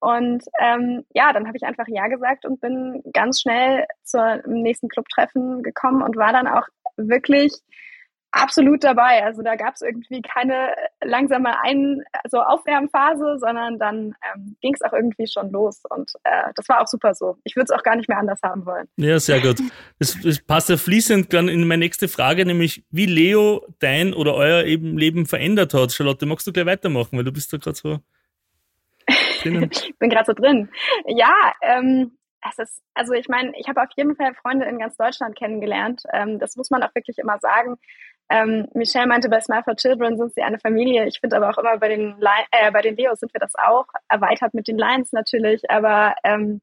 Und 0.00 0.44
ähm, 0.60 1.04
ja, 1.14 1.32
dann 1.32 1.46
habe 1.46 1.56
ich 1.56 1.62
einfach 1.62 1.86
Ja 1.88 2.08
gesagt 2.08 2.44
und 2.44 2.60
bin 2.60 3.02
ganz 3.12 3.40
schnell 3.40 3.86
zum 4.02 4.40
nächsten 4.46 4.88
Clubtreffen 4.88 5.62
gekommen 5.62 6.02
und 6.02 6.16
war 6.16 6.32
dann 6.32 6.48
auch 6.48 6.66
wirklich 6.96 7.52
absolut 8.32 8.82
dabei. 8.82 9.24
Also 9.24 9.42
da 9.42 9.56
gab 9.56 9.74
es 9.74 9.82
irgendwie 9.82 10.22
keine 10.22 10.74
langsame 11.04 11.62
Ein 11.62 12.02
so 12.28 12.40
Aufwärmphase, 12.40 13.38
sondern 13.38 13.78
dann 13.78 14.14
ähm, 14.34 14.56
ging 14.60 14.74
es 14.74 14.82
auch 14.82 14.92
irgendwie 14.92 15.26
schon 15.26 15.52
los. 15.52 15.82
Und 15.88 16.10
äh, 16.24 16.52
das 16.56 16.68
war 16.68 16.80
auch 16.80 16.86
super 16.86 17.14
so. 17.14 17.36
Ich 17.44 17.54
würde 17.54 17.66
es 17.66 17.70
auch 17.70 17.82
gar 17.82 17.94
nicht 17.94 18.08
mehr 18.08 18.18
anders 18.18 18.40
haben 18.42 18.66
wollen. 18.66 18.88
Ja, 18.96 19.20
sehr 19.20 19.40
gut. 19.40 19.60
Das, 19.98 20.18
das 20.22 20.40
passt 20.40 20.70
ja 20.70 20.76
fließend 20.76 21.32
dann 21.32 21.48
in 21.48 21.66
meine 21.68 21.84
nächste 21.84 22.08
Frage, 22.08 22.44
nämlich 22.44 22.84
wie 22.90 23.06
Leo 23.06 23.66
dein 23.78 24.14
oder 24.14 24.34
euer 24.34 24.64
eben 24.64 24.96
Leben 24.96 25.26
verändert 25.26 25.74
hat. 25.74 25.92
Charlotte, 25.92 26.26
magst 26.26 26.46
du 26.46 26.52
gleich 26.52 26.66
weitermachen, 26.66 27.16
weil 27.18 27.24
du 27.24 27.32
bist 27.32 27.52
da 27.52 27.58
gerade 27.58 27.76
so 27.76 27.98
drinnen. 29.42 29.70
ich 29.72 29.96
bin 29.98 30.10
gerade 30.10 30.26
so 30.26 30.32
drin. 30.32 30.70
Ja, 31.06 31.34
ähm, 31.60 32.12
es 32.48 32.58
ist, 32.58 32.82
also 32.94 33.12
ich 33.12 33.28
meine, 33.28 33.52
ich 33.56 33.68
habe 33.68 33.82
auf 33.82 33.90
jeden 33.96 34.16
Fall 34.16 34.34
Freunde 34.34 34.66
in 34.66 34.78
ganz 34.78 34.96
Deutschland 34.96 35.36
kennengelernt. 35.36 36.02
Ähm, 36.12 36.38
das 36.38 36.56
muss 36.56 36.70
man 36.70 36.82
auch 36.82 36.94
wirklich 36.94 37.18
immer 37.18 37.38
sagen. 37.38 37.76
Ähm, 38.28 38.68
Michelle 38.74 39.06
meinte, 39.06 39.28
bei 39.28 39.40
Smile 39.40 39.62
for 39.62 39.76
Children 39.76 40.16
sind 40.16 40.34
sie 40.34 40.42
eine 40.42 40.58
Familie. 40.58 41.06
Ich 41.06 41.20
finde 41.20 41.36
aber 41.36 41.50
auch 41.50 41.58
immer 41.58 41.76
bei 41.78 41.88
den, 41.88 42.16
äh, 42.50 42.70
bei 42.70 42.80
den 42.80 42.96
Leos 42.96 43.20
sind 43.20 43.32
wir 43.34 43.40
das 43.40 43.54
auch. 43.54 43.86
Erweitert 44.08 44.54
mit 44.54 44.68
den 44.68 44.78
Lions 44.78 45.12
natürlich. 45.12 45.70
Aber 45.70 46.14
ähm, 46.24 46.60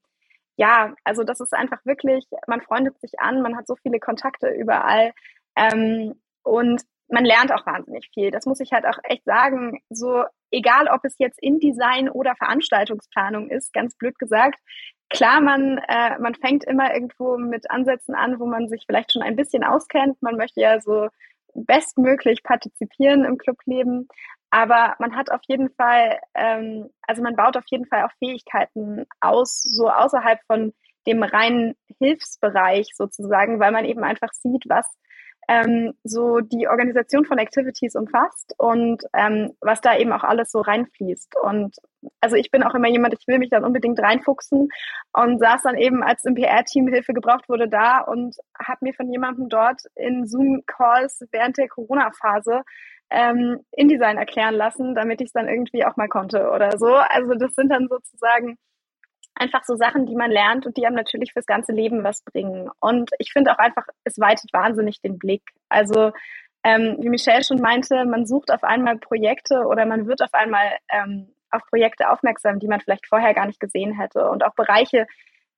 ja, 0.58 0.94
also 1.04 1.24
das 1.24 1.40
ist 1.40 1.54
einfach 1.54 1.86
wirklich, 1.86 2.26
man 2.48 2.62
freundet 2.62 3.00
sich 3.00 3.20
an, 3.20 3.42
man 3.42 3.56
hat 3.56 3.68
so 3.68 3.76
viele 3.76 4.00
Kontakte 4.00 4.50
überall. 4.50 5.14
Ähm, 5.56 6.16
und 6.44 6.82
man 7.10 7.26
lernt 7.26 7.52
auch 7.52 7.66
wahnsinnig 7.66 8.10
viel. 8.14 8.32
Das 8.32 8.46
muss 8.46 8.60
ich 8.60 8.72
halt 8.72 8.86
auch 8.86 8.98
echt 9.04 9.26
sagen. 9.26 9.82
So, 9.90 10.24
egal 10.52 10.88
ob 10.88 11.04
es 11.06 11.16
jetzt 11.18 11.42
InDesign 11.42 12.10
oder 12.10 12.36
Veranstaltungsplanung 12.36 13.50
ist, 13.50 13.74
ganz 13.74 13.96
blöd 13.96 14.18
gesagt, 14.20 14.60
klar, 15.10 15.42
man, 15.42 15.80
äh, 15.88 16.20
man 16.20 16.36
fängt 16.36 16.64
immer 16.64 16.94
irgendwo 16.94 17.38
mit 17.38 17.70
Ansätzen 17.72 18.16
an, 18.16 18.40
wo 18.40 18.46
man 18.46 18.70
sich 18.70 18.84
vielleicht 18.86 19.12
schon 19.12 19.22
ein 19.24 19.36
bisschen 19.36 19.64
auskennt. 19.64 20.22
Man 20.22 20.38
möchte 20.38 20.62
ja 20.62 20.80
so 20.80 21.10
bestmöglich 21.54 22.44
partizipieren 22.44 23.26
im 23.26 23.38
Clubleben. 23.38 24.08
Aber 24.52 24.96
man 25.00 25.16
hat 25.16 25.32
auf 25.32 25.42
jeden 25.48 25.70
Fall, 25.72 26.20
ähm, 26.34 26.90
also 27.04 27.22
man 27.22 27.36
baut 27.36 27.56
auf 27.58 27.66
jeden 27.68 27.86
Fall 27.86 28.04
auch 28.04 28.12
Fähigkeiten 28.18 29.06
aus, 29.22 29.62
so 29.62 29.90
außerhalb 29.90 30.40
von 30.48 30.74
dem 31.06 31.24
reinen 31.24 31.76
Hilfsbereich 32.00 32.90
sozusagen, 32.96 33.60
weil 33.60 33.72
man 33.72 33.86
eben 33.86 34.04
einfach 34.04 34.30
sieht, 34.34 34.64
was 34.68 34.86
ähm, 35.50 35.94
so 36.04 36.42
die 36.42 36.68
Organisation 36.68 37.26
von 37.26 37.40
Activities 37.40 37.96
umfasst 37.96 38.54
und 38.60 39.04
ähm, 39.14 39.54
was 39.62 39.82
da 39.82 39.98
eben 39.98 40.14
auch 40.14 40.24
alles 40.24 40.52
so 40.52 40.62
reinfließt. 40.62 41.36
Und 41.42 41.76
also 42.22 42.36
ich 42.36 42.52
bin 42.52 42.62
auch 42.62 42.76
immer 42.76 42.88
jemand, 42.88 43.16
ich 43.16 43.28
will 43.28 43.40
mich 43.40 43.50
dann 43.50 43.66
unbedingt 43.66 44.00
reinfuchsen 44.00 44.70
und 45.14 45.40
saß 45.40 45.64
dann 45.64 45.76
eben, 45.76 46.04
als 46.04 46.24
im 46.26 46.36
PR-Team 46.36 46.88
Hilfe 46.88 47.14
gebraucht 47.14 47.50
wurde, 47.50 47.68
da 47.68 48.00
und 48.02 48.36
habe 48.64 48.80
mir 48.82 48.94
von 48.94 49.12
jemandem 49.12 49.50
dort 49.50 49.82
in 49.96 50.28
Zoom-Calls 50.28 51.26
während 51.32 51.58
der 51.58 51.68
Corona-Phase 51.68 52.62
ähm, 53.10 53.62
InDesign 53.72 54.20
erklären 54.20 54.54
lassen, 54.54 54.94
damit 54.94 55.20
ich 55.20 55.28
es 55.28 55.34
dann 55.34 55.50
irgendwie 55.50 55.84
auch 55.84 55.98
mal 55.98 56.10
konnte 56.10 56.52
oder 56.52 56.78
so. 56.78 56.94
Also 56.94 57.34
das 57.34 57.56
sind 57.56 57.70
dann 57.70 57.88
sozusagen 57.90 58.60
einfach 59.40 59.64
so 59.64 59.76
Sachen, 59.76 60.06
die 60.06 60.16
man 60.16 60.32
lernt 60.32 60.66
und 60.66 60.78
die 60.78 60.86
einem 60.86 60.96
natürlich 60.96 61.34
fürs 61.34 61.46
ganze 61.46 61.72
Leben 61.72 62.04
was 62.04 62.22
bringen. 62.24 62.70
Und 62.80 63.12
ich 63.20 63.32
finde 63.32 63.52
auch 63.52 63.58
einfach, 63.58 63.88
es 64.04 64.20
weitet 64.20 64.52
wahnsinnig 64.54 65.02
den 65.02 65.18
Blick. 65.18 65.44
Also 65.70 66.12
ähm, 66.64 66.98
wie 67.00 67.10
Michelle 67.10 67.44
schon 67.44 67.62
meinte, 67.62 68.06
man 68.06 68.26
sucht 68.26 68.52
auf 68.52 68.64
einmal 68.64 68.98
Projekte 68.98 69.66
oder 69.66 69.86
man 69.86 70.08
wird 70.08 70.22
auf 70.22 70.34
einmal 70.34 70.78
ähm, 70.90 71.34
auf 71.52 71.62
Projekte 71.70 72.10
aufmerksam, 72.10 72.60
die 72.60 72.68
man 72.68 72.82
vielleicht 72.82 73.08
vorher 73.08 73.34
gar 73.34 73.46
nicht 73.46 73.60
gesehen 73.60 73.98
hätte 73.98 74.30
und 74.30 74.46
auch 74.46 74.54
Bereiche 74.56 75.08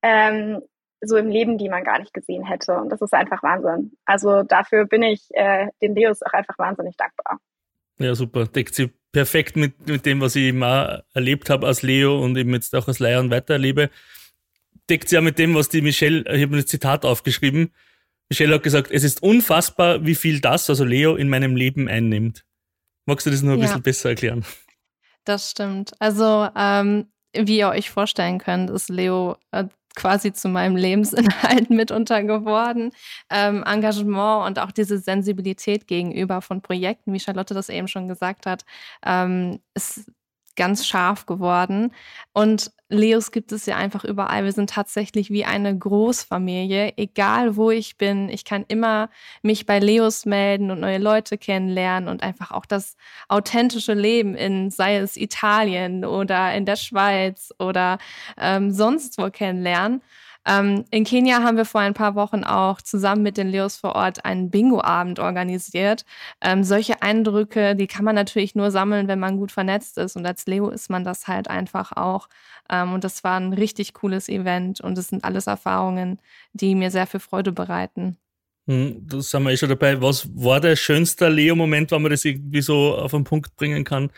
ähm, 0.01 0.61
so 1.01 1.17
im 1.17 1.29
Leben, 1.29 1.57
die 1.57 1.69
man 1.69 1.83
gar 1.83 1.99
nicht 1.99 2.13
gesehen 2.13 2.45
hätte. 2.45 2.77
Und 2.77 2.89
das 2.89 3.01
ist 3.01 3.13
einfach 3.13 3.41
Wahnsinn. 3.41 3.97
Also 4.05 4.43
dafür 4.43 4.85
bin 4.85 5.01
ich 5.01 5.27
äh, 5.31 5.67
den 5.81 5.95
Leos 5.95 6.21
auch 6.21 6.33
einfach 6.33 6.57
wahnsinnig 6.59 6.95
dankbar. 6.95 7.39
Ja, 8.01 8.15
super. 8.15 8.47
Deckt 8.47 8.75
sie 8.75 8.89
perfekt 9.11 9.55
mit, 9.55 9.87
mit 9.87 10.05
dem, 10.05 10.21
was 10.21 10.35
ich 10.35 10.43
eben 10.43 10.63
auch 10.63 11.01
erlebt 11.13 11.49
habe 11.49 11.67
als 11.67 11.81
Leo 11.81 12.23
und 12.23 12.37
eben 12.37 12.53
jetzt 12.53 12.75
auch 12.75 12.87
als 12.87 12.99
Lion 12.99 13.29
weitererlebe. 13.29 13.89
Deckt 14.89 15.09
sie 15.09 15.15
ja 15.15 15.21
mit 15.21 15.37
dem, 15.37 15.53
was 15.55 15.69
die 15.69 15.81
Michelle, 15.81 16.23
ich 16.33 16.41
habe 16.43 16.57
ein 16.57 16.65
Zitat 16.65 17.05
aufgeschrieben. 17.05 17.71
Michelle 18.29 18.55
hat 18.55 18.63
gesagt, 18.63 18.91
es 18.91 19.03
ist 19.03 19.21
unfassbar, 19.21 20.05
wie 20.05 20.15
viel 20.15 20.39
das, 20.39 20.69
also 20.69 20.85
Leo, 20.85 21.15
in 21.15 21.29
meinem 21.29 21.55
Leben 21.55 21.87
einnimmt. 21.87 22.45
Magst 23.05 23.25
du 23.25 23.31
das 23.31 23.41
noch 23.41 23.53
ein 23.53 23.59
ja. 23.59 23.65
bisschen 23.65 23.81
besser 23.81 24.09
erklären? 24.09 24.45
Das 25.25 25.51
stimmt. 25.51 25.91
Also, 25.99 26.47
ähm, 26.55 27.11
wie 27.33 27.59
ihr 27.59 27.69
euch 27.69 27.89
vorstellen 27.89 28.39
könnt, 28.39 28.69
ist 28.69 28.89
Leo 28.89 29.37
äh, 29.51 29.65
quasi 29.95 30.33
zu 30.33 30.49
meinem 30.49 30.75
Lebensinhalt 30.75 31.69
mitunter 31.69 32.23
geworden. 32.23 32.91
Ähm, 33.29 33.63
Engagement 33.63 34.47
und 34.47 34.59
auch 34.59 34.71
diese 34.71 34.97
Sensibilität 34.97 35.87
gegenüber 35.87 36.41
von 36.41 36.61
Projekten, 36.61 37.13
wie 37.13 37.19
Charlotte 37.19 37.53
das 37.53 37.69
eben 37.69 37.87
schon 37.87 38.07
gesagt 38.07 38.45
hat, 38.45 38.65
ähm, 39.05 39.59
ist 39.73 40.11
ganz 40.61 40.85
scharf 40.85 41.25
geworden. 41.25 41.91
Und 42.33 42.71
Leos 42.87 43.31
gibt 43.31 43.51
es 43.51 43.65
ja 43.65 43.77
einfach 43.77 44.03
überall. 44.03 44.43
Wir 44.43 44.51
sind 44.51 44.69
tatsächlich 44.69 45.31
wie 45.31 45.43
eine 45.43 45.75
Großfamilie, 45.75 46.93
egal 46.97 47.55
wo 47.55 47.71
ich 47.71 47.97
bin. 47.97 48.29
Ich 48.29 48.45
kann 48.45 48.63
immer 48.67 49.09
mich 49.41 49.65
bei 49.65 49.79
Leos 49.79 50.27
melden 50.27 50.69
und 50.69 50.81
neue 50.81 50.99
Leute 50.99 51.39
kennenlernen 51.39 52.07
und 52.07 52.21
einfach 52.21 52.51
auch 52.51 52.67
das 52.67 52.95
authentische 53.27 53.95
Leben 53.95 54.35
in, 54.35 54.69
sei 54.69 54.97
es 54.97 55.17
Italien 55.17 56.05
oder 56.05 56.53
in 56.53 56.67
der 56.67 56.75
Schweiz 56.75 57.51
oder 57.57 57.97
ähm, 58.37 58.69
sonst 58.69 59.17
wo 59.17 59.31
kennenlernen. 59.31 60.03
Ähm, 60.45 60.85
in 60.89 61.03
Kenia 61.03 61.43
haben 61.43 61.57
wir 61.57 61.65
vor 61.65 61.81
ein 61.81 61.93
paar 61.93 62.15
Wochen 62.15 62.43
auch 62.43 62.81
zusammen 62.81 63.21
mit 63.21 63.37
den 63.37 63.49
Leos 63.49 63.77
vor 63.77 63.95
Ort 63.95 64.25
einen 64.25 64.49
Bingo-Abend 64.49 65.19
organisiert. 65.19 66.03
Ähm, 66.41 66.63
solche 66.63 67.01
Eindrücke, 67.01 67.75
die 67.75 67.87
kann 67.87 68.05
man 68.05 68.15
natürlich 68.15 68.55
nur 68.55 68.71
sammeln, 68.71 69.07
wenn 69.07 69.19
man 69.19 69.37
gut 69.37 69.51
vernetzt 69.51 69.97
ist. 69.97 70.15
Und 70.15 70.25
als 70.25 70.45
Leo 70.47 70.69
ist 70.69 70.89
man 70.89 71.03
das 71.03 71.27
halt 71.27 71.47
einfach 71.47 71.91
auch. 71.91 72.27
Ähm, 72.69 72.93
und 72.93 73.03
das 73.03 73.23
war 73.23 73.39
ein 73.39 73.53
richtig 73.53 73.93
cooles 73.93 74.29
Event. 74.29 74.81
Und 74.81 74.97
es 74.97 75.09
sind 75.09 75.23
alles 75.23 75.47
Erfahrungen, 75.47 76.19
die 76.53 76.73
mir 76.73 76.89
sehr 76.89 77.07
viel 77.07 77.19
Freude 77.19 77.51
bereiten. 77.51 78.17
Hm, 78.67 79.07
da 79.07 79.21
sind 79.21 79.43
wir 79.43 79.51
eh 79.51 79.57
schon 79.57 79.69
dabei. 79.69 80.01
Was 80.01 80.27
war 80.35 80.59
der 80.59 80.75
schönste 80.75 81.29
Leo-Moment, 81.29 81.91
wenn 81.91 82.01
man 82.01 82.11
das 82.11 82.25
irgendwie 82.25 82.61
so 82.61 82.95
auf 82.95 83.11
den 83.11 83.23
Punkt 83.23 83.55
bringen 83.55 83.83
kann? 83.83 84.11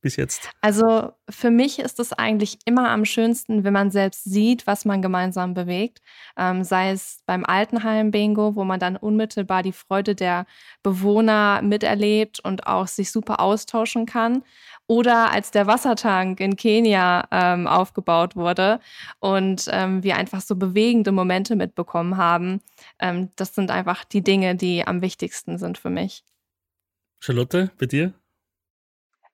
Bis 0.00 0.16
jetzt? 0.16 0.48
Also 0.60 1.12
für 1.28 1.50
mich 1.50 1.78
ist 1.78 2.00
es 2.00 2.12
eigentlich 2.12 2.58
immer 2.64 2.88
am 2.90 3.04
schönsten, 3.04 3.64
wenn 3.64 3.72
man 3.72 3.90
selbst 3.90 4.24
sieht, 4.24 4.66
was 4.66 4.84
man 4.84 5.02
gemeinsam 5.02 5.54
bewegt. 5.54 6.00
Ähm, 6.36 6.64
sei 6.64 6.90
es 6.90 7.22
beim 7.26 7.44
Altenheim-Bingo, 7.44 8.56
wo 8.56 8.64
man 8.64 8.80
dann 8.80 8.96
unmittelbar 8.96 9.62
die 9.62 9.72
Freude 9.72 10.14
der 10.14 10.46
Bewohner 10.82 11.60
miterlebt 11.62 12.40
und 12.40 12.66
auch 12.66 12.86
sich 12.86 13.10
super 13.10 13.40
austauschen 13.40 14.06
kann. 14.06 14.42
Oder 14.86 15.30
als 15.30 15.50
der 15.50 15.66
Wassertank 15.66 16.40
in 16.40 16.56
Kenia 16.56 17.28
ähm, 17.30 17.66
aufgebaut 17.66 18.34
wurde 18.34 18.80
und 19.20 19.66
ähm, 19.70 20.02
wir 20.02 20.16
einfach 20.16 20.40
so 20.40 20.56
bewegende 20.56 21.12
Momente 21.12 21.54
mitbekommen 21.56 22.16
haben. 22.16 22.60
Ähm, 22.98 23.30
das 23.36 23.54
sind 23.54 23.70
einfach 23.70 24.04
die 24.04 24.22
Dinge, 24.22 24.56
die 24.56 24.84
am 24.86 25.00
wichtigsten 25.02 25.58
sind 25.58 25.78
für 25.78 25.90
mich. 25.90 26.24
Charlotte, 27.20 27.70
bei 27.78 27.86
dir? 27.86 28.14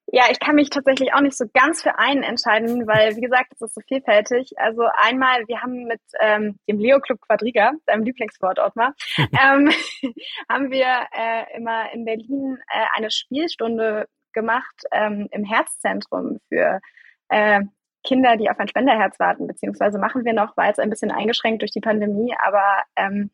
Ja, 0.09 0.25
ich 0.31 0.38
kann 0.38 0.55
mich 0.55 0.71
tatsächlich 0.71 1.12
auch 1.14 1.21
nicht 1.21 1.37
so 1.37 1.47
ganz 1.53 1.83
für 1.83 1.99
einen 1.99 2.23
entscheiden, 2.23 2.87
weil, 2.87 3.16
wie 3.16 3.21
gesagt, 3.21 3.53
es 3.53 3.61
ist 3.61 3.75
so 3.75 3.81
vielfältig. 3.88 4.53
Also 4.57 4.83
einmal, 4.97 5.42
wir 5.49 5.62
haben 5.62 5.85
mit 5.85 6.01
ähm, 6.21 6.59
dem 6.69 6.79
Leo 6.79 7.01
Club 7.01 7.21
Quadriga, 7.21 7.73
deinem 7.87 8.05
Lieblingswort, 8.05 8.61
Ottmar, 8.61 8.95
ähm, 9.19 9.71
haben 10.49 10.71
wir 10.71 10.87
äh, 11.12 11.57
immer 11.57 11.92
in 11.92 12.05
Berlin 12.05 12.59
äh, 12.73 12.85
eine 12.97 13.11
Spielstunde 13.11 14.07
gemacht 14.33 14.85
ähm, 14.92 15.27
im 15.33 15.45
Herzzentrum 15.45 16.38
für 16.49 16.81
äh, 17.29 17.62
Kinder, 18.05 18.37
die 18.37 18.49
auf 18.49 18.61
ein 18.61 18.69
Spenderherz 18.69 19.19
warten, 19.19 19.49
beziehungsweise 19.49 19.99
machen 19.99 20.25
wir 20.25 20.33
noch, 20.33 20.57
war 20.57 20.69
jetzt 20.69 20.79
ein 20.79 20.90
bisschen 20.90 21.11
eingeschränkt 21.11 21.62
durch 21.62 21.73
die 21.73 21.81
Pandemie, 21.81 22.33
aber 22.38 22.85
ähm, 22.95 23.31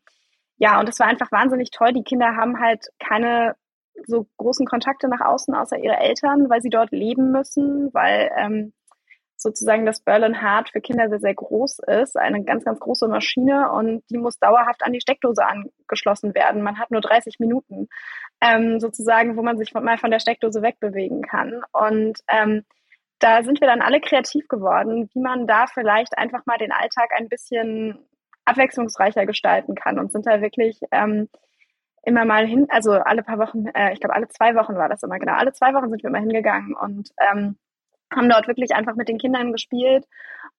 ja, 0.57 0.79
und 0.79 0.89
es 0.89 0.99
war 0.99 1.07
einfach 1.07 1.31
wahnsinnig 1.31 1.71
toll. 1.71 1.93
Die 1.93 2.03
Kinder 2.03 2.35
haben 2.35 2.59
halt 2.59 2.87
keine 2.99 3.55
so 4.05 4.27
großen 4.37 4.65
Kontakte 4.65 5.07
nach 5.07 5.21
außen 5.21 5.53
außer 5.53 5.77
ihre 5.77 5.97
Eltern, 5.97 6.49
weil 6.49 6.61
sie 6.61 6.69
dort 6.69 6.91
leben 6.91 7.31
müssen, 7.31 7.93
weil 7.93 8.31
ähm, 8.37 8.73
sozusagen 9.43 9.85
das 9.85 10.01
Berlin 10.01 10.41
Heart 10.41 10.69
für 10.69 10.81
Kinder 10.81 11.09
sehr, 11.09 11.19
sehr 11.19 11.35
groß 11.35 11.79
ist, 12.01 12.17
eine 12.17 12.43
ganz, 12.43 12.63
ganz 12.63 12.79
große 12.79 13.07
Maschine 13.07 13.71
und 13.71 14.03
die 14.09 14.17
muss 14.17 14.39
dauerhaft 14.39 14.83
an 14.83 14.93
die 14.93 15.01
Steckdose 15.01 15.45
angeschlossen 15.45 16.33
werden. 16.33 16.63
Man 16.63 16.79
hat 16.79 16.89
nur 16.89 17.01
30 17.01 17.39
Minuten 17.39 17.89
ähm, 18.41 18.79
sozusagen, 18.79 19.37
wo 19.37 19.43
man 19.43 19.57
sich 19.57 19.73
mal 19.73 19.97
von 19.97 20.11
der 20.11 20.19
Steckdose 20.19 20.61
wegbewegen 20.61 21.21
kann. 21.21 21.61
Und 21.71 22.19
ähm, 22.27 22.63
da 23.19 23.43
sind 23.43 23.61
wir 23.61 23.67
dann 23.67 23.81
alle 23.81 24.01
kreativ 24.01 24.47
geworden, 24.47 25.09
wie 25.13 25.21
man 25.21 25.45
da 25.45 25.67
vielleicht 25.67 26.17
einfach 26.17 26.45
mal 26.45 26.57
den 26.57 26.71
Alltag 26.71 27.11
ein 27.15 27.29
bisschen 27.29 27.99
abwechslungsreicher 28.45 29.25
gestalten 29.25 29.75
kann 29.75 29.99
und 29.99 30.11
sind 30.11 30.25
da 30.25 30.41
wirklich 30.41 30.79
ähm, 30.91 31.29
immer 32.03 32.25
mal 32.25 32.45
hin, 32.45 32.67
also 32.69 32.91
alle 32.91 33.23
paar 33.23 33.39
Wochen, 33.39 33.67
äh, 33.67 33.93
ich 33.93 33.99
glaube 33.99 34.15
alle 34.15 34.27
zwei 34.27 34.55
Wochen 34.55 34.75
war 34.75 34.89
das 34.89 35.03
immer, 35.03 35.19
genau, 35.19 35.33
alle 35.33 35.53
zwei 35.53 35.73
Wochen 35.73 35.89
sind 35.89 36.03
wir 36.03 36.09
immer 36.09 36.19
hingegangen 36.19 36.75
und 36.75 37.09
ähm, 37.19 37.57
haben 38.13 38.29
dort 38.29 38.47
wirklich 38.47 38.75
einfach 38.75 38.95
mit 38.95 39.07
den 39.07 39.17
Kindern 39.17 39.51
gespielt 39.51 40.05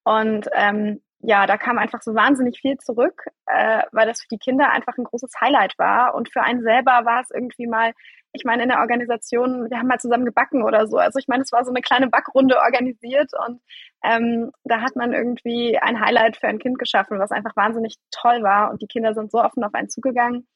und 0.05 0.49
ähm, 0.55 1.01
ja, 1.27 1.47
da 1.47 1.57
kam 1.57 1.79
einfach 1.79 2.03
so 2.03 2.15
wahnsinnig 2.15 2.61
viel 2.61 2.77
zurück, 2.77 3.25
äh, 3.47 3.83
weil 3.93 4.07
das 4.07 4.21
für 4.21 4.29
die 4.29 4.39
Kinder 4.39 4.71
einfach 4.71 4.97
ein 4.99 5.05
großes 5.05 5.33
Highlight 5.41 5.75
war. 5.79 6.15
Und 6.15 6.31
für 6.31 6.43
einen 6.43 6.63
selber 6.63 7.05
war 7.05 7.23
es 7.23 7.31
irgendwie 7.31 7.67
mal, 7.67 7.93
ich 8.33 8.45
meine, 8.45 8.63
in 8.65 8.69
der 8.69 8.81
Organisation, 8.81 9.71
wir 9.71 9.79
haben 9.79 9.87
mal 9.87 9.99
zusammen 9.99 10.27
gebacken 10.27 10.63
oder 10.63 10.87
so. 10.87 10.99
Also 10.99 11.19
ich 11.19 11.29
meine, 11.29 11.43
es 11.43 11.53
war 11.53 11.65
so 11.65 11.71
eine 11.71 11.81
kleine 11.81 12.09
Backrunde 12.09 12.59
organisiert 12.59 13.31
und 13.47 13.61
ähm, 14.05 14.51
da 14.65 14.83
hat 14.83 14.97
man 14.97 15.13
irgendwie 15.15 15.79
ein 15.79 16.01
Highlight 16.01 16.37
für 16.37 16.49
ein 16.49 16.59
Kind 16.59 16.79
geschaffen, 16.79 17.19
was 17.19 17.31
einfach 17.31 17.57
wahnsinnig 17.57 17.97
toll 18.11 18.43
war. 18.43 18.71
Und 18.71 18.83
die 18.83 18.89
Kinder 18.89 19.15
sind 19.15 19.31
so 19.31 19.39
offen 19.43 19.65
auf 19.65 19.73
einen 19.75 19.89
zugegangen. 19.89 20.47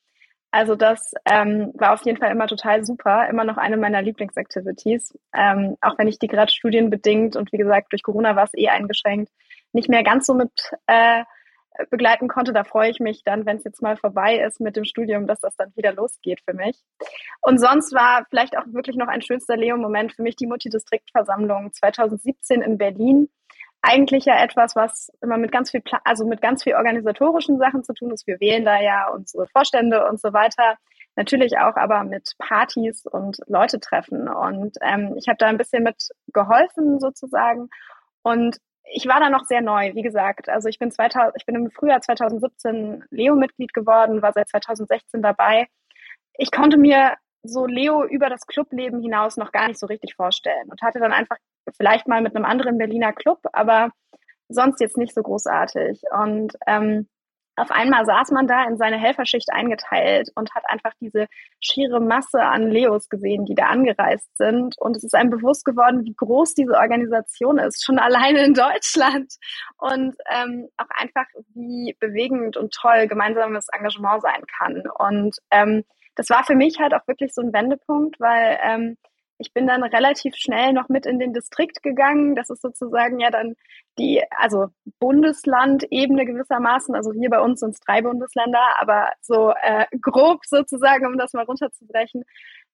Also 0.51 0.77
das 0.77 1.13
ähm, 1.27 1.73
war 1.75 1.93
auf 1.93 2.05
jeden 2.05 2.19
Fall 2.19 2.31
immer 2.31 2.47
total 2.47 2.85
super, 2.85 3.29
immer 3.29 3.45
noch 3.45 3.59
eine 3.59 3.77
meiner 3.77 4.01
Lieblingsactivities. 4.01 5.19
Ähm, 5.35 5.77
auch 5.81 5.99
wenn 5.99 6.09
ich 6.09 6.19
die 6.19 6.27
gerade 6.27 6.51
studienbedingt 6.51 7.37
und 7.37 7.53
wie 7.53 7.59
gesagt 7.59 7.93
durch 7.93 8.03
Corona 8.03 8.35
war 8.35 8.45
es 8.45 8.55
eh 8.55 8.69
eingeschränkt, 8.69 9.31
nicht 9.73 9.91
mehr 9.91 10.03
ganz 10.03 10.27
so 10.27 10.35
mit 10.35 10.51
äh, 10.87 11.25
begleiten 11.91 12.29
konnte. 12.29 12.53
Da 12.53 12.65
freue 12.65 12.91
ich 12.91 12.99
mich 12.99 13.23
dann, 13.25 13.47
wenn 13.47 13.59
es 13.59 13.65
jetzt 13.65 13.83
mal 13.83 13.97
vorbei 13.97 14.39
ist 14.39 14.61
mit 14.61 14.77
dem 14.77 14.85
Studium, 14.85 15.27
dass 15.27 15.41
das 15.41 15.55
dann 15.57 15.75
wieder 15.77 15.93
losgeht 15.93 16.41
für 16.45 16.55
mich. 16.55 16.83
Und 17.43 17.59
sonst 17.59 17.95
war 17.95 18.27
vielleicht 18.31 18.57
auch 18.57 18.65
wirklich 18.69 18.97
noch 18.97 19.09
ein 19.09 19.23
schönster 19.23 19.57
Leo-Moment 19.57 20.15
für 20.15 20.23
mich 20.23 20.37
die 20.37 20.47
Multidistriktversammlung 20.47 21.73
2017 21.73 22.63
in 22.63 22.79
Berlin 22.79 23.29
eigentlich 23.83 24.25
ja 24.25 24.43
etwas, 24.43 24.75
was 24.77 25.11
immer 25.23 25.37
mit 25.37 25.53
ganz 25.53 25.71
viel, 25.71 25.83
also 26.05 26.27
mit 26.27 26.41
ganz 26.41 26.65
viel 26.65 26.75
organisatorischen 26.75 27.59
Sachen 27.59 27.85
zu 27.85 27.95
tun 27.95 28.11
ist. 28.11 28.27
Wir 28.27 28.41
wählen 28.41 28.65
da 28.65 28.81
ja 28.81 29.09
unsere 29.09 29.47
Vorstände 29.49 30.07
und 30.09 30.21
so 30.21 30.33
weiter. 30.33 30.77
Natürlich 31.17 31.59
auch 31.59 31.77
aber 31.77 32.05
mit 32.05 32.33
Partys 32.39 33.07
und 33.07 33.39
Leute 33.47 33.81
treffen. 33.81 34.29
Und 34.29 34.77
ähm, 34.83 35.15
ich 35.17 35.29
habe 35.29 35.39
da 35.39 35.47
ein 35.47 35.59
bisschen 35.59 35.83
mit 35.83 35.97
geholfen 36.33 37.01
sozusagen. 37.01 37.69
Und 38.23 38.59
ich 38.93 39.07
war 39.07 39.21
da 39.21 39.31
noch 39.31 39.45
sehr 39.45 39.61
neu, 39.61 39.95
wie 39.95 40.03
gesagt. 40.03 40.49
Also 40.49 40.69
ich 40.69 40.79
bin 40.79 40.91
2000, 40.91 41.35
ich 41.37 41.47
bin 41.47 41.55
im 41.55 41.71
Frühjahr 41.71 42.01
2017 42.01 43.05
Leo-Mitglied 43.11 43.75
geworden, 43.75 44.23
war 44.23 44.33
seit 44.33 44.49
2016 44.49 45.23
dabei. 45.23 45.67
Ich 46.35 46.51
konnte 46.51 46.79
mir 46.79 47.15
so 47.49 47.67
Leo 47.67 48.05
über 48.05 48.29
das 48.29 48.47
Clubleben 48.47 49.01
hinaus 49.01 49.37
noch 49.37 49.53
gar 49.53 49.69
nicht 49.69 49.79
so 49.79 49.87
richtig 49.87 50.15
vorstellen 50.15 50.69
und 50.71 50.83
hatte 50.83 51.01
dann 51.01 51.13
einfach 51.13 51.37
vielleicht 51.77 52.09
mal 52.09 52.23
mit 52.23 52.35
einem 52.35 52.45
anderen 52.45 52.79
Berliner 52.79 53.13
Club, 53.13 53.41
aber 53.53 53.91
sonst 54.49 54.81
jetzt 54.81 54.97
nicht 54.97 55.15
so 55.15 55.23
großartig. 55.23 56.03
Und 56.11 56.55
ähm, 56.67 57.09
auf 57.59 57.71
einmal 57.71 58.07
saß 58.07 58.31
man 58.31 58.47
da 58.47 58.65
in 58.65 58.77
seine 58.77 58.99
Helferschicht 58.99 59.49
eingeteilt 59.53 60.31
und 60.37 60.55
hat 60.55 60.63
einfach 60.69 60.93
diese 61.01 61.27
schiere 61.61 62.01
Masse 62.01 62.41
an 62.41 62.71
Leos 62.71 63.09
gesehen, 63.09 63.45
die 63.45 63.55
da 63.55 63.65
angereist 63.67 64.37
sind. 64.37 64.77
Und 64.79 64.97
es 64.97 65.03
ist 65.03 65.15
einem 65.15 65.31
bewusst 65.31 65.65
geworden, 65.65 66.05
wie 66.05 66.15
groß 66.15 66.55
diese 66.55 66.75
Organisation 66.75 67.59
ist, 67.59 67.85
schon 67.85 67.99
alleine 67.99 68.45
in 68.45 68.55
Deutschland. 68.55 69.35
Und 69.77 70.15
ähm, 70.31 70.69
auch 70.77 70.91
einfach, 70.91 71.27
wie 71.55 71.97
bewegend 71.99 72.57
und 72.57 72.73
toll 72.73 73.09
gemeinsames 73.09 73.67
Engagement 73.73 74.23
sein 74.23 74.45
kann. 74.57 74.85
Und 74.97 75.37
ähm, 75.51 75.85
das 76.19 76.31
war 76.31 76.45
für 76.45 76.57
mich 76.57 76.81
halt 76.81 76.95
auch 76.95 77.07
wirklich 77.07 77.33
so 77.33 77.41
ein 77.43 77.53
Wendepunkt, 77.53 78.19
weil 78.19 78.59
ähm, 78.61 78.97
ich 79.39 79.55
bin 79.55 79.69
dann 79.69 79.85
relativ 79.85 80.35
schnell 80.35 80.73
noch 80.73 80.89
mit 80.89 81.07
in 81.07 81.21
den 81.21 81.33
Distrikt 81.33 81.81
gegangen. 81.83 82.35
Das 82.35 82.51
ist 82.51 82.61
sozusagen 82.61 83.21
ja 83.21 83.31
dann 83.31 83.55
die, 83.97 84.21
also 84.37 84.67
Bundesland-Ebene 84.99 86.27
gewissermaßen. 86.27 86.97
Also 86.97 87.13
hier 87.13 87.31
bei 87.31 87.41
uns 87.41 87.61
sind 87.61 87.71
es 87.71 87.81
drei 87.81 88.03
Bundesländer, 88.03 88.81
aber 88.81 89.13
so 89.21 89.55
äh, 89.63 89.87
grob 90.01 90.45
sozusagen, 90.45 91.07
um 91.07 91.17
das 91.17 91.35
mal 91.35 91.45
runterzubrechen. 91.45 92.25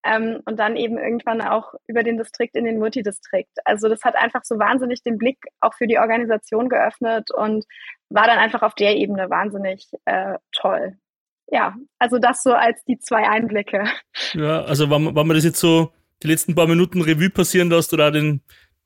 Ähm, 0.07 0.41
und 0.47 0.59
dann 0.59 0.77
eben 0.77 0.97
irgendwann 0.97 1.43
auch 1.43 1.75
über 1.87 2.03
den 2.03 2.17
Distrikt 2.17 2.57
in 2.57 2.65
den 2.65 2.79
Multidistrikt. 2.79 3.59
Also 3.67 3.91
das 3.91 4.03
hat 4.03 4.17
einfach 4.17 4.45
so 4.45 4.59
wahnsinnig 4.59 5.03
den 5.03 5.19
Blick 5.19 5.39
auch 5.61 5.75
für 5.75 5.87
die 5.87 5.99
Organisation 5.99 6.71
geöffnet 6.71 7.31
und 7.31 7.67
war 8.09 8.27
dann 8.27 8.39
einfach 8.39 8.63
auf 8.63 8.75
der 8.75 8.97
Ebene 8.97 9.29
wahnsinnig 9.29 9.91
äh, 10.07 10.39
toll 10.53 10.97
ja, 11.55 11.73
also 12.01 12.19
das 12.19 12.43
so 12.43 12.53
als 12.53 12.85
die 12.85 12.99
zwei 12.99 13.29
Einblicke. 13.29 13.85
Ja, 14.33 14.63
also 14.65 14.91
wenn, 14.91 15.07
wenn 15.07 15.27
man 15.27 15.37
das 15.37 15.45
jetzt 15.45 15.61
so 15.61 15.93
die 16.25 16.27
letzten 16.27 16.57
paar 16.57 16.67
Minuten 16.67 17.01
Revue 17.01 17.31
passieren 17.31 17.71
lässt 17.71 17.93
oder 17.93 18.11
den, 18.11 18.41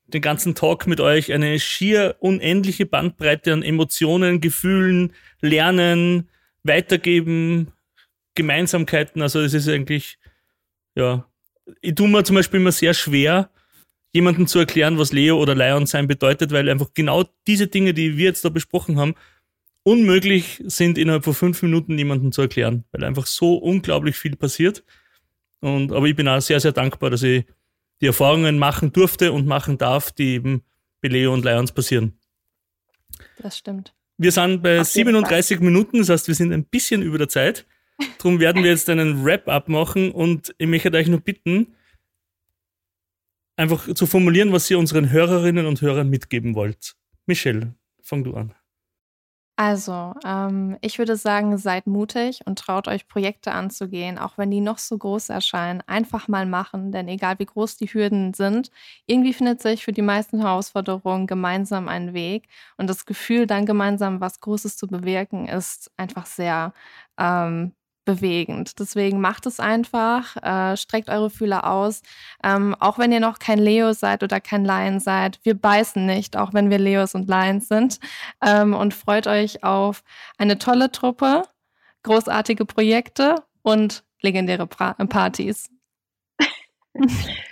den 0.05 0.21
ganzen 0.21 0.53
Talk 0.53 0.85
mit 0.85 1.01
euch, 1.01 1.33
eine 1.33 1.59
schier 1.59 2.17
unendliche 2.19 2.85
Bandbreite 2.85 3.53
an 3.53 3.63
Emotionen, 3.63 4.39
Gefühlen, 4.39 5.13
Lernen, 5.41 6.29
Weitergeben, 6.61 7.71
Gemeinsamkeiten. 8.35 9.23
Also 9.23 9.41
es 9.41 9.55
ist 9.55 9.67
eigentlich, 9.67 10.19
ja, 10.93 11.25
ich 11.81 11.95
tue 11.95 12.07
mir 12.07 12.23
zum 12.23 12.35
Beispiel 12.35 12.59
immer 12.59 12.71
sehr 12.71 12.93
schwer, 12.93 13.49
jemandem 14.13 14.45
zu 14.45 14.59
erklären, 14.59 14.99
was 14.99 15.11
Leo 15.11 15.41
oder 15.41 15.55
Lion 15.55 15.87
sein 15.87 16.07
bedeutet, 16.07 16.51
weil 16.51 16.69
einfach 16.69 16.93
genau 16.93 17.23
diese 17.47 17.65
Dinge, 17.65 17.95
die 17.95 18.15
wir 18.15 18.25
jetzt 18.25 18.45
da 18.45 18.49
besprochen 18.49 18.99
haben, 18.99 19.15
unmöglich 19.89 20.61
sind 20.67 20.97
innerhalb 20.97 21.23
von 21.23 21.33
fünf 21.33 21.63
Minuten 21.63 21.97
jemandem 21.97 22.31
zu 22.31 22.43
erklären, 22.43 22.85
weil 22.91 23.03
einfach 23.03 23.25
so 23.25 23.55
unglaublich 23.55 24.15
viel 24.15 24.35
passiert. 24.35 24.83
Und, 25.61 25.91
aber 25.91 26.05
ich 26.05 26.15
bin 26.15 26.27
auch 26.27 26.41
sehr, 26.41 26.59
sehr 26.59 26.71
dankbar, 26.71 27.09
dass 27.09 27.23
ich 27.23 27.45
die 27.99 28.05
Erfahrungen 28.05 28.59
machen 28.59 28.93
durfte 28.93 29.31
und 29.31 29.47
machen 29.47 29.77
darf, 29.77 30.11
die 30.11 30.35
eben 30.35 30.63
bei 31.01 31.09
Leo 31.09 31.33
und 31.33 31.43
Lions 31.43 31.71
passieren. 31.71 32.19
Das 33.37 33.57
stimmt. 33.57 33.93
Wir 34.17 34.31
sind 34.31 34.61
bei 34.61 34.83
37 34.83 35.57
Fall. 35.57 35.65
Minuten, 35.65 35.97
das 35.97 36.09
heißt, 36.09 36.27
wir 36.27 36.35
sind 36.35 36.53
ein 36.53 36.65
bisschen 36.65 37.01
über 37.01 37.17
der 37.17 37.29
Zeit. 37.29 37.65
Darum 38.19 38.39
werden 38.39 38.63
wir 38.63 38.69
jetzt 38.69 38.89
einen 38.89 39.25
Wrap-up 39.25 39.69
machen 39.69 40.11
und 40.11 40.53
ich 40.57 40.67
möchte 40.67 40.91
euch 40.91 41.07
nur 41.07 41.19
bitten, 41.19 41.75
einfach 43.57 43.93
zu 43.93 44.05
formulieren, 44.05 44.51
was 44.51 44.69
ihr 44.69 44.77
unseren 44.77 45.09
Hörerinnen 45.09 45.65
und 45.65 45.81
Hörern 45.81 46.09
mitgeben 46.09 46.53
wollt. 46.53 46.95
Michelle, 47.25 47.75
fang 48.01 48.23
du 48.23 48.35
an. 48.35 48.53
Also, 49.61 50.13
ähm, 50.23 50.77
ich 50.79 50.99
würde 50.99 51.17
sagen, 51.17 51.57
seid 51.57 51.85
mutig 51.85 52.39
und 52.45 52.57
traut 52.59 52.87
euch 52.87 53.09
Projekte 53.09 53.51
anzugehen, 53.51 54.17
auch 54.17 54.37
wenn 54.37 54.49
die 54.51 54.61
noch 54.61 54.77
so 54.77 54.97
groß 54.97 55.27
erscheinen. 55.29 55.81
Einfach 55.85 56.29
mal 56.29 56.45
machen, 56.45 56.93
denn 56.93 57.09
egal 57.09 57.39
wie 57.39 57.45
groß 57.45 57.75
die 57.75 57.87
Hürden 57.93 58.33
sind, 58.33 58.71
irgendwie 59.05 59.33
findet 59.33 59.61
sich 59.61 59.83
für 59.83 59.91
die 59.91 60.01
meisten 60.01 60.39
Herausforderungen 60.39 61.27
gemeinsam 61.27 61.89
ein 61.89 62.13
Weg. 62.13 62.47
Und 62.77 62.89
das 62.89 63.05
Gefühl, 63.05 63.47
dann 63.47 63.65
gemeinsam 63.65 64.21
was 64.21 64.39
Großes 64.39 64.77
zu 64.77 64.87
bewirken, 64.87 65.49
ist 65.49 65.91
einfach 65.97 66.25
sehr 66.25 66.73
ähm, 67.17 67.73
bewegend. 68.09 68.79
Deswegen 68.79 69.21
macht 69.21 69.45
es 69.45 69.59
einfach, 69.59 70.35
äh, 70.37 70.75
streckt 70.77 71.09
eure 71.09 71.29
Fühler 71.29 71.69
aus. 71.71 72.01
Ähm, 72.43 72.75
auch 72.79 72.97
wenn 72.97 73.11
ihr 73.11 73.19
noch 73.19 73.37
kein 73.37 73.59
Leo 73.59 73.93
seid 73.93 74.23
oder 74.23 74.41
kein 74.41 74.65
Lion 74.65 74.99
seid, 74.99 75.39
wir 75.43 75.53
beißen 75.53 76.03
nicht, 76.07 76.35
auch 76.35 76.51
wenn 76.53 76.71
wir 76.71 76.79
Leos 76.79 77.13
und 77.13 77.29
Lions 77.29 77.67
sind. 77.67 77.99
Ähm, 78.43 78.73
und 78.73 78.95
freut 78.95 79.27
euch 79.27 79.63
auf 79.63 80.03
eine 80.39 80.57
tolle 80.57 80.91
Truppe, 80.91 81.43
großartige 82.01 82.65
Projekte 82.65 83.35
und 83.61 84.03
legendäre 84.21 84.65
pra 84.65 84.93
Partys. 84.93 85.69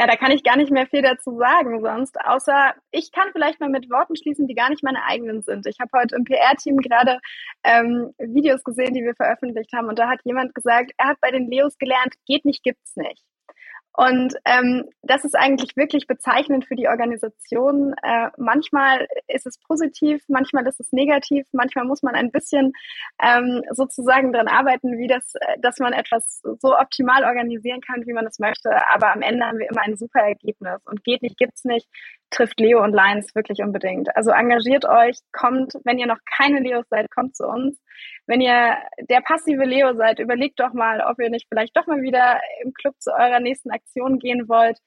Ja, 0.00 0.06
da 0.06 0.16
kann 0.16 0.30
ich 0.30 0.42
gar 0.42 0.56
nicht 0.56 0.70
mehr 0.70 0.86
viel 0.86 1.02
dazu 1.02 1.36
sagen 1.36 1.82
sonst, 1.82 2.18
außer 2.24 2.72
ich 2.90 3.12
kann 3.12 3.28
vielleicht 3.32 3.60
mal 3.60 3.68
mit 3.68 3.90
Worten 3.90 4.16
schließen, 4.16 4.46
die 4.46 4.54
gar 4.54 4.70
nicht 4.70 4.82
meine 4.82 5.04
eigenen 5.04 5.42
sind. 5.42 5.66
Ich 5.66 5.78
habe 5.78 5.90
heute 5.94 6.16
im 6.16 6.24
PR-Team 6.24 6.78
gerade 6.78 7.18
ähm, 7.64 8.14
Videos 8.16 8.64
gesehen, 8.64 8.94
die 8.94 9.02
wir 9.02 9.14
veröffentlicht 9.14 9.70
haben 9.74 9.88
und 9.88 9.98
da 9.98 10.08
hat 10.08 10.20
jemand 10.24 10.54
gesagt, 10.54 10.92
er 10.96 11.08
hat 11.08 11.20
bei 11.20 11.30
den 11.30 11.50
Leos 11.50 11.76
gelernt, 11.76 12.14
geht 12.24 12.46
nicht, 12.46 12.62
gibt's 12.62 12.96
nicht. 12.96 13.22
Und 14.00 14.34
ähm, 14.46 14.88
das 15.02 15.26
ist 15.26 15.34
eigentlich 15.36 15.76
wirklich 15.76 16.06
bezeichnend 16.06 16.64
für 16.64 16.74
die 16.74 16.88
Organisation. 16.88 17.94
Äh, 18.02 18.30
manchmal 18.38 19.06
ist 19.28 19.46
es 19.46 19.58
positiv, 19.58 20.22
manchmal 20.26 20.66
ist 20.66 20.80
es 20.80 20.90
negativ, 20.90 21.46
manchmal 21.52 21.84
muss 21.84 22.02
man 22.02 22.14
ein 22.14 22.30
bisschen 22.30 22.72
ähm, 23.22 23.60
sozusagen 23.72 24.32
daran 24.32 24.48
arbeiten, 24.48 24.96
wie 24.96 25.06
das, 25.06 25.34
äh, 25.34 25.58
dass 25.60 25.80
man 25.80 25.92
etwas 25.92 26.40
so 26.42 26.78
optimal 26.78 27.24
organisieren 27.24 27.82
kann, 27.82 28.06
wie 28.06 28.14
man 28.14 28.26
es 28.26 28.38
möchte. 28.38 28.70
Aber 28.90 29.12
am 29.12 29.20
Ende 29.20 29.44
haben 29.44 29.58
wir 29.58 29.68
immer 29.68 29.82
ein 29.82 29.98
super 29.98 30.20
Ergebnis. 30.20 30.80
Und 30.86 31.04
geht 31.04 31.20
nicht, 31.20 31.36
gibt's 31.36 31.64
nicht, 31.64 31.86
trifft 32.30 32.60
Leo 32.60 32.82
und 32.82 32.92
Lions 32.92 33.34
wirklich 33.34 33.60
unbedingt. 33.60 34.14
Also 34.16 34.30
engagiert 34.30 34.84
euch, 34.84 35.16
kommt, 35.32 35.74
wenn 35.84 35.98
ihr 35.98 36.06
noch 36.06 36.18
keine 36.36 36.60
Leos 36.60 36.86
seid, 36.88 37.10
kommt 37.10 37.36
zu 37.36 37.46
uns 37.46 37.76
wenn 38.30 38.40
ihr 38.40 38.76
der 39.08 39.20
passive 39.22 39.64
Leo 39.64 39.94
seid, 39.96 40.20
überlegt 40.20 40.60
doch 40.60 40.72
mal, 40.72 41.00
ob 41.00 41.18
ihr 41.18 41.30
nicht 41.30 41.46
vielleicht 41.48 41.76
doch 41.76 41.88
mal 41.88 42.00
wieder 42.00 42.40
im 42.62 42.72
Club 42.72 42.94
zu 43.00 43.10
eurer 43.10 43.40
nächsten 43.40 43.70
Aktion 43.72 44.20
gehen 44.20 44.48
wollt. 44.48 44.78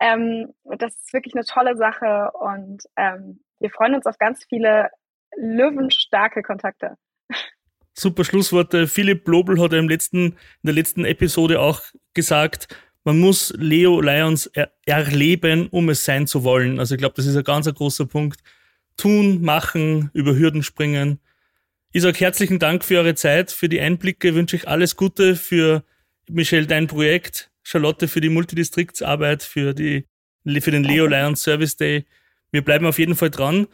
Ähm, 0.00 0.52
das 0.64 0.94
ist 0.96 1.12
wirklich 1.12 1.34
eine 1.34 1.44
tolle 1.44 1.76
Sache 1.76 2.30
und 2.38 2.82
ähm, 2.96 3.40
wir 3.58 3.70
freuen 3.70 3.94
uns 3.94 4.06
auf 4.06 4.18
ganz 4.18 4.44
viele 4.48 4.90
löwenstarke 5.36 6.42
Kontakte. 6.42 6.96
Super 7.94 8.24
Schlussworte. 8.24 8.86
Philipp 8.86 9.24
Blobel 9.24 9.60
hat 9.60 9.72
im 9.72 9.88
letzten, 9.88 10.32
in 10.32 10.36
der 10.64 10.74
letzten 10.74 11.06
Episode 11.06 11.60
auch 11.60 11.80
gesagt, 12.14 12.68
man 13.04 13.18
muss 13.18 13.52
Leo 13.56 14.00
Lions 14.00 14.46
er 14.46 14.70
erleben, 14.84 15.68
um 15.68 15.88
es 15.88 16.04
sein 16.04 16.26
zu 16.26 16.44
wollen. 16.44 16.78
Also 16.78 16.94
ich 16.94 16.98
glaube, 16.98 17.14
das 17.16 17.26
ist 17.26 17.36
ein 17.36 17.44
ganz 17.44 17.72
großer 17.72 18.06
Punkt. 18.06 18.40
Tun, 18.96 19.40
machen, 19.42 20.10
über 20.12 20.36
Hürden 20.36 20.62
springen. 20.62 21.18
Ich 21.92 22.02
sage 22.02 22.18
herzlichen 22.18 22.58
Dank 22.58 22.84
für 22.84 22.98
eure 22.98 23.14
Zeit, 23.14 23.50
für 23.50 23.68
die 23.68 23.80
Einblicke, 23.80 24.34
wünsche 24.34 24.56
ich 24.56 24.68
alles 24.68 24.96
Gute 24.96 25.34
für 25.34 25.82
Michelle, 26.28 26.66
dein 26.66 26.86
Projekt, 26.86 27.50
Charlotte 27.62 28.06
für 28.06 28.20
die 28.20 28.28
Multidistriktsarbeit, 28.28 29.42
für 29.42 29.74
die 29.74 30.06
für 30.60 30.70
den 30.70 30.84
Leo 30.84 31.06
Lions 31.06 31.42
Service 31.42 31.76
Day. 31.76 32.04
Wir 32.52 32.62
bleiben 32.62 32.86
auf 32.86 32.98
jeden 32.98 33.14
Fall 33.14 33.30
dran. 33.30 33.66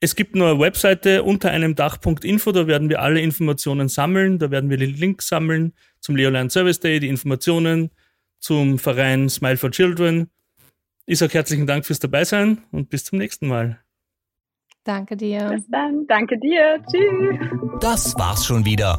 Es 0.00 0.16
gibt 0.16 0.34
nur 0.34 0.50
eine 0.50 0.58
Webseite 0.58 1.22
unter 1.22 1.50
einem 1.50 1.74
Dach.info, 1.74 2.52
da 2.52 2.66
werden 2.66 2.88
wir 2.88 3.00
alle 3.00 3.20
Informationen 3.20 3.88
sammeln, 3.88 4.38
da 4.38 4.50
werden 4.50 4.68
wir 4.68 4.76
die 4.76 4.86
Links 4.86 5.28
sammeln 5.28 5.72
zum 6.00 6.16
Leo 6.16 6.28
Lions 6.28 6.52
Service 6.52 6.80
Day, 6.80 6.98
die 6.98 7.08
Informationen 7.08 7.90
zum 8.42 8.78
Verein 8.78 9.30
Smile 9.30 9.56
for 9.56 9.70
Children. 9.70 10.28
Ich 11.06 11.18
sage 11.18 11.32
herzlichen 11.32 11.66
Dank 11.66 11.86
fürs 11.86 12.00
Dabeisein 12.00 12.62
und 12.70 12.90
bis 12.90 13.04
zum 13.04 13.18
nächsten 13.18 13.48
Mal. 13.48 13.80
Danke 14.84 15.16
dir. 15.16 15.48
Bis 15.48 15.66
dann. 15.68 16.06
Danke 16.08 16.38
dir. 16.38 16.82
Tschüss. 16.90 17.38
Das 17.80 18.16
war's 18.16 18.44
schon 18.44 18.64
wieder. 18.64 18.98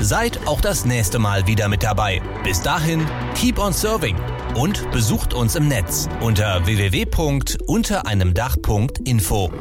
Seid 0.00 0.46
auch 0.46 0.60
das 0.60 0.84
nächste 0.84 1.18
Mal 1.18 1.44
wieder 1.46 1.68
mit 1.68 1.82
dabei. 1.82 2.20
Bis 2.44 2.62
dahin, 2.62 3.04
keep 3.34 3.58
on 3.58 3.72
serving 3.72 4.16
und 4.54 4.88
besucht 4.90 5.32
uns 5.34 5.56
im 5.56 5.68
Netz 5.68 6.08
unter 6.20 6.66
www.untereinemdach.info. 6.66 9.52